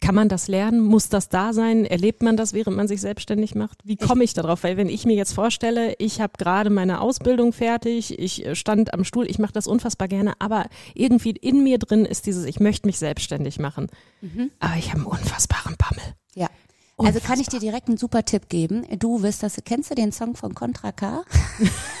Kann 0.00 0.14
man 0.14 0.28
das 0.28 0.48
lernen? 0.48 0.80
Muss 0.80 1.08
das 1.08 1.30
da 1.30 1.54
sein? 1.54 1.86
Erlebt 1.86 2.22
man 2.22 2.36
das, 2.36 2.52
während 2.52 2.76
man 2.76 2.88
sich 2.88 3.00
selbstständig 3.00 3.54
macht? 3.54 3.78
Wie 3.84 3.96
komme 3.96 4.22
ich 4.24 4.34
darauf? 4.34 4.62
Weil 4.62 4.76
wenn 4.76 4.88
ich 4.88 5.06
mir 5.06 5.14
jetzt 5.14 5.32
vorstelle, 5.32 5.94
ich 5.98 6.20
habe 6.20 6.34
gerade 6.36 6.68
meine 6.68 7.00
Ausbildung 7.00 7.52
fertig, 7.54 8.18
ich 8.18 8.44
äh, 8.44 8.54
stand 8.54 8.92
am 8.92 9.04
Stuhl, 9.04 9.30
ich 9.30 9.38
mache 9.38 9.52
das 9.52 9.66
unfassbar 9.66 10.08
gerne, 10.08 10.34
aber 10.40 10.66
irgendwie 10.94 11.30
in 11.30 11.62
mir 11.62 11.78
drin 11.78 12.04
ist 12.04 12.26
dieses, 12.26 12.44
ich 12.44 12.60
möchte 12.60 12.86
mich 12.86 12.98
selbstständig 12.98 13.58
machen. 13.58 13.86
Mhm. 14.20 14.50
Aber 14.58 14.76
ich 14.76 14.88
habe 14.88 14.98
einen 14.98 15.06
unfassbaren 15.06 15.76
Bammel. 15.78 16.14
Ja. 16.34 16.48
Also 16.96 17.20
kann 17.20 17.40
ich 17.40 17.48
dir 17.48 17.60
direkt 17.60 17.88
einen 17.88 17.96
super 17.96 18.24
Tipp 18.24 18.48
geben. 18.48 18.86
Du 18.98 19.22
wirst 19.22 19.42
das, 19.42 19.60
kennst 19.64 19.90
du 19.90 19.94
den 19.94 20.12
Song 20.12 20.36
von 20.36 20.54
Contra 20.54 20.92
K? 20.92 21.24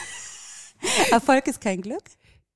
Erfolg 1.10 1.46
ist 1.48 1.60
kein 1.60 1.80
Glück? 1.80 2.02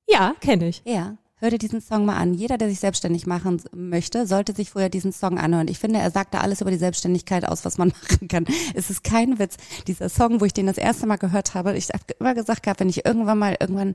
Ja, 0.07 0.35
kenne 0.39 0.69
ich. 0.69 0.81
Ja. 0.85 1.17
Hör 1.41 1.51
dir 1.51 1.57
diesen 1.57 1.79
Song 1.79 2.03
mal 2.03 2.17
an. 2.17 2.33
Jeder, 2.33 2.57
der 2.57 2.67
sich 2.67 2.81
selbstständig 2.81 3.25
machen 3.25 3.61
möchte, 3.73 4.27
sollte 4.27 4.53
sich 4.53 4.71
vorher 4.71 4.89
diesen 4.89 5.13
Song 5.13 5.37
anhören. 5.37 5.69
Ich 5.69 5.79
finde, 5.79 5.99
er 5.99 6.11
sagt 6.11 6.33
da 6.33 6.41
alles 6.41 6.59
über 6.59 6.69
die 6.69 6.77
Selbstständigkeit 6.77 7.45
aus, 7.47 7.63
was 7.63 7.77
man 7.77 7.93
machen 8.03 8.27
kann. 8.27 8.45
Es 8.73 8.89
ist 8.89 9.05
kein 9.05 9.39
Witz. 9.39 9.55
Dieser 9.87 10.09
Song, 10.09 10.41
wo 10.41 10.45
ich 10.45 10.51
den 10.51 10.67
das 10.67 10.77
erste 10.77 11.07
Mal 11.07 11.15
gehört 11.15 11.53
habe, 11.53 11.77
ich 11.77 11.87
habe 11.89 12.03
immer 12.19 12.33
gesagt 12.33 12.63
gehabt, 12.63 12.81
wenn 12.81 12.89
ich 12.89 13.05
irgendwann 13.05 13.37
mal 13.37 13.55
irgendwann, 13.57 13.93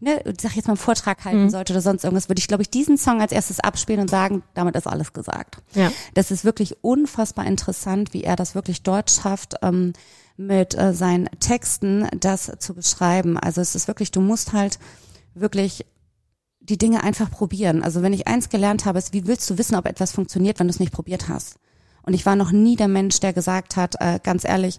ne, 0.00 0.22
ich 0.24 0.40
sag 0.40 0.56
jetzt 0.56 0.68
mal 0.68 0.72
einen 0.72 0.78
Vortrag 0.78 1.22
halten 1.26 1.44
mhm. 1.44 1.50
sollte 1.50 1.74
oder 1.74 1.82
sonst 1.82 2.04
irgendwas, 2.04 2.30
würde 2.30 2.38
ich, 2.38 2.48
glaube 2.48 2.62
ich, 2.62 2.70
diesen 2.70 2.96
Song 2.96 3.20
als 3.20 3.32
erstes 3.32 3.60
abspielen 3.60 4.00
und 4.00 4.08
sagen, 4.08 4.42
damit 4.54 4.74
ist 4.74 4.86
alles 4.86 5.12
gesagt. 5.12 5.58
Ja. 5.74 5.92
Das 6.14 6.30
ist 6.30 6.46
wirklich 6.46 6.82
unfassbar 6.82 7.46
interessant, 7.46 8.14
wie 8.14 8.24
er 8.24 8.36
das 8.36 8.54
wirklich 8.54 8.82
deutsch 8.82 9.20
schafft. 9.20 9.56
Ähm, 9.60 9.92
mit 10.38 10.74
äh, 10.74 10.92
seinen 10.92 11.30
Texten 11.40 12.06
das 12.20 12.52
zu 12.58 12.74
beschreiben. 12.74 13.38
Also 13.38 13.62
es 13.62 13.74
ist 13.74 13.88
wirklich, 13.88 14.10
du 14.10 14.20
musst 14.20 14.52
halt 14.52 14.78
wirklich 15.34 15.86
die 16.68 16.78
Dinge 16.78 17.02
einfach 17.02 17.30
probieren. 17.30 17.82
Also 17.82 18.02
wenn 18.02 18.12
ich 18.12 18.26
eins 18.26 18.48
gelernt 18.48 18.84
habe, 18.84 18.98
ist, 18.98 19.12
wie 19.12 19.26
willst 19.26 19.48
du 19.48 19.58
wissen, 19.58 19.76
ob 19.76 19.86
etwas 19.86 20.12
funktioniert, 20.12 20.58
wenn 20.58 20.66
du 20.66 20.72
es 20.72 20.80
nicht 20.80 20.92
probiert 20.92 21.28
hast? 21.28 21.56
Und 22.02 22.14
ich 22.14 22.26
war 22.26 22.36
noch 22.36 22.52
nie 22.52 22.76
der 22.76 22.88
Mensch, 22.88 23.20
der 23.20 23.32
gesagt 23.32 23.76
hat, 23.76 23.96
äh, 24.00 24.20
ganz 24.22 24.44
ehrlich, 24.44 24.78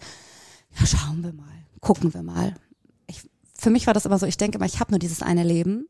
ja, 0.79 0.85
schauen 0.85 1.23
wir 1.23 1.33
mal, 1.33 1.45
gucken 1.81 2.13
wir 2.13 2.23
mal. 2.23 2.55
Ich, 3.07 3.21
für 3.57 3.69
mich 3.69 3.87
war 3.87 3.93
das 3.93 4.05
immer 4.05 4.19
so, 4.19 4.25
ich 4.25 4.37
denke 4.37 4.57
immer, 4.57 4.65
ich 4.65 4.79
habe 4.79 4.91
nur 4.91 4.99
dieses 4.99 5.21
eine 5.21 5.43
Leben 5.43 5.87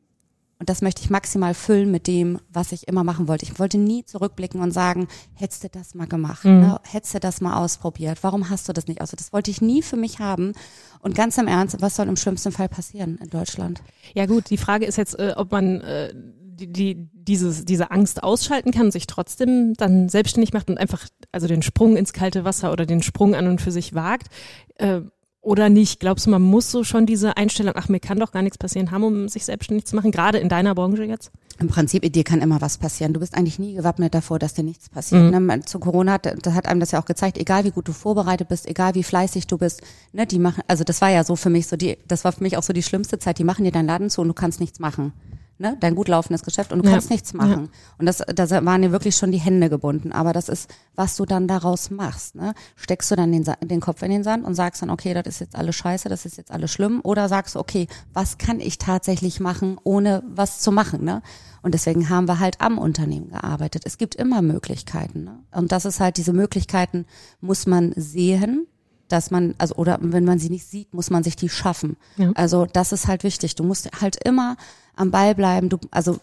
und 0.59 0.69
das 0.69 0.81
möchte 0.81 1.01
ich 1.01 1.09
maximal 1.09 1.53
füllen 1.53 1.91
mit 1.91 2.07
dem, 2.07 2.39
was 2.51 2.71
ich 2.71 2.87
immer 2.87 3.03
machen 3.03 3.27
wollte. 3.27 3.45
Ich 3.45 3.59
wollte 3.59 3.77
nie 3.77 4.03
zurückblicken 4.05 4.59
und 4.59 4.71
sagen, 4.71 5.07
hättest 5.35 5.63
du 5.63 5.69
das 5.69 5.93
mal 5.93 6.07
gemacht, 6.07 6.45
mhm. 6.45 6.61
ne? 6.61 6.81
hättest 6.83 7.13
du 7.13 7.19
das 7.19 7.41
mal 7.41 7.63
ausprobiert, 7.63 8.19
warum 8.21 8.49
hast 8.49 8.67
du 8.67 8.73
das 8.73 8.87
nicht 8.87 9.01
aus? 9.01 9.11
Das 9.11 9.33
wollte 9.33 9.51
ich 9.51 9.61
nie 9.61 9.81
für 9.81 9.97
mich 9.97 10.19
haben. 10.19 10.53
Und 10.99 11.15
ganz 11.15 11.37
im 11.37 11.47
Ernst, 11.47 11.79
was 11.81 11.95
soll 11.95 12.07
im 12.07 12.15
schlimmsten 12.15 12.51
Fall 12.51 12.69
passieren 12.69 13.17
in 13.21 13.29
Deutschland? 13.29 13.81
Ja 14.13 14.25
gut, 14.25 14.49
die 14.49 14.57
Frage 14.57 14.85
ist 14.85 14.97
jetzt, 14.97 15.17
äh, 15.19 15.33
ob 15.35 15.51
man 15.51 15.81
äh, 15.81 16.13
die, 16.15 16.73
die, 16.73 17.09
dieses, 17.13 17.65
diese 17.65 17.91
Angst 17.91 18.23
ausschalten 18.23 18.71
kann, 18.71 18.91
sich 18.91 19.05
trotzdem 19.05 19.73
dann 19.75 20.09
selbstständig 20.09 20.53
macht 20.53 20.69
und 20.69 20.77
einfach 20.77 21.05
also 21.31 21.47
den 21.47 21.61
Sprung 21.61 21.95
ins 21.95 22.13
kalte 22.13 22.43
Wasser 22.43 22.71
oder 22.71 22.85
den 22.85 23.03
Sprung 23.03 23.35
an 23.35 23.47
und 23.47 23.61
für 23.61 23.71
sich 23.71 23.93
wagt. 23.93 24.27
Äh, 24.75 25.01
oder 25.41 25.69
nicht? 25.69 25.99
Glaubst 25.99 26.25
du, 26.25 26.29
man 26.29 26.41
muss 26.41 26.71
so 26.71 26.83
schon 26.83 27.05
diese 27.05 27.37
Einstellung, 27.37 27.73
ach, 27.77 27.89
mir 27.89 27.99
kann 27.99 28.19
doch 28.19 28.31
gar 28.31 28.41
nichts 28.41 28.57
passieren, 28.57 28.91
haben, 28.91 29.03
um 29.03 29.29
sich 29.29 29.45
selbstständig 29.45 29.85
zu 29.85 29.95
machen, 29.95 30.11
gerade 30.11 30.37
in 30.39 30.49
deiner 30.49 30.75
Branche 30.75 31.03
jetzt? 31.03 31.31
Im 31.59 31.69
Prinzip, 31.69 32.11
dir 32.11 32.23
kann 32.23 32.41
immer 32.41 32.61
was 32.61 32.77
passieren. 32.77 33.13
Du 33.13 33.19
bist 33.19 33.33
eigentlich 33.33 33.57
nie 33.57 33.73
gewappnet 33.73 34.13
davor, 34.13 34.39
dass 34.39 34.53
dir 34.53 34.63
nichts 34.63 34.89
passiert. 34.89 35.31
Mhm. 35.33 35.45
Ne? 35.45 35.61
Zu 35.61 35.79
Corona 35.79 36.13
hat, 36.13 36.45
das 36.45 36.53
hat 36.53 36.67
einem 36.67 36.79
das 36.79 36.91
ja 36.91 37.01
auch 37.01 37.05
gezeigt, 37.05 37.37
egal 37.37 37.63
wie 37.63 37.71
gut 37.71 37.87
du 37.87 37.93
vorbereitet 37.93 38.49
bist, 38.49 38.67
egal 38.67 38.93
wie 38.95 39.03
fleißig 39.03 39.47
du 39.47 39.57
bist, 39.57 39.81
ne, 40.11 40.27
die 40.27 40.37
machen, 40.37 40.63
also 40.67 40.83
das 40.83 41.01
war 41.01 41.09
ja 41.09 41.23
so 41.23 41.35
für 41.35 41.49
mich 41.49 41.67
so 41.67 41.75
die, 41.75 41.97
das 42.07 42.23
war 42.23 42.31
für 42.31 42.43
mich 42.43 42.57
auch 42.57 42.63
so 42.63 42.73
die 42.73 42.83
schlimmste 42.83 43.17
Zeit, 43.17 43.39
die 43.39 43.43
machen 43.43 43.63
dir 43.63 43.71
deinen 43.71 43.87
Laden 43.87 44.09
zu 44.09 44.21
und 44.21 44.27
du 44.27 44.33
kannst 44.33 44.59
nichts 44.59 44.79
machen 44.79 45.13
ne, 45.59 45.77
dein 45.79 45.95
gut 45.95 46.07
laufendes 46.07 46.43
Geschäft 46.43 46.71
und 46.71 46.79
du 46.79 46.85
ja. 46.85 46.91
kannst 46.91 47.09
nichts 47.09 47.33
machen. 47.33 47.65
Ja. 47.65 47.95
Und 47.97 48.05
das, 48.05 48.17
da 48.17 48.65
waren 48.65 48.81
dir 48.81 48.91
wirklich 48.91 49.15
schon 49.15 49.31
die 49.31 49.39
Hände 49.39 49.69
gebunden. 49.69 50.11
Aber 50.11 50.33
das 50.33 50.49
ist, 50.49 50.69
was 50.95 51.15
du 51.15 51.25
dann 51.25 51.47
daraus 51.47 51.89
machst. 51.89 52.35
Ne? 52.35 52.53
Steckst 52.75 53.09
du 53.11 53.15
dann 53.15 53.31
den, 53.31 53.45
den 53.61 53.79
Kopf 53.79 54.01
in 54.01 54.11
den 54.11 54.23
Sand 54.23 54.45
und 54.45 54.55
sagst 54.55 54.81
dann, 54.81 54.89
okay, 54.89 55.13
das 55.13 55.25
ist 55.27 55.39
jetzt 55.39 55.55
alles 55.55 55.75
scheiße, 55.75 56.09
das 56.09 56.25
ist 56.25 56.37
jetzt 56.37 56.51
alles 56.51 56.71
schlimm. 56.71 57.01
Oder 57.03 57.29
sagst 57.29 57.55
du, 57.55 57.59
okay, 57.59 57.87
was 58.13 58.37
kann 58.37 58.59
ich 58.59 58.77
tatsächlich 58.77 59.39
machen, 59.39 59.79
ohne 59.83 60.23
was 60.27 60.59
zu 60.59 60.71
machen? 60.71 61.03
Ne? 61.03 61.21
Und 61.61 61.73
deswegen 61.73 62.09
haben 62.09 62.27
wir 62.27 62.39
halt 62.39 62.61
am 62.61 62.77
Unternehmen 62.77 63.29
gearbeitet. 63.29 63.83
Es 63.85 63.97
gibt 63.97 64.15
immer 64.15 64.41
Möglichkeiten. 64.41 65.23
Ne? 65.23 65.39
Und 65.51 65.71
das 65.71 65.85
ist 65.85 65.99
halt, 65.99 66.17
diese 66.17 66.33
Möglichkeiten 66.33 67.05
muss 67.41 67.65
man 67.65 67.93
sehen 67.95 68.67
dass 69.07 69.31
man, 69.31 69.55
also 69.57 69.75
oder 69.75 69.99
wenn 70.01 70.25
man 70.25 70.39
sie 70.39 70.49
nicht 70.49 70.67
sieht, 70.67 70.93
muss 70.93 71.09
man 71.09 71.23
sich 71.23 71.35
die 71.35 71.49
schaffen. 71.49 71.97
Ja. 72.17 72.31
Also 72.35 72.65
das 72.65 72.91
ist 72.91 73.07
halt 73.07 73.23
wichtig. 73.23 73.55
Du 73.55 73.63
musst 73.63 73.89
halt 74.01 74.17
immer 74.23 74.57
am 74.97 75.11
Ball 75.11 75.35
bleiben. 75.35 75.69
Du, 75.69 75.77
also 75.91 76.19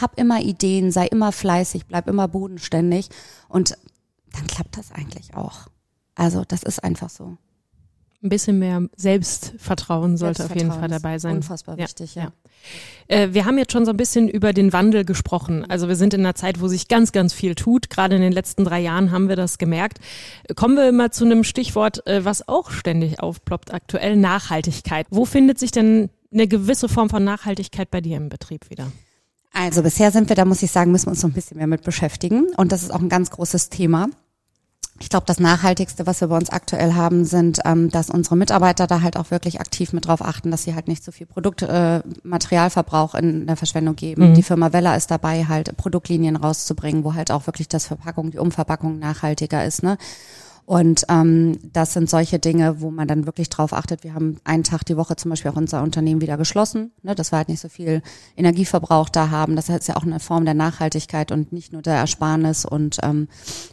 hab 0.00 0.18
immer 0.18 0.40
Ideen, 0.40 0.92
sei 0.92 1.06
immer 1.06 1.32
fleißig, 1.32 1.86
bleib 1.86 2.08
immer 2.08 2.28
bodenständig 2.28 3.08
und 3.48 3.76
dann 4.32 4.46
klappt 4.46 4.76
das 4.76 4.92
eigentlich 4.92 5.34
auch. 5.34 5.68
Also 6.14 6.44
das 6.46 6.62
ist 6.62 6.82
einfach 6.84 7.10
so. 7.10 7.36
Ein 8.20 8.30
bisschen 8.30 8.58
mehr 8.58 8.82
Selbstvertrauen 8.96 10.16
sollte 10.16 10.42
Selbstvertrauen 10.42 10.70
auf 10.70 10.76
jeden 10.76 10.80
Fall 10.80 10.88
dabei 10.88 11.18
sein. 11.20 11.36
Unfassbar 11.36 11.76
wichtig, 11.76 12.16
ja. 12.16 12.24
ja. 12.24 12.32
Äh, 13.06 13.32
wir 13.32 13.44
haben 13.44 13.56
jetzt 13.58 13.72
schon 13.72 13.84
so 13.84 13.92
ein 13.92 13.96
bisschen 13.96 14.28
über 14.28 14.52
den 14.52 14.72
Wandel 14.72 15.04
gesprochen. 15.04 15.64
Also 15.64 15.86
wir 15.86 15.94
sind 15.94 16.14
in 16.14 16.20
einer 16.20 16.34
Zeit, 16.34 16.60
wo 16.60 16.66
sich 16.66 16.88
ganz, 16.88 17.12
ganz 17.12 17.32
viel 17.32 17.54
tut. 17.54 17.90
Gerade 17.90 18.16
in 18.16 18.22
den 18.22 18.32
letzten 18.32 18.64
drei 18.64 18.80
Jahren 18.80 19.12
haben 19.12 19.28
wir 19.28 19.36
das 19.36 19.58
gemerkt. 19.58 19.98
Kommen 20.56 20.76
wir 20.76 20.90
mal 20.90 21.12
zu 21.12 21.24
einem 21.24 21.44
Stichwort, 21.44 22.04
äh, 22.08 22.24
was 22.24 22.48
auch 22.48 22.72
ständig 22.72 23.20
aufploppt 23.20 23.72
aktuell, 23.72 24.16
Nachhaltigkeit. 24.16 25.06
Wo 25.10 25.24
findet 25.24 25.60
sich 25.60 25.70
denn 25.70 26.10
eine 26.32 26.48
gewisse 26.48 26.88
Form 26.88 27.10
von 27.10 27.24
Nachhaltigkeit 27.24 27.90
bei 27.90 28.00
dir 28.00 28.16
im 28.16 28.28
Betrieb 28.28 28.70
wieder? 28.70 28.90
Also 29.52 29.82
bisher 29.82 30.10
sind 30.10 30.28
wir, 30.28 30.36
da 30.36 30.44
muss 30.44 30.62
ich 30.62 30.70
sagen, 30.70 30.92
müssen 30.92 31.06
wir 31.06 31.10
uns 31.12 31.22
noch 31.22 31.30
ein 31.30 31.34
bisschen 31.34 31.56
mehr 31.56 31.66
mit 31.66 31.82
beschäftigen. 31.82 32.46
Und 32.56 32.70
das 32.70 32.82
ist 32.82 32.92
auch 32.92 33.00
ein 33.00 33.08
ganz 33.08 33.30
großes 33.30 33.70
Thema 33.70 34.08
Ich 35.00 35.08
glaube, 35.08 35.26
das 35.26 35.40
Nachhaltigste, 35.40 36.06
was 36.06 36.20
wir 36.20 36.28
bei 36.28 36.36
uns 36.36 36.50
aktuell 36.50 36.94
haben, 36.94 37.24
sind, 37.24 37.60
ähm, 37.64 37.88
dass 37.88 38.10
unsere 38.10 38.36
Mitarbeiter 38.36 38.86
da 38.86 39.00
halt 39.00 39.16
auch 39.16 39.30
wirklich 39.30 39.60
aktiv 39.60 39.92
mit 39.92 40.06
drauf 40.06 40.22
achten, 40.22 40.50
dass 40.50 40.64
sie 40.64 40.74
halt 40.74 40.88
nicht 40.88 41.04
so 41.04 41.12
viel 41.12 41.26
Produktmaterialverbrauch 41.26 43.14
äh, 43.14 43.18
in 43.20 43.46
der 43.46 43.56
Verschwendung 43.56 43.96
geben. 43.96 44.30
Mhm. 44.30 44.34
Die 44.34 44.42
Firma 44.42 44.72
Vella 44.72 44.96
ist 44.96 45.10
dabei, 45.10 45.46
halt 45.46 45.76
Produktlinien 45.76 46.36
rauszubringen, 46.36 47.04
wo 47.04 47.14
halt 47.14 47.30
auch 47.30 47.46
wirklich 47.46 47.68
das 47.68 47.86
Verpackung, 47.86 48.30
die 48.32 48.38
Umverpackung 48.38 48.98
nachhaltiger 48.98 49.64
ist. 49.64 49.82
Ne? 49.82 49.98
Und 50.68 51.06
ähm, 51.08 51.58
das 51.72 51.94
sind 51.94 52.10
solche 52.10 52.38
Dinge, 52.38 52.82
wo 52.82 52.90
man 52.90 53.08
dann 53.08 53.24
wirklich 53.24 53.48
drauf 53.48 53.72
achtet. 53.72 54.04
Wir 54.04 54.12
haben 54.12 54.36
einen 54.44 54.64
Tag 54.64 54.84
die 54.84 54.98
Woche 54.98 55.16
zum 55.16 55.30
Beispiel 55.30 55.50
auch 55.50 55.56
unser 55.56 55.82
Unternehmen 55.82 56.20
wieder 56.20 56.36
geschlossen, 56.36 56.92
ne, 57.02 57.14
dass 57.14 57.32
wir 57.32 57.38
halt 57.38 57.48
nicht 57.48 57.60
so 57.60 57.70
viel 57.70 58.02
Energieverbrauch 58.36 59.08
da 59.08 59.30
haben. 59.30 59.56
Das 59.56 59.70
ist 59.70 59.88
ja 59.88 59.96
auch 59.96 60.02
eine 60.02 60.20
Form 60.20 60.44
der 60.44 60.52
Nachhaltigkeit 60.52 61.32
und 61.32 61.54
nicht 61.54 61.72
nur 61.72 61.80
der 61.80 61.94
Ersparnis. 61.94 62.66
Und 62.66 62.98
ähm, 63.02 63.28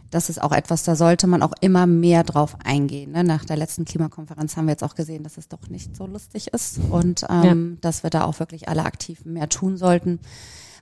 das 0.10 0.30
ist 0.30 0.42
auch 0.42 0.54
etwas, 0.54 0.84
da 0.84 0.96
sollte 0.96 1.28
man 1.28 1.44
auch 1.44 1.52
immer 1.60 1.86
mehr 1.86 2.24
drauf 2.24 2.56
eingehen. 2.64 3.12
Ne? 3.12 3.26
Nach 3.26 3.44
der 3.44 3.58
letzten 3.58 3.84
Klimakonferenz 3.84 4.56
haben 4.56 4.68
wir 4.68 4.72
jetzt 4.72 4.84
auch 4.86 4.96
gesehen, 4.96 5.24
dass 5.24 5.36
es 5.36 5.50
doch 5.50 5.68
nicht 5.68 5.98
so 5.98 6.08
lustig 6.08 6.54
ist 6.54 6.80
und 6.92 7.26
ähm, 7.30 7.72
ja. 7.74 7.78
dass 7.82 8.04
wir 8.04 8.10
da 8.10 8.24
auch 8.24 8.40
wirklich 8.40 8.70
alle 8.70 8.86
aktiv 8.86 9.26
mehr 9.26 9.50
tun 9.50 9.76
sollten. 9.76 10.22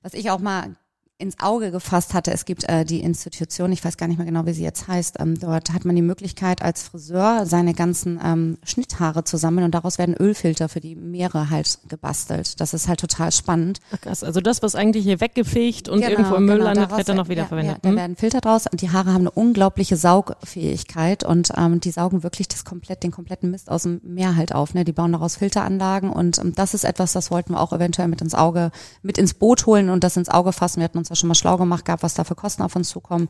Was 0.04 0.14
ich 0.14 0.30
auch 0.30 0.40
mal 0.40 0.76
ins 1.20 1.40
Auge 1.40 1.72
gefasst 1.72 2.14
hatte. 2.14 2.32
Es 2.32 2.46
gibt 2.46 2.68
äh, 2.68 2.86
die 2.86 3.02
Institution, 3.02 3.72
ich 3.72 3.86
weiß 3.86 3.98
gar 3.98 4.08
nicht 4.08 4.18
mehr 4.18 4.26
genau, 4.26 4.46
wie 4.46 4.54
sie 4.54 4.64
jetzt 4.64 4.88
heißt. 4.88 5.20
Ähm, 5.20 5.40
dort 5.40 5.72
hat 5.72 5.86
man 5.86 5.96
die 5.96 6.02
Möglichkeit, 6.02 6.62
als 6.62 6.84
Friseur 6.84 7.46
seine 7.46 7.74
ganzen 7.74 8.20
ähm, 8.24 8.58
Schnitthaare 8.64 9.24
zu 9.24 9.38
sammeln 9.38 9.66
und 9.66 9.76
daraus 9.76 9.98
werden 9.98 10.16
Ölfilter 10.16 10.70
für 10.70 10.82
die 10.82 10.96
Meere 10.96 11.50
halt 11.50 11.80
gebastelt. 11.88 12.60
Das 12.60 12.74
ist 12.74 12.88
halt 12.88 13.00
total 13.00 13.32
spannend. 13.32 13.80
Ach 13.92 14.02
krass, 14.02 14.24
also 14.24 14.42
das, 14.42 14.64
was 14.64 14.76
eigentlich 14.76 15.04
hier 15.04 15.22
weggefegt 15.22 15.88
und 15.88 16.02
genau, 16.02 16.12
irgendwo 16.12 16.36
im 16.36 16.46
Müll 16.46 16.58
genau, 16.58 16.66
landet, 16.70 16.92
wird 16.92 17.08
dann 17.08 17.18
noch 17.18 17.30
wieder 17.30 17.44
ja, 17.44 17.48
verwendet. 17.48 17.76
Ja, 17.76 17.80
da 17.82 17.90
hm? 17.90 17.96
werden 17.96 18.16
Filter 18.16 18.42
draus 18.42 18.66
und 18.70 18.82
die 18.82 18.90
Haare 18.90 19.14
haben 19.14 19.22
eine 19.22 19.32
unglaubliche 19.32 19.96
Saugfähigkeit 19.96 21.24
und 21.24 21.54
ähm, 21.56 21.80
die 21.80 21.92
saugen 21.92 22.24
wirklich 22.24 22.48
das 22.48 22.66
komplett, 22.66 23.04
den 23.04 23.12
kompletten 23.12 23.52
Mist 23.52 23.70
aus 23.70 23.84
dem 23.84 24.02
Meer 24.04 24.36
halt 24.36 24.54
auf. 24.54 24.74
Ne? 24.74 24.84
Die 24.84 24.94
bauen 24.94 25.12
daraus 25.12 25.38
Filteranlagen 25.38 26.10
und 26.10 26.40
ähm, 26.40 26.54
das 26.56 26.74
ist 26.74 26.84
etwas, 26.84 27.14
das 27.14 27.30
wollten 27.32 27.54
wir 27.54 27.62
auch 27.62 27.72
eventuell 27.72 28.08
mit 28.08 28.22
ins 28.22 28.34
Auge, 28.34 28.72
mit 29.04 29.18
ins 29.18 29.36
Boot 29.36 29.68
holen 29.68 29.90
und 29.90 30.04
das 30.04 30.18
ins 30.18 30.30
Auge 30.30 30.52
fassen. 30.54 30.80
Wir 30.80 30.86
hatten 30.86 31.03
uns 31.04 31.10
ja 31.10 31.16
schon 31.16 31.28
mal 31.28 31.36
schlau 31.36 31.58
gemacht 31.58 31.86
gehabt, 31.86 32.04
was 32.04 32.14
da 32.14 32.24
für 32.24 32.36
Kosten 32.36 32.64
auf 32.64 32.76
uns 32.76 32.90
zukommen. 32.90 33.28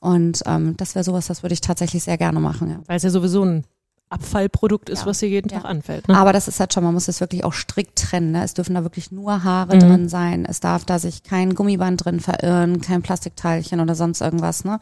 Und 0.00 0.42
ähm, 0.46 0.76
das 0.76 0.94
wäre 0.94 1.04
sowas, 1.04 1.26
das 1.26 1.42
würde 1.42 1.54
ich 1.54 1.60
tatsächlich 1.60 2.04
sehr 2.04 2.18
gerne 2.18 2.40
machen. 2.40 2.70
Ja. 2.70 2.80
Weil 2.86 2.96
es 2.96 3.02
ja 3.02 3.10
sowieso 3.10 3.44
ein 3.44 3.64
Abfallprodukt 4.08 4.88
ist, 4.88 5.00
ja. 5.00 5.06
was 5.06 5.18
hier 5.18 5.28
jeden 5.28 5.50
ja. 5.50 5.58
Tag 5.58 5.68
anfällt. 5.68 6.06
Ne? 6.06 6.16
Aber 6.16 6.32
das 6.32 6.46
ist 6.46 6.60
halt 6.60 6.72
schon, 6.72 6.84
man 6.84 6.94
muss 6.94 7.08
es 7.08 7.20
wirklich 7.20 7.42
auch 7.42 7.52
strikt 7.52 7.98
trennen. 7.98 8.30
Ne? 8.30 8.44
Es 8.44 8.54
dürfen 8.54 8.74
da 8.74 8.84
wirklich 8.84 9.10
nur 9.10 9.42
Haare 9.42 9.74
mhm. 9.74 9.80
drin 9.80 10.08
sein. 10.08 10.46
Es 10.48 10.60
darf 10.60 10.84
da 10.84 11.00
sich 11.00 11.24
kein 11.24 11.56
Gummiband 11.56 12.04
drin 12.04 12.20
verirren, 12.20 12.80
kein 12.80 13.02
Plastikteilchen 13.02 13.80
oder 13.80 13.96
sonst 13.96 14.20
irgendwas. 14.20 14.64
Ne? 14.64 14.78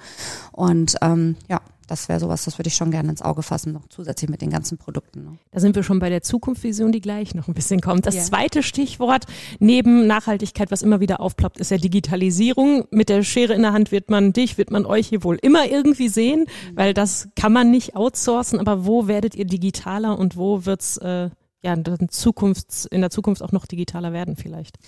Und 0.53 0.97
ähm, 1.01 1.36
ja, 1.49 1.61
das 1.87 2.09
wäre 2.09 2.20
sowas, 2.20 2.45
das 2.45 2.59
würde 2.59 2.68
ich 2.68 2.74
schon 2.74 2.91
gerne 2.91 3.11
ins 3.11 3.22
Auge 3.22 3.43
fassen, 3.43 3.72
noch 3.72 3.89
zusätzlich 3.89 4.30
mit 4.30 4.43
den 4.43 4.51
ganzen 4.51 4.78
Produkten. 4.78 5.24
Ne? 5.24 5.39
Da 5.51 5.61
sind 5.61 5.76
wir 5.76 5.82
schon 5.82 5.99
bei 5.99 6.09
der 6.09 6.22
Zukunftsvision, 6.22 6.93
die 6.93 7.01
gleich 7.01 7.35
noch 7.35 7.49
ein 7.49 7.55
bisschen 7.55 7.80
kommt. 7.80 8.07
Das 8.07 8.14
ja. 8.14 8.22
zweite 8.22 8.62
Stichwort 8.62 9.24
neben 9.59 10.07
Nachhaltigkeit, 10.07 10.70
was 10.70 10.82
immer 10.82 11.01
wieder 11.01 11.20
aufploppt, 11.20 11.59
ist 11.59 11.70
ja 11.70 11.78
Digitalisierung. 11.78 12.85
Mit 12.91 13.09
der 13.09 13.22
Schere 13.22 13.55
in 13.55 13.62
der 13.62 13.72
Hand 13.72 13.93
wird 13.93 14.11
man 14.11 14.32
dich, 14.32 14.59
wird 14.59 14.70
man 14.70 14.87
euch 14.87 15.09
hier 15.09 15.24
wohl 15.24 15.37
immer 15.41 15.66
irgendwie 15.66 16.09
sehen, 16.09 16.41
mhm. 16.41 16.76
weil 16.76 16.95
das 16.95 17.28
kann 17.37 17.53
man 17.53 17.70
nicht 17.70 17.97
outsourcen. 17.97 18.61
Aber 18.61 18.85
wo 18.87 19.07
werdet 19.07 19.35
ihr 19.35 19.45
digitaler 19.45 20.18
und 20.18 20.37
wo 20.37 20.66
wird's 20.66 20.97
äh, 20.99 21.30
ja 21.62 21.74
in, 21.74 21.85
in 21.85 23.01
der 23.01 23.11
Zukunft 23.11 23.43
auch 23.43 23.53
noch 23.53 23.66
digitaler 23.66 24.12
werden 24.12 24.37
vielleicht? 24.37 24.78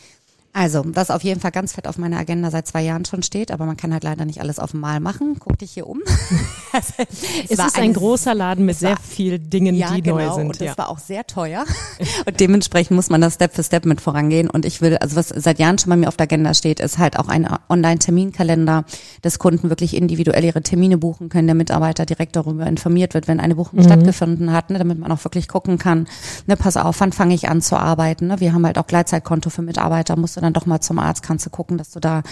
Also, 0.58 0.82
was 0.86 1.10
auf 1.10 1.22
jeden 1.22 1.38
Fall 1.38 1.50
ganz 1.50 1.74
fett 1.74 1.86
auf 1.86 1.98
meiner 1.98 2.16
Agenda 2.16 2.50
seit 2.50 2.66
zwei 2.66 2.80
Jahren 2.80 3.04
schon 3.04 3.22
steht, 3.22 3.50
aber 3.50 3.66
man 3.66 3.76
kann 3.76 3.92
halt 3.92 4.04
leider 4.04 4.24
nicht 4.24 4.40
alles 4.40 4.58
auf 4.58 4.72
einmal 4.72 5.00
machen. 5.00 5.36
Guck 5.38 5.58
dich 5.58 5.72
hier 5.72 5.86
um. 5.86 6.00
es, 6.72 6.94
es 7.44 7.50
ist 7.50 7.78
ein 7.78 7.92
großer 7.92 8.34
Laden 8.34 8.64
mit 8.64 8.78
sehr 8.78 8.96
vielen 8.96 9.50
Dingen, 9.50 9.74
ja, 9.74 9.90
die 9.90 10.00
genau, 10.00 10.16
neu 10.16 10.32
sind. 10.32 10.46
Und 10.46 10.60
das 10.62 10.68
ja. 10.68 10.78
war 10.78 10.88
auch 10.88 10.98
sehr 10.98 11.26
teuer. 11.26 11.66
Und 12.26 12.40
dementsprechend 12.40 12.96
muss 12.96 13.10
man 13.10 13.20
das 13.20 13.34
Step 13.34 13.54
für 13.54 13.62
Step 13.62 13.84
mit 13.84 14.00
vorangehen. 14.00 14.48
Und 14.48 14.64
ich 14.64 14.80
will, 14.80 14.96
also 14.96 15.16
was 15.16 15.28
seit 15.28 15.58
Jahren 15.58 15.76
schon 15.76 15.90
bei 15.90 15.96
mir 15.96 16.08
auf 16.08 16.16
der 16.16 16.24
Agenda 16.24 16.54
steht, 16.54 16.80
ist 16.80 16.96
halt 16.96 17.18
auch 17.18 17.28
ein 17.28 17.46
Online-Terminkalender, 17.68 18.86
dass 19.20 19.38
Kunden 19.38 19.68
wirklich 19.68 19.94
individuell 19.94 20.42
ihre 20.42 20.62
Termine 20.62 20.96
buchen 20.96 21.28
können, 21.28 21.48
der 21.48 21.54
Mitarbeiter 21.54 22.06
direkt 22.06 22.34
darüber 22.34 22.66
informiert 22.66 23.12
wird, 23.12 23.28
wenn 23.28 23.40
eine 23.40 23.56
Buchung 23.56 23.80
mhm. 23.80 23.84
stattgefunden 23.84 24.52
hat, 24.54 24.70
ne, 24.70 24.78
damit 24.78 24.98
man 24.98 25.12
auch 25.12 25.22
wirklich 25.22 25.48
gucken 25.48 25.76
kann, 25.76 26.06
ne, 26.46 26.56
pass 26.56 26.78
auf, 26.78 26.98
wann 27.00 27.12
fange 27.12 27.34
ich 27.34 27.50
an 27.50 27.60
zu 27.60 27.76
arbeiten. 27.76 28.28
Ne? 28.28 28.40
Wir 28.40 28.54
haben 28.54 28.64
halt 28.64 28.78
auch 28.78 28.86
Gleitzeitkonto 28.86 29.50
für 29.50 29.60
Mitarbeiter, 29.60 30.16
musst 30.16 30.38
du 30.38 30.45
dann 30.46 30.52
doch 30.54 30.66
mal 30.66 30.80
zum 30.80 30.98
Arzt, 30.98 31.22
kannst 31.22 31.44
du 31.46 31.50
gucken, 31.50 31.78
dass 31.78 31.90
du 31.90 32.00
da 32.00 32.22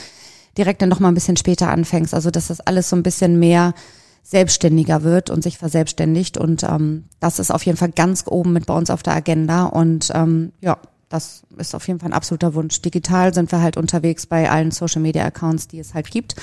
direkt 0.57 0.83
dann 0.83 0.89
noch 0.89 1.01
mal 1.01 1.09
ein 1.09 1.15
bisschen 1.15 1.37
später 1.37 1.71
anfängst. 1.71 2.15
Also 2.15 2.31
dass 2.31 2.49
das 2.49 2.61
alles 2.61 2.89
so 2.89 2.97
ein 2.97 3.03
bisschen 3.03 3.39
mehr 3.39 3.75
selbstständiger 4.23 5.03
wird 5.03 5.31
und 5.31 5.43
sich 5.43 5.59
verselbstständigt. 5.59 6.39
Und 6.39 6.63
ähm, 6.63 7.05
das 7.21 7.39
ist 7.39 7.51
auf 7.51 7.65
jeden 7.67 7.77
Fall 7.77 7.91
ganz 7.91 8.25
oben 8.27 8.53
mit 8.53 8.67
bei 8.67 8.75
uns 8.75 8.91
auf 8.91 9.03
der 9.03 9.15
Agenda. 9.15 9.67
Und 9.67 10.11
ähm, 10.15 10.53
ja, 10.61 10.79
das 11.11 11.43
ist 11.59 11.75
auf 11.75 11.87
jeden 11.87 12.01
Fall 12.01 12.09
ein 12.09 12.15
absoluter 12.15 12.55
Wunsch. 12.55 12.81
Digital 12.81 13.35
sind 13.35 13.53
wir 13.53 13.61
halt 13.61 13.77
unterwegs 13.77 14.27
bei 14.27 14.51
allen 14.51 14.71
Social 14.71 15.03
Media 15.03 15.25
Accounts, 15.25 15.69
die 15.69 15.79
es 15.79 15.95
halt 15.95 16.11
gibt. 16.11 16.35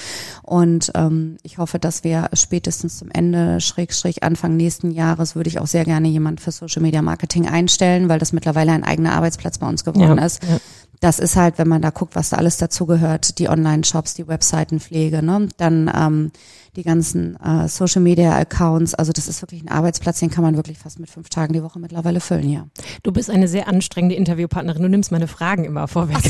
Und 0.43 0.91
ähm, 0.95 1.37
ich 1.41 1.57
hoffe, 1.57 1.79
dass 1.79 2.03
wir 2.03 2.29
spätestens 2.33 2.99
zum 2.99 3.09
Ende, 3.11 3.59
Schräg, 3.59 3.93
Schräg, 3.93 4.23
Anfang 4.23 4.55
nächsten 4.55 4.91
Jahres, 4.91 5.35
würde 5.35 5.49
ich 5.49 5.59
auch 5.59 5.67
sehr 5.67 5.83
gerne 5.83 6.07
jemand 6.07 6.39
für 6.39 6.51
Social 6.51 6.83
Media 6.83 7.01
Marketing 7.01 7.47
einstellen, 7.47 8.07
weil 8.07 8.19
das 8.19 8.31
mittlerweile 8.31 8.71
ein 8.71 8.83
eigener 8.83 9.13
Arbeitsplatz 9.13 9.57
bei 9.57 9.67
uns 9.67 9.83
geworden 9.83 10.19
ja, 10.19 10.25
ist. 10.25 10.43
Ja 10.43 10.59
das 11.01 11.19
ist 11.19 11.35
halt, 11.35 11.57
wenn 11.57 11.67
man 11.67 11.81
da 11.81 11.89
guckt, 11.89 12.15
was 12.15 12.29
da 12.29 12.37
alles 12.37 12.57
dazugehört, 12.57 13.39
die 13.39 13.49
Online-Shops, 13.49 14.13
die 14.13 14.27
Webseitenpflege, 14.27 15.21
ne? 15.21 15.49
dann 15.57 15.91
ähm, 15.93 16.31
die 16.75 16.83
ganzen 16.83 17.37
äh, 17.41 17.67
Social-Media-Accounts. 17.67 18.93
Also 18.93 19.11
das 19.11 19.27
ist 19.27 19.41
wirklich 19.41 19.63
ein 19.63 19.69
Arbeitsplatz, 19.69 20.19
den 20.19 20.29
kann 20.29 20.43
man 20.43 20.55
wirklich 20.55 20.77
fast 20.77 20.99
mit 20.99 21.09
fünf 21.09 21.29
Tagen 21.29 21.53
die 21.53 21.63
Woche 21.63 21.79
mittlerweile 21.79 22.21
füllen, 22.21 22.49
ja. 22.49 22.67
Du 23.03 23.11
bist 23.11 23.29
eine 23.29 23.47
sehr 23.47 23.67
anstrengende 23.67 24.15
Interviewpartnerin. 24.15 24.83
Du 24.83 24.89
nimmst 24.89 25.11
meine 25.11 25.27
Fragen 25.27 25.65
immer 25.65 25.87
vorweg. 25.87 26.17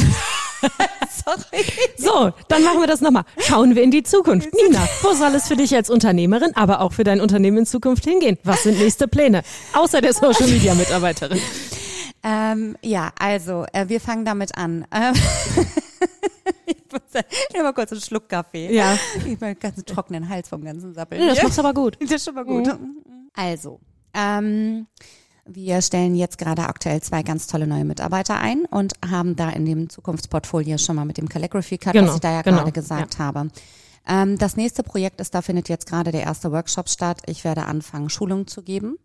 Sorry. 1.26 1.66
So, 1.98 2.32
dann 2.48 2.64
machen 2.64 2.80
wir 2.80 2.88
das 2.88 3.02
nochmal. 3.02 3.24
Schauen 3.40 3.76
wir 3.76 3.84
in 3.84 3.92
die 3.92 4.04
Zukunft. 4.04 4.50
Nina, 4.54 4.88
wo 5.02 5.14
soll 5.14 5.34
es 5.36 5.48
für 5.48 5.56
dich 5.56 5.76
als 5.76 5.90
Unternehmerin, 5.90 6.56
aber 6.56 6.82
auch 6.82 6.94
für 6.94 7.04
dein 7.04 7.22
Unternehmen 7.22 7.60
in 7.60 7.66
Zukunft 7.66 8.04
hingehen? 8.06 8.38
Was 8.44 8.64
sind 8.64 8.80
nächste 8.80 9.08
Pläne? 9.08 9.44
Außer 9.74 10.02
der 10.02 10.14
Social 10.14 10.48
Media 10.48 10.74
Mitarbeiterin. 10.74 11.40
Ähm, 12.24 12.78
ja, 12.82 13.12
also 13.20 13.66
äh, 13.74 13.90
wir 13.90 14.00
fangen 14.00 14.26
damit 14.26 14.58
an. 14.58 14.86
Ähm, 14.92 15.14
ich 16.66 16.78
muss 16.92 17.02
ja, 17.54 17.64
mal 17.64 17.74
kurz 17.74 17.92
einen 17.92 18.02
Schluck 18.02 18.30
Kaffee. 18.30 18.74
Ja. 18.74 18.98
Ich 19.26 19.34
habe 19.34 19.46
einen 19.48 19.60
ganz 19.60 19.84
trockenen 19.86 20.30
Hals 20.30 20.50
vom 20.50 20.64
ganzen 20.64 20.94
Sappeln. 20.94 21.22
Ja, 21.22 21.30
das 21.30 21.44
macht's 21.44 21.60
aber 21.60 21.74
gut. 21.74 21.98
Das 22.02 22.12
ist 22.12 22.26
schon 22.26 22.36
mal 22.36 22.46
gut. 22.46 22.68
Mhm. 22.68 23.02
Also, 23.34 23.80
ähm, 24.14 24.88
wir 25.46 25.82
stellen 25.82 26.16
jetzt 26.16 26.38
gerade 26.38 26.64
aktuell 26.64 27.02
zwei 27.02 27.24
ganz 27.24 27.48
tolle 27.48 27.66
neue 27.66 27.86
Mitarbeiter 27.86 28.40
ein 28.40 28.66
und 28.66 28.94
haben 29.10 29.36
da 29.36 29.50
in 29.50 29.66
dem 29.66 29.90
Zukunftsportfolio 29.90 30.78
schon 30.78 30.98
mal 30.98 31.06
mit 31.06 31.18
dem 31.18 31.28
Calligraphy 31.28 31.78
Cut, 31.78 31.94
genau, 31.94 32.10
was 32.10 32.16
ich 32.16 32.22
da 32.22 32.32
ja 32.32 32.42
genau, 32.44 32.58
gerade 32.58 32.72
gesagt 32.72 33.16
ja. 33.16 33.26
habe. 33.26 33.48
Ähm, 34.08 34.38
das 34.38 34.58
nächste 34.58 34.84
Projekt 34.84 35.22
ist, 35.22 35.34
da 35.34 35.42
findet 35.42 35.70
jetzt 35.70 35.88
gerade 35.88 36.12
der 36.12 36.22
erste 36.22 36.52
Workshop 36.52 36.90
statt. 36.90 37.22
Ich 37.26 37.44
werde 37.44 37.66
anfangen, 37.66 38.10
Schulungen 38.10 38.46
zu 38.46 38.62
geben 38.62 38.98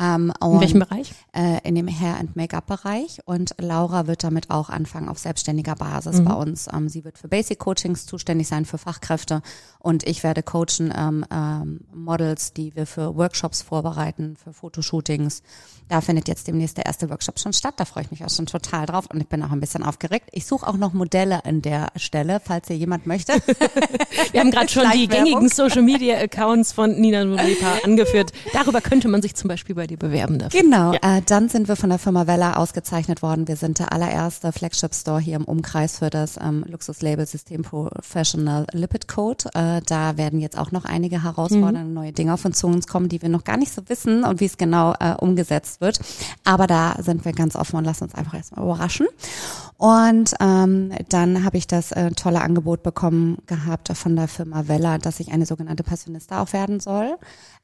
ähm, 0.00 0.32
in 0.42 0.60
welchem 0.60 0.80
Bereich? 0.80 1.12
Äh, 1.34 1.58
in 1.68 1.74
dem 1.74 1.86
Hair- 1.86 2.18
and 2.18 2.34
Make-up-Bereich. 2.34 3.20
Und 3.26 3.54
Laura 3.58 4.06
wird 4.06 4.24
damit 4.24 4.50
auch 4.50 4.70
anfangen 4.70 5.08
auf 5.08 5.18
selbstständiger 5.18 5.74
Basis 5.74 6.20
mhm. 6.20 6.24
bei 6.24 6.34
uns. 6.34 6.68
Ähm, 6.72 6.88
sie 6.88 7.04
wird 7.04 7.18
für 7.18 7.28
Basic-Coachings 7.28 8.06
zuständig 8.06 8.48
sein, 8.48 8.64
für 8.64 8.78
Fachkräfte. 8.78 9.42
Und 9.78 10.06
ich 10.06 10.22
werde 10.22 10.42
coachen 10.42 10.94
ähm, 10.96 11.26
ähm, 11.30 11.80
Models, 11.92 12.54
die 12.54 12.74
wir 12.74 12.86
für 12.86 13.16
Workshops 13.16 13.60
vorbereiten, 13.60 14.36
für 14.42 14.52
Fotoshootings. 14.52 15.42
Da 15.88 16.00
findet 16.00 16.26
jetzt 16.26 16.48
demnächst 16.48 16.78
der 16.78 16.86
erste 16.86 17.10
Workshop 17.10 17.38
schon 17.38 17.52
statt. 17.52 17.74
Da 17.76 17.84
freue 17.84 18.04
ich 18.04 18.10
mich 18.10 18.24
auch 18.24 18.30
schon 18.30 18.46
total 18.46 18.86
drauf. 18.86 19.06
Und 19.12 19.20
ich 19.20 19.28
bin 19.28 19.42
auch 19.42 19.50
ein 19.50 19.60
bisschen 19.60 19.82
aufgeregt. 19.82 20.30
Ich 20.32 20.46
suche 20.46 20.66
auch 20.66 20.78
noch 20.78 20.94
Modelle 20.94 21.44
an 21.44 21.60
der 21.60 21.88
Stelle, 21.96 22.40
falls 22.42 22.68
hier 22.68 22.76
jemand 22.76 23.06
möchte. 23.06 23.34
wir 24.32 24.40
haben 24.40 24.50
gerade 24.50 24.68
schon 24.70 24.90
die 24.92 25.06
gängigen 25.06 25.50
Social-Media-Accounts 25.50 26.72
von 26.72 26.98
Nina 26.98 27.24
Nulepa 27.24 27.80
angeführt. 27.84 28.32
Darüber 28.54 28.80
könnte 28.80 29.08
man 29.08 29.20
sich 29.20 29.34
zum 29.34 29.48
Beispiel 29.48 29.74
bei 29.74 29.81
dir 29.86 29.98
bewerben 29.98 30.38
dafür. 30.38 30.60
Genau, 30.60 30.92
ja. 30.92 31.18
äh, 31.18 31.22
dann 31.24 31.48
sind 31.48 31.68
wir 31.68 31.76
von 31.76 31.90
der 31.90 31.98
Firma 31.98 32.26
Vella 32.26 32.54
ausgezeichnet 32.56 33.22
worden. 33.22 33.48
Wir 33.48 33.56
sind 33.56 33.78
der 33.78 33.92
allererste 33.92 34.52
Flagship-Store 34.52 35.20
hier 35.20 35.36
im 35.36 35.44
Umkreis 35.44 35.98
für 35.98 36.10
das 36.10 36.36
ähm, 36.36 36.64
Luxuslabel-System 36.68 37.62
Professional 37.62 38.66
Lipid 38.72 39.08
Code. 39.08 39.44
Äh, 39.54 39.80
da 39.86 40.16
werden 40.16 40.40
jetzt 40.40 40.58
auch 40.58 40.72
noch 40.72 40.84
einige 40.84 41.22
herausfordernde 41.22 41.84
mhm. 41.84 41.94
neue 41.94 42.12
Dinge 42.12 42.34
auf 42.34 42.44
uns 42.44 42.58
zu 42.58 42.66
uns 42.66 42.86
kommen, 42.86 43.08
die 43.08 43.22
wir 43.22 43.28
noch 43.28 43.44
gar 43.44 43.56
nicht 43.56 43.72
so 43.72 43.88
wissen 43.88 44.24
und 44.24 44.40
wie 44.40 44.46
es 44.46 44.56
genau 44.56 44.94
äh, 45.00 45.14
umgesetzt 45.18 45.80
wird. 45.80 46.00
Aber 46.44 46.66
da 46.66 46.96
sind 46.98 47.24
wir 47.24 47.32
ganz 47.32 47.56
offen 47.56 47.76
und 47.76 47.84
lassen 47.84 48.04
uns 48.04 48.14
einfach 48.14 48.34
erstmal 48.34 48.64
überraschen. 48.64 49.06
Und 49.82 50.34
ähm, 50.40 50.92
dann 51.08 51.44
habe 51.44 51.56
ich 51.56 51.66
das 51.66 51.90
äh, 51.90 52.12
tolle 52.12 52.40
Angebot 52.40 52.84
bekommen 52.84 53.38
gehabt 53.46 53.88
von 53.96 54.14
der 54.14 54.28
Firma 54.28 54.68
Vella, 54.68 54.98
dass 54.98 55.18
ich 55.18 55.32
eine 55.32 55.44
sogenannte 55.44 55.82
Passionista 55.82 56.40
auch 56.40 56.52
werden 56.52 56.78
soll. 56.78 57.16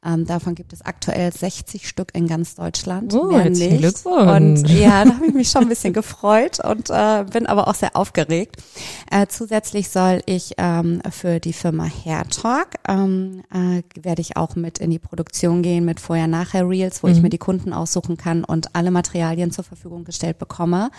Ähm, 0.05 0.27
davon 0.27 0.55
gibt 0.55 0.73
es 0.73 0.83
aktuell 0.83 1.33
60 1.33 1.89
Stück 1.89 2.15
in 2.15 2.29
ganz 2.29 2.55
Deutschland. 2.55 3.13
Oh, 3.15 3.37
herzlichen. 3.37 3.79
Glückwunsch. 3.79 4.63
Und 4.63 4.71
ja, 4.71 5.05
da 5.05 5.15
habe 5.15 5.27
ich 5.27 5.35
mich 5.35 5.51
schon 5.51 5.63
ein 5.63 5.69
bisschen 5.69 5.93
gefreut 5.93 6.65
und 6.65 6.89
äh, 6.89 7.25
bin 7.33 7.49
aber 7.49 7.67
auch 7.67 7.75
sehr 7.75 7.97
aufgeregt. 7.97 8.63
Äh, 9.11 9.27
zusätzlich 9.27 9.89
soll 9.89 10.23
ich 10.27 10.55
ähm, 10.57 11.03
für 11.11 11.41
die 11.41 11.53
Firma 11.53 11.85
Hair 11.85 12.29
Talk, 12.29 12.69
ähm, 12.87 13.43
äh, 13.53 13.83
werde 14.01 14.23
ich 14.23 14.37
auch 14.37 14.55
mit 14.55 14.79
in 14.79 14.91
die 14.91 15.01
Produktion 15.01 15.63
gehen 15.63 15.85
mit 15.85 15.99
Vorher-Nachher-Reels, 15.99 17.03
wo 17.03 17.09
ich 17.09 17.21
mir 17.21 17.31
die 17.31 17.39
Kunden 17.39 17.73
aussuchen 17.73 18.17
kann 18.17 18.45
und 18.45 18.77
alle 18.77 18.93
Materialien 18.93 19.51
zur 19.51 19.65
Verfügung 19.65 20.05
gestellt 20.05 20.39
bekomme. 20.39 20.91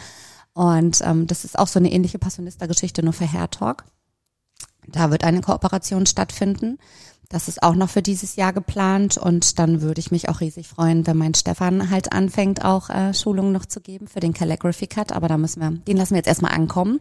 Und 0.53 0.99
ähm, 1.05 1.25
das 1.25 1.45
ist 1.45 1.57
auch 1.57 1.67
so 1.67 1.79
eine 1.79 1.89
ähnliche 1.89 2.19
Passionista-Geschichte, 2.19 3.01
nur 3.01 3.13
für 3.13 3.31
Hair 3.31 3.49
Talk. 3.49 3.85
Da 4.87 5.09
wird 5.09 5.23
eine 5.23 5.39
Kooperation 5.39 6.05
stattfinden. 6.05 6.79
Das 7.31 7.47
ist 7.47 7.61
auch 7.61 7.75
noch 7.75 7.89
für 7.91 8.01
dieses 8.01 8.35
Jahr 8.37 8.53
geplant 8.53 9.17
und 9.17 9.59
dann 9.59 9.83
würde 9.83 9.99
ich 9.99 10.09
mich 10.09 10.29
auch 10.29 10.41
riesig 10.41 10.67
freuen, 10.67 11.05
wenn 11.05 11.15
mein 11.15 11.35
Stefan 11.35 11.91
halt 11.91 12.11
anfängt, 12.11 12.65
auch 12.65 12.89
äh, 12.89 13.13
Schulungen 13.13 13.51
noch 13.51 13.67
zu 13.67 13.81
geben 13.81 14.07
für 14.07 14.19
den 14.19 14.33
Calligraphy 14.33 14.87
Cut. 14.87 15.11
Aber 15.11 15.27
da 15.27 15.37
müssen 15.37 15.61
wir, 15.61 15.69
den 15.69 15.97
lassen 15.97 16.11
wir 16.15 16.17
jetzt 16.17 16.27
erstmal 16.27 16.53
ankommen, 16.53 16.99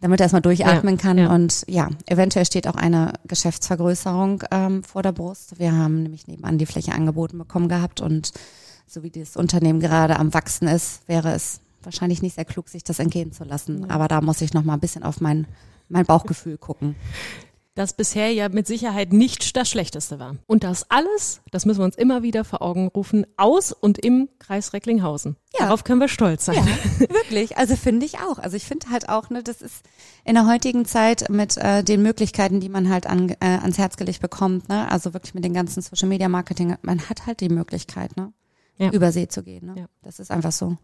damit 0.00 0.18
er 0.18 0.24
erstmal 0.24 0.42
durchatmen 0.42 0.96
Ja, 0.96 1.00
kann. 1.00 1.18
ja. 1.18 1.32
Und 1.32 1.64
ja, 1.68 1.90
eventuell 2.06 2.44
steht 2.44 2.66
auch 2.66 2.74
eine 2.74 3.12
Geschäftsvergrößerung 3.28 4.42
ähm, 4.50 4.82
vor 4.82 5.04
der 5.04 5.12
Brust. 5.12 5.60
Wir 5.60 5.72
haben 5.72 6.02
nämlich 6.02 6.26
nebenan 6.26 6.58
die 6.58 6.66
Fläche 6.66 6.92
angeboten 6.92 7.38
bekommen 7.38 7.68
gehabt 7.68 8.00
und 8.00 8.32
so 8.88 9.04
wie 9.04 9.10
das 9.10 9.36
Unternehmen 9.36 9.78
gerade 9.78 10.18
am 10.18 10.34
wachsen 10.34 10.66
ist, 10.66 11.06
wäre 11.08 11.32
es 11.32 11.60
wahrscheinlich 11.84 12.20
nicht 12.20 12.34
sehr 12.34 12.44
klug, 12.44 12.68
sich 12.68 12.82
das 12.82 12.98
entgehen 12.98 13.30
zu 13.30 13.44
lassen. 13.44 13.88
Aber 13.90 14.08
da 14.08 14.20
muss 14.20 14.40
ich 14.40 14.54
noch 14.54 14.64
mal 14.64 14.74
ein 14.74 14.80
bisschen 14.80 15.04
auf 15.04 15.20
mein 15.20 15.46
mein 15.88 16.04
Bauchgefühl 16.06 16.58
gucken. 16.58 16.96
Das 17.74 17.94
bisher 17.94 18.32
ja 18.32 18.48
mit 18.48 18.66
Sicherheit 18.66 19.12
nicht 19.12 19.56
das 19.56 19.68
Schlechteste 19.68 20.18
war. 20.18 20.36
Und 20.46 20.62
das 20.62 20.90
alles, 20.90 21.40
das 21.50 21.64
müssen 21.64 21.80
wir 21.80 21.84
uns 21.84 21.96
immer 21.96 22.22
wieder 22.22 22.44
vor 22.44 22.62
Augen 22.62 22.88
rufen, 22.88 23.26
aus 23.36 23.72
und 23.72 23.98
im 23.98 24.28
Kreis 24.38 24.72
Recklinghausen. 24.72 25.36
Ja. 25.54 25.66
Darauf 25.66 25.84
können 25.84 26.00
wir 26.00 26.08
stolz 26.08 26.44
sein. 26.44 26.56
Ja, 26.56 27.08
wirklich. 27.08 27.56
Also 27.56 27.76
finde 27.76 28.04
ich 28.04 28.18
auch. 28.18 28.38
Also 28.38 28.56
ich 28.56 28.64
finde 28.64 28.90
halt 28.90 29.08
auch, 29.08 29.30
ne, 29.30 29.42
das 29.42 29.62
ist 29.62 29.84
in 30.24 30.34
der 30.34 30.46
heutigen 30.46 30.84
Zeit 30.84 31.28
mit 31.30 31.56
äh, 31.56 31.82
den 31.82 32.02
Möglichkeiten, 32.02 32.60
die 32.60 32.68
man 32.68 32.90
halt 32.90 33.06
an, 33.06 33.30
äh, 33.30 33.36
ans 33.40 33.78
Herz 33.78 33.96
gelegt 33.96 34.20
bekommt, 34.20 34.68
ne, 34.68 34.90
also 34.90 35.14
wirklich 35.14 35.34
mit 35.34 35.44
den 35.44 35.54
ganzen 35.54 35.82
Social 35.82 36.08
Media 36.08 36.28
Marketing, 36.28 36.76
man 36.82 37.08
hat 37.08 37.26
halt 37.26 37.40
die 37.40 37.48
Möglichkeit, 37.48 38.16
ne, 38.16 38.32
Ja. 38.78 38.90
über 38.90 39.12
See 39.12 39.28
zu 39.28 39.42
gehen. 39.42 39.66
Ne? 39.66 39.74
Ja. 39.82 39.86
Das 40.02 40.18
ist 40.18 40.30
einfach 40.30 40.50
so. 40.50 40.76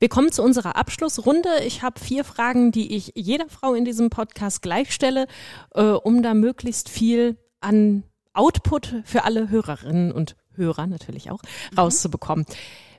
Wir 0.00 0.08
kommen 0.08 0.32
zu 0.32 0.42
unserer 0.42 0.76
Abschlussrunde. 0.76 1.48
Ich 1.66 1.82
habe 1.82 2.00
vier 2.00 2.24
Fragen, 2.24 2.72
die 2.72 2.96
ich 2.96 3.12
jeder 3.14 3.48
Frau 3.48 3.74
in 3.74 3.84
diesem 3.84 4.10
Podcast 4.10 4.62
gleich 4.62 4.92
stelle, 4.92 5.26
äh, 5.74 5.82
um 5.82 6.22
da 6.22 6.34
möglichst 6.34 6.88
viel 6.88 7.36
an 7.60 8.02
Output 8.32 9.02
für 9.04 9.24
alle 9.24 9.50
Hörerinnen 9.50 10.10
und 10.10 10.36
Hörer 10.54 10.86
natürlich 10.86 11.30
auch 11.30 11.40
rauszubekommen. 11.76 12.46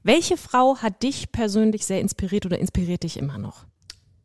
Welche 0.04 0.38
Frau 0.38 0.78
hat 0.78 1.04
dich 1.04 1.32
persönlich 1.32 1.86
sehr 1.86 2.02
inspiriert 2.02 2.46
oder 2.46 2.60
inspiriert 2.60 3.04
dich 3.04 3.18
immer 3.18 3.38
noch? 3.38 3.66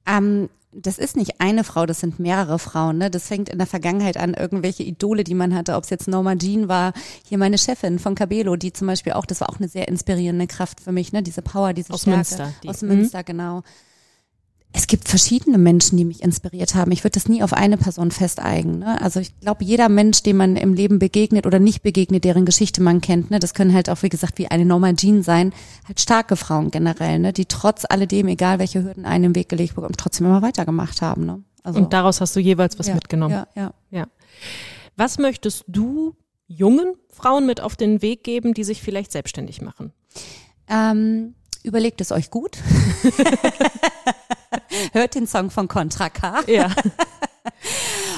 Ähm, 0.06 0.48
das 0.76 0.98
ist 0.98 1.16
nicht 1.16 1.40
eine 1.40 1.62
Frau, 1.64 1.86
das 1.86 2.00
sind 2.00 2.18
mehrere 2.18 2.58
Frauen. 2.58 2.98
Ne? 2.98 3.10
Das 3.10 3.28
fängt 3.28 3.48
in 3.48 3.58
der 3.58 3.66
Vergangenheit 3.66 4.16
an, 4.16 4.34
irgendwelche 4.34 4.82
Idole, 4.82 5.22
die 5.24 5.34
man 5.34 5.54
hatte, 5.54 5.74
ob 5.76 5.84
es 5.84 5.90
jetzt 5.90 6.08
Norma 6.08 6.34
Jean 6.36 6.68
war, 6.68 6.92
hier 7.28 7.38
meine 7.38 7.58
Chefin 7.58 7.98
von 7.98 8.14
Cabello, 8.14 8.56
die 8.56 8.72
zum 8.72 8.86
Beispiel 8.88 9.12
auch, 9.12 9.26
das 9.26 9.40
war 9.40 9.50
auch 9.50 9.58
eine 9.58 9.68
sehr 9.68 9.88
inspirierende 9.88 10.46
Kraft 10.46 10.80
für 10.80 10.92
mich, 10.92 11.12
ne? 11.12 11.22
diese 11.22 11.42
Power, 11.42 11.72
diese 11.72 11.92
Aus 11.92 12.02
Stärke. 12.02 12.16
Münster, 12.18 12.52
die- 12.62 12.68
Aus 12.68 12.82
Mhm. 12.82 12.88
Münster, 12.88 13.22
genau. 13.24 13.62
Es 14.76 14.88
gibt 14.88 15.08
verschiedene 15.08 15.56
Menschen, 15.56 15.96
die 15.96 16.04
mich 16.04 16.20
inspiriert 16.20 16.74
haben. 16.74 16.90
Ich 16.90 17.04
würde 17.04 17.12
das 17.12 17.28
nie 17.28 17.44
auf 17.44 17.52
eine 17.52 17.76
Person 17.76 18.10
festeigen. 18.10 18.80
Ne? 18.80 19.00
Also 19.00 19.20
ich 19.20 19.38
glaube, 19.38 19.62
jeder 19.62 19.88
Mensch, 19.88 20.24
dem 20.24 20.36
man 20.36 20.56
im 20.56 20.74
Leben 20.74 20.98
begegnet 20.98 21.46
oder 21.46 21.60
nicht 21.60 21.84
begegnet, 21.84 22.24
deren 22.24 22.44
Geschichte 22.44 22.82
man 22.82 23.00
kennt, 23.00 23.30
ne, 23.30 23.38
das 23.38 23.54
können 23.54 23.72
halt 23.72 23.88
auch, 23.88 24.02
wie 24.02 24.08
gesagt, 24.08 24.36
wie 24.38 24.48
eine 24.48 24.64
Norma 24.64 24.92
Jean 24.94 25.22
sein, 25.22 25.52
halt 25.86 26.00
starke 26.00 26.34
Frauen 26.34 26.72
generell, 26.72 27.20
ne, 27.20 27.32
die 27.32 27.46
trotz 27.46 27.84
alledem, 27.88 28.26
egal 28.26 28.58
welche 28.58 28.82
Hürden 28.82 29.04
einen 29.04 29.24
im 29.24 29.34
Weg 29.36 29.48
gelegt 29.48 29.76
bekommen, 29.76 29.94
trotzdem 29.96 30.26
immer 30.26 30.42
weitergemacht 30.42 31.02
haben. 31.02 31.24
Ne? 31.24 31.44
Also, 31.62 31.78
Und 31.78 31.92
daraus 31.92 32.20
hast 32.20 32.34
du 32.34 32.40
jeweils 32.40 32.76
was 32.76 32.88
ja, 32.88 32.94
mitgenommen. 32.94 33.32
Ja, 33.32 33.46
ja. 33.54 33.74
Ja. 33.92 34.08
Was 34.96 35.18
möchtest 35.18 35.66
du 35.68 36.16
jungen 36.48 36.94
Frauen 37.10 37.46
mit 37.46 37.60
auf 37.60 37.76
den 37.76 38.02
Weg 38.02 38.24
geben, 38.24 38.54
die 38.54 38.64
sich 38.64 38.82
vielleicht 38.82 39.12
selbstständig 39.12 39.62
machen? 39.62 39.92
Ähm, 40.68 41.34
überlegt 41.62 42.00
es 42.00 42.10
euch 42.10 42.30
gut. 42.30 42.58
Hört 44.92 45.14
den 45.14 45.26
Song 45.26 45.50
von 45.50 45.68
Contra 45.68 46.08
K. 46.10 46.42
Ja. 46.46 46.70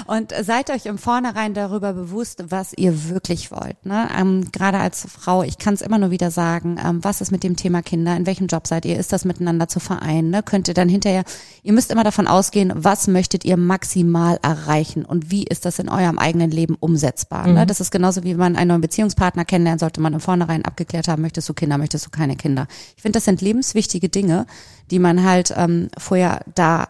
Und 0.07 0.33
seid 0.43 0.71
euch 0.71 0.87
im 0.87 0.99
Vornherein 0.99 1.55
darüber 1.55 1.93
bewusst, 1.93 2.45
was 2.49 2.73
ihr 2.77 3.09
wirklich 3.09 3.51
wollt. 3.51 3.85
Ne? 3.85 4.09
Ähm, 4.17 4.51
Gerade 4.53 4.79
als 4.79 5.07
Frau, 5.11 5.43
ich 5.43 5.59
kann 5.59 5.75
es 5.75 5.83
immer 5.83 5.99
nur 5.99 6.11
wieder 6.11 6.31
sagen, 6.31 6.79
ähm, 6.85 7.03
was 7.03 7.21
ist 7.21 7.33
mit 7.33 7.43
dem 7.43 7.57
Thema 7.57 7.83
Kinder, 7.83 8.17
in 8.17 8.27
welchem 8.27 8.47
Job 8.47 8.67
seid 8.67 8.85
ihr, 8.85 8.99
ist 8.99 9.13
das 9.13 9.25
miteinander 9.25 9.69
zu 9.69 9.81
vereinen? 9.81 10.31
Ne? 10.31 10.43
Könnt 10.43 10.69
ihr 10.69 10.75
dann 10.75 10.89
hinterher, 10.89 11.25
ihr 11.63 11.73
müsst 11.73 11.91
immer 11.91 12.05
davon 12.05 12.27
ausgehen, 12.27 12.73
was 12.75 13.09
möchtet 13.09 13.45
ihr 13.45 13.57
maximal 13.57 14.39
erreichen 14.43 15.05
und 15.05 15.31
wie 15.31 15.45
ist 15.45 15.65
das 15.65 15.79
in 15.79 15.89
eurem 15.89 16.19
eigenen 16.19 16.51
Leben 16.51 16.77
umsetzbar? 16.79 17.47
Ne? 17.47 17.67
Das 17.67 17.81
ist 17.81 17.91
genauso 17.91 18.25
wie 18.25 18.35
man 18.35 18.57
einen 18.57 18.69
neuen 18.69 18.81
Beziehungspartner 18.81 19.45
kennenlernt, 19.45 19.81
sollte 19.81 20.01
man 20.01 20.15
im 20.15 20.21
Vornherein 20.21 20.65
abgeklärt 20.65 21.09
haben, 21.09 21.23
möchtest 21.23 21.49
du 21.49 21.55
Kinder, 21.55 21.79
möchtest 21.79 22.07
du 22.07 22.11
keine 22.11 22.37
Kinder. 22.37 22.69
Ich 22.97 23.03
finde, 23.03 23.17
das 23.17 23.25
sind 23.25 23.41
lebenswichtige 23.41 24.09
Dinge, 24.09 24.47
die 24.91 24.99
man 24.99 25.25
halt 25.25 25.53
ähm, 25.57 25.89
vorher 25.99 26.41
da 26.55 26.89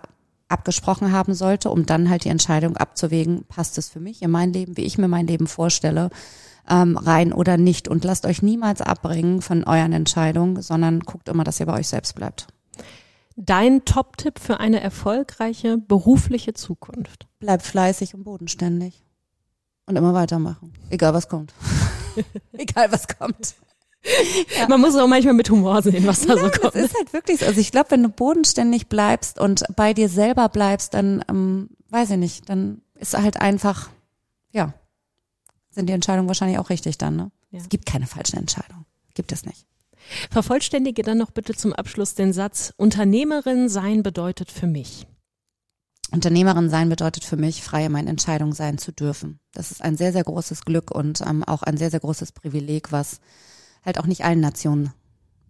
abgesprochen 0.48 1.12
haben 1.12 1.34
sollte, 1.34 1.70
um 1.70 1.86
dann 1.86 2.08
halt 2.08 2.24
die 2.24 2.28
Entscheidung 2.28 2.76
abzuwägen, 2.76 3.44
passt 3.48 3.78
es 3.78 3.88
für 3.88 4.00
mich 4.00 4.22
in 4.22 4.30
mein 4.30 4.52
Leben, 4.52 4.76
wie 4.76 4.84
ich 4.84 4.98
mir 4.98 5.08
mein 5.08 5.26
Leben 5.26 5.46
vorstelle, 5.46 6.10
ähm, 6.68 6.96
rein 6.96 7.32
oder 7.32 7.56
nicht. 7.56 7.88
Und 7.88 8.04
lasst 8.04 8.26
euch 8.26 8.42
niemals 8.42 8.80
abbringen 8.80 9.42
von 9.42 9.64
euren 9.64 9.92
Entscheidungen, 9.92 10.62
sondern 10.62 11.00
guckt 11.00 11.28
immer, 11.28 11.44
dass 11.44 11.60
ihr 11.60 11.66
bei 11.66 11.74
euch 11.74 11.88
selbst 11.88 12.14
bleibt. 12.14 12.46
Dein 13.36 13.84
Top-Tipp 13.84 14.38
für 14.38 14.60
eine 14.60 14.80
erfolgreiche 14.80 15.76
berufliche 15.76 16.54
Zukunft? 16.54 17.26
Bleibt 17.38 17.64
fleißig 17.64 18.14
und 18.14 18.24
bodenständig. 18.24 19.04
Und 19.84 19.96
immer 19.96 20.14
weitermachen. 20.14 20.72
Egal 20.90 21.12
was 21.12 21.28
kommt. 21.28 21.52
Egal 22.52 22.90
was 22.90 23.06
kommt. 23.06 23.54
Man 24.68 24.80
muss 24.80 24.96
auch 24.96 25.06
manchmal 25.08 25.34
mit 25.34 25.50
Humor 25.50 25.82
sehen, 25.82 26.06
was 26.06 26.26
da 26.26 26.36
so 26.36 26.48
Das 26.48 26.60
kommt. 26.60 26.74
ist 26.74 26.94
halt 26.96 27.12
wirklich 27.12 27.40
so. 27.40 27.46
Also 27.46 27.60
ich 27.60 27.72
glaube, 27.72 27.90
wenn 27.90 28.02
du 28.02 28.08
bodenständig 28.08 28.88
bleibst 28.88 29.38
und 29.40 29.64
bei 29.74 29.94
dir 29.94 30.08
selber 30.08 30.48
bleibst, 30.48 30.94
dann, 30.94 31.24
ähm, 31.28 31.70
weiß 31.90 32.10
ich 32.10 32.16
nicht, 32.18 32.48
dann 32.48 32.82
ist 32.94 33.16
halt 33.16 33.40
einfach, 33.40 33.90
ja, 34.52 34.74
sind 35.70 35.88
die 35.88 35.92
Entscheidungen 35.92 36.28
wahrscheinlich 36.28 36.58
auch 36.58 36.70
richtig 36.70 36.98
dann. 36.98 37.16
Ne? 37.16 37.30
Ja. 37.50 37.60
Es 37.60 37.68
gibt 37.68 37.86
keine 37.86 38.06
falschen 38.06 38.38
Entscheidungen. 38.38 38.86
Gibt 39.14 39.32
es 39.32 39.44
nicht. 39.44 39.66
Vervollständige 40.30 41.02
dann 41.02 41.18
noch 41.18 41.30
bitte 41.30 41.54
zum 41.54 41.72
Abschluss 41.72 42.14
den 42.14 42.32
Satz, 42.32 42.72
Unternehmerin 42.76 43.68
sein 43.68 44.02
bedeutet 44.02 44.50
für 44.50 44.66
mich. 44.66 45.06
Unternehmerin 46.12 46.70
sein 46.70 46.88
bedeutet 46.88 47.24
für 47.24 47.36
mich, 47.36 47.62
frei 47.62 47.86
in 47.86 47.92
meinen 47.92 48.06
Entscheidungen 48.06 48.52
sein 48.52 48.78
zu 48.78 48.92
dürfen. 48.92 49.40
Das 49.52 49.72
ist 49.72 49.82
ein 49.82 49.96
sehr, 49.96 50.12
sehr 50.12 50.22
großes 50.22 50.64
Glück 50.64 50.92
und 50.92 51.20
ähm, 51.22 51.42
auch 51.42 51.62
ein 51.64 51.76
sehr, 51.76 51.90
sehr 51.90 52.00
großes 52.00 52.30
Privileg, 52.32 52.92
was 52.92 53.20
halt 53.86 53.98
auch 53.98 54.06
nicht 54.06 54.24
allen 54.24 54.40
Nationen 54.40 54.92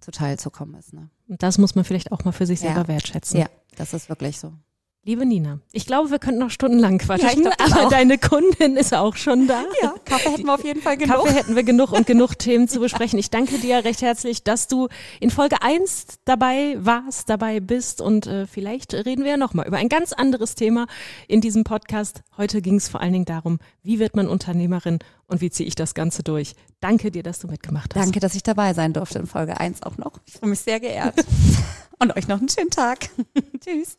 zuteil 0.00 0.38
zu 0.38 0.50
kommen 0.50 0.74
ist. 0.74 0.92
Ne? 0.92 1.08
Und 1.28 1.42
das 1.42 1.58
muss 1.58 1.74
man 1.74 1.84
vielleicht 1.84 2.12
auch 2.12 2.24
mal 2.24 2.32
für 2.32 2.46
sich 2.46 2.60
Ja. 2.60 2.72
selber 2.74 2.86
wertschätzen. 2.88 3.40
Ja, 3.40 3.46
das 3.76 3.94
ist 3.94 4.08
wirklich 4.08 4.38
so. 4.38 4.52
Liebe 5.06 5.24
Nina, 5.24 5.60
ich 5.70 5.86
glaube, 5.86 6.10
wir 6.10 6.18
könnten 6.18 6.40
noch 6.40 6.50
stundenlang 6.50 6.98
quatschen, 6.98 7.28
Ja, 7.28 7.32
ich 7.32 7.40
glaub, 7.40 7.60
aber 7.60 7.86
auch. 7.86 7.90
deine 7.90 8.18
Kundin 8.18 8.76
ist 8.76 8.92
auch 8.92 9.14
schon 9.14 9.46
da. 9.46 9.62
Ja, 9.80 9.94
Kaffee 10.04 10.30
hätten 10.30 10.46
wir 10.46 10.54
auf 10.54 10.64
jeden 10.64 10.82
Fall 10.82 10.98
Kaffee 10.98 11.32
hätten 11.32 11.54
wir 11.54 11.62
genug 11.62 11.92
und 11.92 12.08
genug 12.08 12.36
Themen 12.36 12.66
zu 12.66 12.80
besprechen. 12.80 13.16
Ich 13.16 13.30
danke 13.30 13.58
dir 13.58 13.84
recht 13.84 14.02
herzlich, 14.02 14.42
dass 14.42 14.66
du 14.66 14.88
in 15.20 15.30
Folge 15.30 15.62
1 15.62 16.06
dabei 16.24 16.74
warst, 16.80 17.30
dabei 17.30 17.60
bist 17.60 18.00
und 18.00 18.26
äh, 18.26 18.48
vielleicht 18.48 18.94
reden 18.94 19.22
wir 19.22 19.30
ja 19.30 19.36
nochmal 19.36 19.68
über 19.68 19.76
ein 19.76 19.88
ganz 19.88 20.12
anderes 20.12 20.56
Thema 20.56 20.88
in 21.28 21.40
diesem 21.40 21.62
Podcast. 21.62 22.22
Heute 22.36 22.60
ging 22.60 22.74
es 22.74 22.88
vor 22.88 23.00
allen 23.00 23.12
Dingen 23.12 23.26
darum, 23.26 23.60
wie 23.84 24.00
wird 24.00 24.16
man 24.16 24.26
Unternehmerin 24.26 24.98
und 25.28 25.40
wie 25.40 25.50
ziehe 25.50 25.68
ich 25.68 25.76
das 25.76 25.94
Ganze 25.94 26.24
durch. 26.24 26.54
Danke 26.80 27.12
dir, 27.12 27.22
dass 27.22 27.38
du 27.38 27.46
mitgemacht 27.46 27.94
hast. 27.94 28.04
Danke, 28.04 28.18
dass 28.18 28.34
ich 28.34 28.42
dabei 28.42 28.74
sein 28.74 28.92
durfte 28.92 29.20
in 29.20 29.28
Folge 29.28 29.60
1 29.60 29.84
auch 29.84 29.98
noch. 29.98 30.18
Ich 30.24 30.32
fühle 30.32 30.50
mich 30.50 30.60
sehr 30.60 30.80
geehrt. 30.80 31.14
Und 31.98 32.14
euch 32.14 32.28
noch 32.28 32.38
einen 32.38 32.48
schönen 32.48 32.70
Tag. 32.70 33.08
Tschüss. 33.64 33.96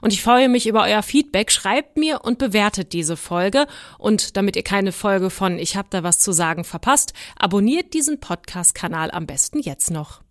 Und 0.00 0.12
ich 0.12 0.22
freue 0.22 0.48
mich 0.48 0.66
über 0.66 0.82
euer 0.82 1.02
Feedback. 1.02 1.50
Schreibt 1.50 1.96
mir 1.96 2.20
und 2.22 2.38
bewertet 2.38 2.92
diese 2.92 3.16
Folge. 3.16 3.66
Und 3.98 4.36
damit 4.36 4.56
ihr 4.56 4.64
keine 4.64 4.92
Folge 4.92 5.30
von 5.30 5.58
Ich 5.58 5.76
hab 5.76 5.90
da 5.90 6.02
was 6.02 6.18
zu 6.18 6.32
sagen 6.32 6.64
verpasst, 6.64 7.12
abonniert 7.36 7.94
diesen 7.94 8.20
Podcast-Kanal 8.20 9.10
am 9.10 9.26
besten 9.26 9.60
jetzt 9.60 9.90
noch. 9.90 10.22